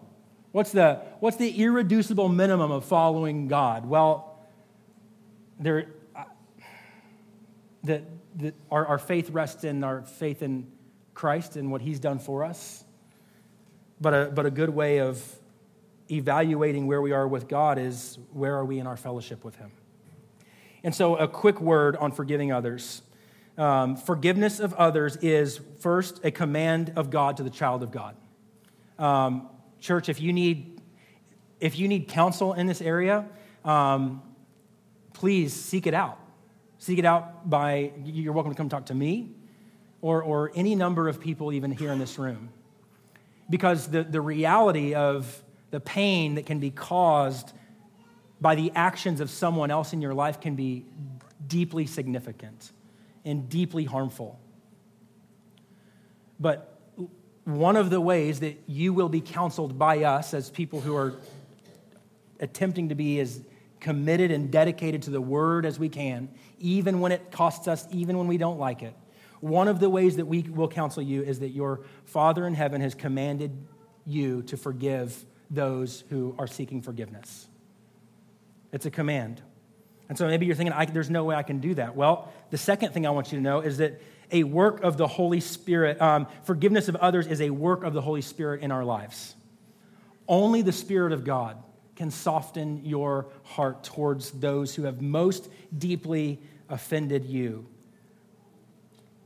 What's 0.52 0.72
the, 0.72 1.02
what's 1.20 1.36
the 1.38 1.50
irreducible 1.50 2.30
minimum 2.30 2.72
of 2.72 2.86
following 2.86 3.50
God? 3.50 3.86
Well, 3.86 4.40
there, 5.60 5.88
uh, 6.16 6.24
the, 7.84 8.04
our, 8.72 8.86
our 8.86 8.98
faith 8.98 9.30
rests 9.30 9.64
in 9.64 9.84
our 9.84 10.02
faith 10.04 10.42
in 10.42 10.72
Christ 11.14 11.56
and 11.56 11.72
what 11.72 11.82
he's 11.82 12.00
done 12.00 12.20
for 12.20 12.44
us. 12.44 12.84
But 14.02 14.14
a, 14.14 14.32
but 14.34 14.46
a 14.46 14.52
good 14.52 14.70
way 14.70 15.00
of 15.00 15.24
evaluating 16.12 16.88
where 16.88 17.02
we 17.02 17.12
are 17.12 17.28
with 17.28 17.48
God 17.48 17.78
is 17.78 18.18
where 18.32 18.56
are 18.56 18.66
we 18.66 18.80
in 18.80 18.88
our 18.88 18.98
fellowship 18.98 19.44
with 19.44 19.56
Him? 19.56 19.72
And 20.84 20.94
so, 20.94 21.16
a 21.16 21.28
quick 21.28 21.60
word 21.62 21.96
on 21.96 22.12
forgiving 22.12 22.52
others. 22.52 23.02
Um, 23.58 23.96
forgiveness 23.96 24.60
of 24.60 24.74
others 24.74 25.16
is 25.18 25.62
first 25.80 26.24
a 26.26 26.32
command 26.32 26.94
of 26.98 27.10
God 27.10 27.38
to 27.38 27.44
the 27.44 27.50
child 27.50 27.84
of 27.84 27.92
God. 27.92 28.16
Um, 29.00 29.50
church, 29.80 30.10
if 30.10 30.22
you 30.22 30.34
need 30.34 30.82
if 31.62 31.80
you 31.80 31.88
need 31.88 32.10
counsel 32.10 32.54
in 32.54 32.68
this 32.68 32.82
area, 32.82 33.26
um, 33.64 34.22
please 35.14 35.54
seek 35.54 35.88
it 35.88 35.94
out. 35.94 36.20
Seek 36.78 37.00
it 37.00 37.06
out 37.06 37.50
by 37.50 37.92
you're 38.04 38.34
welcome 38.34 38.52
to 38.52 38.58
come 38.58 38.70
talk 38.70 38.88
to 38.88 38.96
me 38.96 39.32
or, 40.02 40.22
or 40.22 40.52
any 40.56 40.76
number 40.76 41.08
of 41.08 41.20
people 41.20 41.54
even 41.54 41.72
here 41.72 41.92
in 41.92 42.00
this 42.00 42.20
room. 42.20 42.50
Because 43.50 43.88
the, 43.88 44.04
the 44.04 44.22
reality 44.22 44.94
of 44.94 45.44
the 45.72 45.80
pain 45.80 46.36
that 46.36 46.46
can 46.46 46.60
be 46.60 46.72
caused 46.72 47.54
by 48.42 48.56
the 48.56 48.72
actions 48.76 49.22
of 49.22 49.30
someone 49.30 49.72
else 49.72 49.94
in 49.94 50.02
your 50.02 50.14
life 50.14 50.42
can 50.42 50.56
be 50.56 50.86
deeply 51.48 51.86
significant. 51.86 52.72
and 53.26 53.50
deeply 53.50 53.84
harmful. 53.84 54.40
But 56.40 56.80
one 57.44 57.76
of 57.76 57.90
the 57.90 58.00
ways 58.00 58.40
that 58.42 58.58
you 58.68 58.94
will 58.94 59.10
be 59.10 59.22
counseled 59.22 59.78
by 59.78 60.04
us 60.04 60.34
as 60.34 60.50
people 60.50 60.80
who 60.80 60.96
are 60.96 61.14
attempting 62.40 62.90
to 62.90 62.96
be 62.96 63.20
as 63.20 63.42
committed 63.80 64.32
and 64.32 64.52
dedicated 64.52 65.04
to 65.04 65.10
the 65.10 65.22
word 65.22 65.66
as 65.66 65.78
we 65.78 65.90
can, 65.90 66.30
even 66.60 67.00
when 67.00 67.12
it 67.12 67.32
costs 67.32 67.68
us, 67.68 67.88
even 67.92 68.18
when 68.18 68.28
we 68.28 68.38
don't 68.38 68.60
like 68.60 68.82
it. 68.82 68.96
One 69.42 69.68
of 69.68 69.80
the 69.80 69.90
ways 69.90 70.16
that 70.16 70.26
we 70.26 70.42
will 70.42 70.68
counsel 70.68 71.04
you 71.04 71.22
is 71.22 71.40
that 71.40 71.50
your 71.50 71.82
Father 72.06 72.48
in 72.48 72.54
heaven 72.54 72.82
has 72.82 72.96
commanded 72.96 73.52
you 74.06 74.42
to 74.44 74.58
forgive 74.58 75.26
those 75.52 76.04
who 76.10 76.36
are 76.40 76.48
seeking 76.48 76.82
forgiveness. 76.82 77.48
It's 78.72 78.86
a 78.86 78.92
command. 78.92 79.42
And 80.10 80.18
so 80.18 80.28
maybe 80.28 80.46
you're 80.46 80.56
thinking, 80.56 80.76
there's 80.94 81.10
no 81.10 81.24
way 81.24 81.36
I 81.36 81.44
can 81.44 81.60
do 81.60 81.74
that. 81.76 81.96
Well, 81.96 82.32
the 82.50 82.58
second 82.58 82.94
thing 82.94 83.06
I 83.06 83.10
want 83.10 83.32
you 83.32 83.38
to 83.38 83.44
know 83.44 83.62
is 83.62 83.78
that 83.78 84.02
a 84.32 84.44
work 84.44 84.82
of 84.84 84.98
the 84.98 85.08
Holy 85.08 85.40
Spirit, 85.40 86.02
um, 86.02 86.28
forgiveness 86.44 86.88
of 86.88 86.96
others 86.96 87.28
is 87.28 87.42
a 87.42 87.50
work 87.50 87.84
of 87.84 87.94
the 87.94 88.02
Holy 88.02 88.22
Spirit 88.22 88.62
in 88.62 88.72
our 88.72 88.84
lives. 88.84 89.36
Only 90.28 90.62
the 90.62 90.72
Spirit 90.72 91.14
of 91.14 91.24
God 91.24 91.58
can 91.96 92.12
soften 92.12 92.86
your 92.86 93.28
heart 93.44 93.84
towards 93.84 94.32
those 94.32 94.76
who 94.76 94.84
have 94.84 95.02
most 95.02 95.50
deeply 95.78 96.40
offended 96.70 97.26
you. 97.26 97.66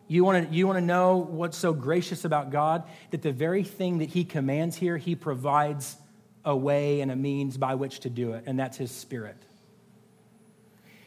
You 0.07 0.23
want 0.23 0.49
to 0.49 0.55
you 0.55 0.65
want 0.65 0.77
to 0.77 0.85
know 0.85 1.17
what's 1.17 1.57
so 1.57 1.73
gracious 1.73 2.25
about 2.25 2.51
God? 2.51 2.83
That 3.11 3.21
the 3.21 3.31
very 3.31 3.63
thing 3.63 3.99
that 3.99 4.09
He 4.09 4.23
commands 4.23 4.75
here, 4.75 4.97
He 4.97 5.15
provides 5.15 5.97
a 6.43 6.55
way 6.55 7.01
and 7.01 7.11
a 7.11 7.15
means 7.15 7.57
by 7.57 7.75
which 7.75 7.99
to 8.01 8.09
do 8.09 8.33
it, 8.33 8.43
and 8.47 8.59
that's 8.59 8.77
His 8.77 8.91
Spirit. 8.91 9.37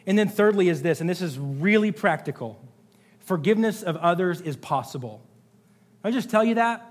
And 0.06 0.18
then, 0.18 0.28
thirdly, 0.28 0.68
is 0.68 0.82
this, 0.82 1.00
and 1.00 1.08
this 1.08 1.22
is 1.22 1.38
really 1.38 1.92
practical 1.92 2.60
forgiveness 3.24 3.82
of 3.82 3.96
others 3.96 4.40
is 4.40 4.56
possible. 4.56 5.22
I 6.04 6.10
just 6.10 6.30
tell 6.30 6.44
you 6.44 6.56
that. 6.56 6.86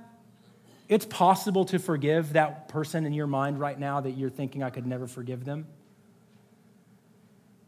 It's 0.91 1.05
possible 1.05 1.65
to 1.65 1.79
forgive 1.79 2.33
that 2.33 2.67
person 2.67 3.07
in 3.07 3.13
your 3.13 3.25
mind 3.25 3.59
right 3.59 3.79
now 3.79 4.01
that 4.01 4.11
you're 4.11 4.29
thinking, 4.29 4.61
I 4.61 4.69
could 4.69 4.85
never 4.85 5.07
forgive 5.07 5.45
them. 5.45 5.65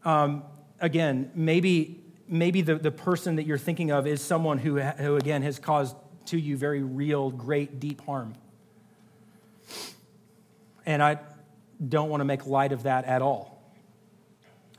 Um, 0.04 0.44
again, 0.78 1.32
maybe, 1.34 2.00
maybe 2.28 2.60
the, 2.60 2.76
the 2.76 2.92
person 2.92 3.36
that 3.36 3.46
you're 3.46 3.58
thinking 3.58 3.90
of 3.90 4.06
is 4.06 4.22
someone 4.22 4.58
who, 4.58 4.78
who, 4.78 5.16
again, 5.16 5.42
has 5.42 5.58
caused 5.58 5.96
to 6.26 6.38
you 6.38 6.56
very 6.56 6.82
real, 6.82 7.30
great, 7.30 7.80
deep 7.80 8.00
harm. 8.02 8.34
And 10.86 11.02
I 11.02 11.18
don't 11.88 12.10
want 12.10 12.20
to 12.20 12.24
make 12.24 12.46
light 12.46 12.70
of 12.70 12.84
that 12.84 13.06
at 13.06 13.22
all 13.22 13.54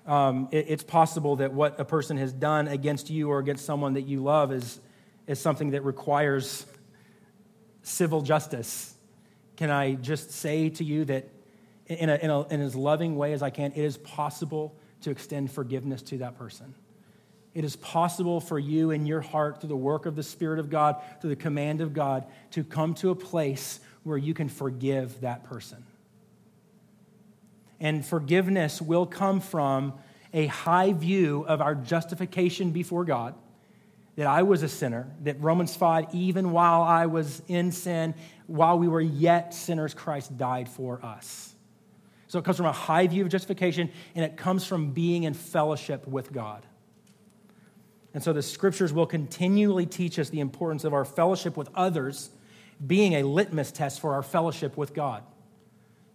um, 0.06 0.50
it, 0.52 0.66
it's 0.70 0.84
possible 0.84 1.38
that 1.38 1.54
what 1.54 1.80
a 1.80 1.86
person 1.86 2.18
has 2.18 2.32
done 2.32 2.68
against 2.68 3.10
you 3.10 3.30
or 3.30 3.40
against 3.40 3.66
someone 3.66 3.94
that 3.94 4.04
you 4.04 4.22
love 4.22 4.52
is, 4.52 4.80
is 5.28 5.40
something 5.40 5.72
that 5.72 5.84
requires 5.84 6.66
civil 7.86 8.22
justice. 8.22 8.94
Can 9.56 9.70
I 9.70 9.94
just 9.94 10.32
say 10.32 10.70
to 10.70 10.84
you 10.84 11.06
that 11.06 11.30
in, 11.88 12.10
a, 12.10 12.16
in, 12.16 12.30
a, 12.30 12.42
in 12.48 12.62
as 12.62 12.76
loving 12.76 13.16
way 13.16 13.34
as 13.34 13.44
I 13.44 13.52
can, 13.52 13.72
it 13.72 13.78
is 13.78 13.98
possible 13.98 14.76
to 15.02 15.12
extend 15.12 15.52
forgiveness 15.52 16.02
to 16.04 16.18
that 16.18 16.38
person. 16.38 16.74
It 17.54 17.64
is 17.64 17.76
possible 17.76 18.42
for 18.42 18.58
you 18.58 18.92
in 18.92 19.06
your 19.06 19.22
heart, 19.22 19.62
through 19.62 19.70
the 19.70 19.78
work 19.78 20.08
of 20.08 20.16
the 20.16 20.24
Spirit 20.24 20.60
of 20.60 20.70
God, 20.70 21.02
through 21.22 21.30
the 21.30 21.36
command 21.36 21.80
of 21.80 21.94
God, 21.94 22.26
to 22.52 22.64
come 22.64 22.96
to 22.96 23.12
a 23.12 23.16
place 23.16 23.80
where 24.04 24.18
you 24.18 24.34
can 24.34 24.50
forgive 24.50 25.22
that 25.22 25.44
person. 25.44 25.86
And 27.80 28.06
forgiveness 28.06 28.82
will 28.82 29.06
come 29.06 29.40
from 29.40 29.94
a 30.34 30.48
high 30.48 30.92
view 30.92 31.46
of 31.48 31.62
our 31.62 31.76
justification 31.76 32.72
before 32.72 33.06
God, 33.06 33.36
that 34.16 34.28
I 34.28 34.44
was 34.44 34.64
a 34.64 34.70
sinner, 34.70 35.08
that 35.24 35.40
Romans 35.42 35.76
5, 35.76 36.14
even 36.14 36.52
while 36.52 36.82
I 36.82 37.06
was 37.06 37.42
in 37.48 37.72
sin, 37.72 38.16
while 38.48 38.80
we 38.80 38.88
were 38.88 39.02
yet 39.02 39.54
sinners, 39.54 39.94
Christ 39.94 40.38
died 40.38 40.70
for 40.70 41.04
us. 41.04 41.54
So 42.28 42.40
it 42.40 42.46
comes 42.46 42.58
from 42.58 42.66
a 42.66 42.72
high 42.72 43.08
view 43.08 43.24
of 43.24 43.30
justification, 43.30 43.92
and 44.16 44.24
it 44.24 44.38
comes 44.38 44.66
from 44.66 44.92
being 44.92 45.24
in 45.24 45.34
fellowship 45.34 46.08
with 46.08 46.32
God. 46.32 46.66
And 48.14 48.24
so 48.24 48.32
the 48.32 48.42
scriptures 48.42 48.94
will 48.94 49.06
continually 49.06 49.86
teach 49.86 50.18
us 50.18 50.30
the 50.30 50.40
importance 50.40 50.86
of 50.86 50.94
our 50.94 51.04
fellowship 51.04 51.58
with 51.58 51.70
others 51.76 52.30
being 52.86 53.16
a 53.16 53.24
litmus 53.24 53.72
test 53.72 54.00
for 54.00 54.14
our 54.14 54.24
fellowship 54.24 54.78
with 54.78 54.94
God. 54.94 55.24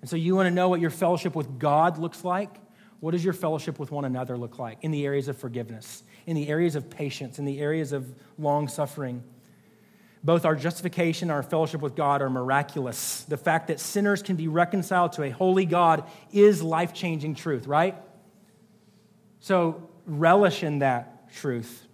And 0.01 0.09
so 0.09 0.17
you 0.17 0.35
want 0.35 0.47
to 0.47 0.51
know 0.51 0.71
what 0.71 0.81
your 0.81 0.91
fellowship 0.91 1.35
with 1.35 1.59
God 1.59 1.99
looks 1.99 2.25
like? 2.25 2.57
What 3.01 3.13
does 3.13 3.25
your 3.25 3.35
fellowship 3.35 3.79
with 3.79 3.91
one 3.91 4.05
another 4.05 4.37
look 4.37 4.59
like 4.59 4.79
in 4.83 4.91
the 4.91 5.05
areas 5.05 5.29
of 5.29 5.37
forgiveness, 5.37 6.03
in 6.31 6.37
the 6.37 6.49
areas 6.49 6.77
of 6.77 6.89
patience, 6.89 7.41
in 7.41 7.45
the 7.45 7.59
areas 7.59 7.91
of 7.91 8.15
long 8.39 8.69
suffering? 8.69 9.25
Both 10.23 10.45
our 10.45 10.55
justification 10.55 11.29
our 11.29 11.43
fellowship 11.43 11.81
with 11.81 11.97
God 11.97 12.23
are 12.23 12.31
miraculous. 12.31 13.25
The 13.25 13.37
fact 13.37 13.67
that 13.67 13.81
sinners 13.81 14.23
can 14.23 14.37
be 14.37 14.47
reconciled 14.47 15.15
to 15.15 15.25
a 15.25 15.31
holy 15.31 15.65
God 15.65 16.05
is 16.31 16.63
life 16.63 16.93
changing 16.93 17.35
truth, 17.35 17.67
right? 17.67 17.97
So 19.41 19.91
relish 20.07 20.63
in 20.63 20.79
that 20.79 21.35
truth. 21.35 21.87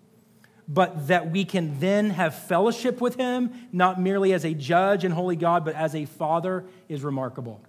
But 0.69 1.07
that 1.07 1.31
we 1.31 1.47
can 1.47 1.81
then 1.81 2.11
have 2.11 2.35
fellowship 2.35 3.01
with 3.01 3.15
Him, 3.15 3.69
not 3.73 3.99
merely 3.99 4.35
as 4.35 4.45
a 4.45 4.53
judge 4.53 5.03
and 5.03 5.15
holy 5.15 5.37
God, 5.37 5.65
but 5.65 5.75
as 5.77 5.95
a 5.95 6.05
father, 6.05 6.67
is 6.91 7.03
remarkable. 7.03 7.63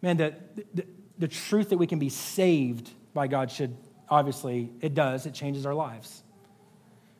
Man, 0.00 0.16
the, 0.16 0.34
the, 0.72 0.86
the 1.18 1.28
truth 1.28 1.68
that 1.68 1.78
we 1.78 1.86
can 1.86 1.98
be 1.98 2.08
saved 2.08 2.90
by 3.12 3.26
God 3.26 3.50
should, 3.50 3.76
obviously, 4.10 4.70
it 4.80 4.94
does, 4.94 5.26
it 5.26 5.34
changes 5.34 5.66
our 5.66 5.74
lives. 5.74 6.22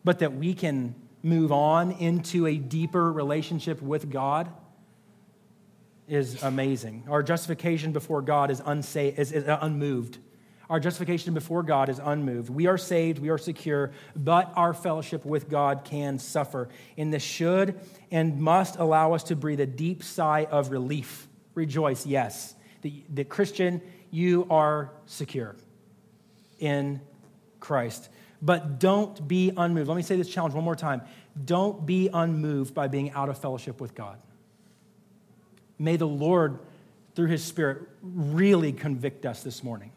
But 0.05 0.20
that 0.20 0.34
we 0.34 0.55
can 0.55 0.95
move 1.22 1.53
on 1.53 1.93
into 1.93 2.47
a 2.47 2.57
deeper 2.57 3.12
relationship 3.12 3.82
with 3.82 4.11
God 4.11 4.49
is 6.07 6.43
amazing. 6.43 7.05
Our 7.09 7.22
justification 7.22 7.93
before 7.93 8.22
God 8.22 8.51
is, 8.51 8.61
unsa- 8.61 9.18
is, 9.18 9.32
is 9.32 9.45
unmoved. 9.47 10.18
Our 10.70 10.80
justification 10.80 11.34
before 11.34 11.62
God 11.62 11.89
is 11.89 11.99
unmoved. 11.99 12.51
We 12.51 12.66
are 12.66 12.78
saved, 12.78 13.18
we 13.18 13.30
are 13.30 13.39
secure, 13.39 13.91
but 14.14 14.53
our 14.55 14.72
fellowship 14.72 15.24
with 15.24 15.49
God 15.49 15.82
can 15.84 16.18
suffer. 16.18 16.68
And 16.97 17.12
this 17.12 17.22
should 17.22 17.78
and 18.11 18.39
must 18.39 18.76
allow 18.76 19.12
us 19.12 19.24
to 19.24 19.36
breathe 19.36 19.61
a 19.61 19.66
deep 19.66 20.03
sigh 20.03 20.47
of 20.51 20.70
relief. 20.70 21.26
Rejoice, 21.55 22.07
yes 22.07 22.55
the, 22.82 23.03
the 23.12 23.24
Christian, 23.24 23.80
you 24.11 24.47
are 24.51 24.93
secure 25.07 25.57
in 26.59 27.01
Christ. 27.61 28.09
But 28.41 28.79
don't 28.79 29.27
be 29.27 29.53
unmoved. 29.57 29.89
Let 29.89 29.97
me 29.97 30.03
say 30.03 30.17
this 30.17 30.29
challenge 30.29 30.55
one 30.55 30.65
more 30.65 30.77
time. 30.77 31.03
Don't 31.45 31.85
be 31.85 32.09
unmoved 32.13 32.75
by 32.75 32.89
being 32.89 33.11
out 33.13 33.29
of 33.29 33.39
fellowship 33.39 33.81
with 33.81 33.95
God. 33.95 34.19
May 35.79 35.97
the 35.97 36.07
Lord, 36.07 36.59
through 37.15 37.29
his 37.29 37.45
Spirit, 37.45 37.89
really 38.03 38.73
convict 38.73 39.27
us 39.27 39.43
this 39.43 39.63
morning. 39.63 39.93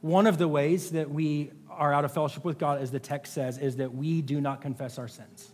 One 0.00 0.26
of 0.26 0.38
the 0.38 0.46
ways 0.46 0.90
that 0.92 1.10
we 1.10 1.50
are 1.68 1.92
out 1.92 2.04
of 2.04 2.12
fellowship 2.12 2.44
with 2.44 2.58
God, 2.58 2.80
as 2.80 2.90
the 2.90 3.00
text 3.00 3.32
says, 3.32 3.58
is 3.58 3.76
that 3.76 3.94
we 3.94 4.22
do 4.22 4.40
not 4.40 4.60
confess 4.60 4.98
our 4.98 5.08
sins, 5.08 5.50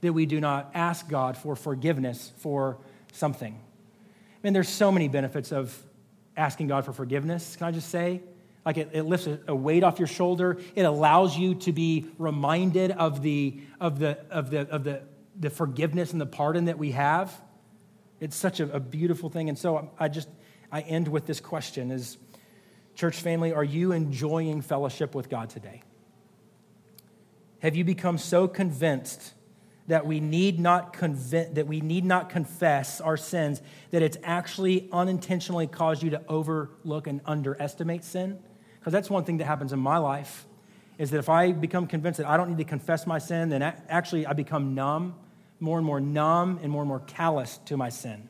that 0.00 0.12
we 0.12 0.26
do 0.26 0.40
not 0.40 0.70
ask 0.74 1.08
God 1.08 1.36
for 1.36 1.56
forgiveness 1.56 2.32
for 2.38 2.78
something. 3.12 3.54
I 3.54 4.38
mean, 4.42 4.52
there's 4.52 4.68
so 4.68 4.92
many 4.92 5.08
benefits 5.08 5.52
of 5.52 5.76
asking 6.36 6.68
God 6.68 6.84
for 6.84 6.92
forgiveness, 6.92 7.56
can 7.56 7.66
I 7.66 7.70
just 7.70 7.88
say? 7.88 8.22
Like 8.64 8.78
it, 8.78 8.90
it 8.92 9.02
lifts 9.02 9.28
a, 9.46 9.54
weight 9.54 9.84
off 9.84 9.98
your 9.98 10.08
shoulder. 10.08 10.58
It 10.74 10.82
allows 10.82 11.36
you 11.36 11.54
to 11.56 11.72
be 11.72 12.06
reminded 12.18 12.92
of 12.92 13.22
the, 13.22 13.60
of 13.78 13.98
the, 13.98 14.18
of 14.30 14.50
the, 14.50 14.60
of 14.70 14.84
the, 14.84 15.02
the 15.38 15.50
forgiveness 15.50 16.12
and 16.12 16.20
the 16.20 16.26
pardon 16.26 16.66
that 16.66 16.78
we 16.78 16.92
have. 16.92 17.38
It's 18.20 18.36
such 18.36 18.60
a, 18.60 18.70
a 18.76 18.80
beautiful 18.80 19.28
thing. 19.28 19.48
And 19.48 19.58
so 19.58 19.76
um, 19.76 19.90
I 19.98 20.08
just, 20.08 20.28
I 20.72 20.80
end 20.80 21.08
with 21.08 21.26
this 21.26 21.40
question 21.40 21.90
is, 21.90 22.16
church 22.94 23.16
family, 23.20 23.52
are 23.52 23.64
you 23.64 23.92
enjoying 23.92 24.62
fellowship 24.62 25.14
with 25.14 25.28
God 25.28 25.50
today? 25.50 25.82
Have 27.58 27.76
you 27.76 27.84
become 27.84 28.16
so 28.16 28.48
convinced 28.48 29.34
that 29.88 30.06
we 30.06 30.20
need 30.20 30.58
not 30.58 30.94
conv- 30.94 31.54
that 31.54 31.66
we 31.66 31.80
need 31.80 32.04
not 32.04 32.30
confess 32.30 33.00
our 33.00 33.18
sins 33.18 33.60
that 33.90 34.00
it's 34.00 34.16
actually 34.22 34.88
unintentionally 34.92 35.66
caused 35.66 36.02
you 36.02 36.10
to 36.10 36.22
overlook 36.28 37.06
and 37.06 37.20
underestimate 37.26 38.04
sin 38.04 38.38
because 38.84 38.92
that's 38.92 39.08
one 39.08 39.24
thing 39.24 39.38
that 39.38 39.46
happens 39.46 39.72
in 39.72 39.78
my 39.78 39.98
life 39.98 40.46
is 40.98 41.10
that 41.10 41.18
if 41.18 41.28
i 41.28 41.52
become 41.52 41.86
convinced 41.86 42.18
that 42.18 42.28
i 42.28 42.36
don't 42.36 42.50
need 42.50 42.58
to 42.58 42.64
confess 42.64 43.06
my 43.06 43.18
sin 43.18 43.48
then 43.48 43.62
actually 43.62 44.26
i 44.26 44.32
become 44.32 44.74
numb 44.74 45.14
more 45.60 45.78
and 45.78 45.86
more 45.86 46.00
numb 46.00 46.58
and 46.62 46.70
more 46.70 46.82
and 46.82 46.88
more 46.88 47.00
callous 47.00 47.58
to 47.64 47.76
my 47.76 47.88
sin 47.88 48.28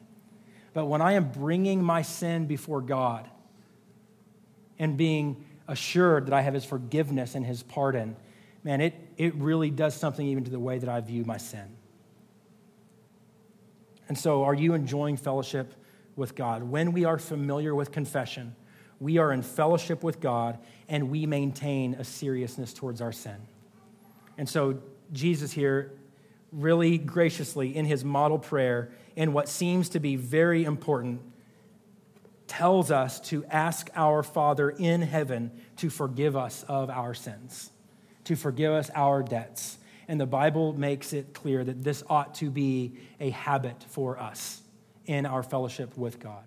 but 0.72 0.86
when 0.86 1.02
i 1.02 1.12
am 1.12 1.30
bringing 1.30 1.82
my 1.82 2.02
sin 2.02 2.46
before 2.46 2.80
god 2.80 3.28
and 4.78 4.96
being 4.96 5.44
assured 5.68 6.26
that 6.26 6.32
i 6.32 6.40
have 6.40 6.54
his 6.54 6.64
forgiveness 6.64 7.34
and 7.34 7.44
his 7.44 7.62
pardon 7.62 8.16
man, 8.64 8.80
it, 8.80 8.94
it 9.16 9.34
really 9.36 9.70
does 9.70 9.94
something 9.94 10.26
even 10.26 10.42
to 10.44 10.50
the 10.50 10.58
way 10.58 10.78
that 10.78 10.88
I 10.88 11.00
view 11.00 11.24
my 11.24 11.36
sin. 11.36 11.76
And 14.08 14.18
so, 14.18 14.44
are 14.44 14.54
you 14.54 14.74
enjoying 14.74 15.16
fellowship 15.16 15.74
with 16.16 16.34
God? 16.34 16.62
When 16.62 16.92
we 16.92 17.04
are 17.04 17.18
familiar 17.18 17.74
with 17.74 17.92
confession, 17.92 18.56
we 19.04 19.18
are 19.18 19.32
in 19.32 19.42
fellowship 19.42 20.02
with 20.02 20.18
God 20.18 20.58
and 20.88 21.10
we 21.10 21.26
maintain 21.26 21.92
a 21.92 22.04
seriousness 22.04 22.72
towards 22.72 23.02
our 23.02 23.12
sin. 23.12 23.36
And 24.38 24.48
so, 24.48 24.78
Jesus 25.12 25.52
here, 25.52 25.92
really 26.50 26.96
graciously 26.96 27.76
in 27.76 27.84
his 27.84 28.02
model 28.02 28.38
prayer, 28.38 28.92
in 29.14 29.34
what 29.34 29.50
seems 29.50 29.90
to 29.90 30.00
be 30.00 30.16
very 30.16 30.64
important, 30.64 31.20
tells 32.46 32.90
us 32.90 33.20
to 33.20 33.44
ask 33.50 33.90
our 33.94 34.22
Father 34.22 34.70
in 34.70 35.02
heaven 35.02 35.50
to 35.76 35.90
forgive 35.90 36.34
us 36.34 36.64
of 36.66 36.88
our 36.88 37.12
sins, 37.12 37.70
to 38.24 38.36
forgive 38.36 38.72
us 38.72 38.90
our 38.94 39.22
debts. 39.22 39.76
And 40.08 40.18
the 40.18 40.26
Bible 40.26 40.72
makes 40.72 41.12
it 41.12 41.34
clear 41.34 41.62
that 41.62 41.84
this 41.84 42.02
ought 42.08 42.36
to 42.36 42.50
be 42.50 42.94
a 43.20 43.28
habit 43.28 43.84
for 43.88 44.18
us 44.18 44.62
in 45.04 45.26
our 45.26 45.42
fellowship 45.42 45.94
with 45.98 46.18
God. 46.18 46.46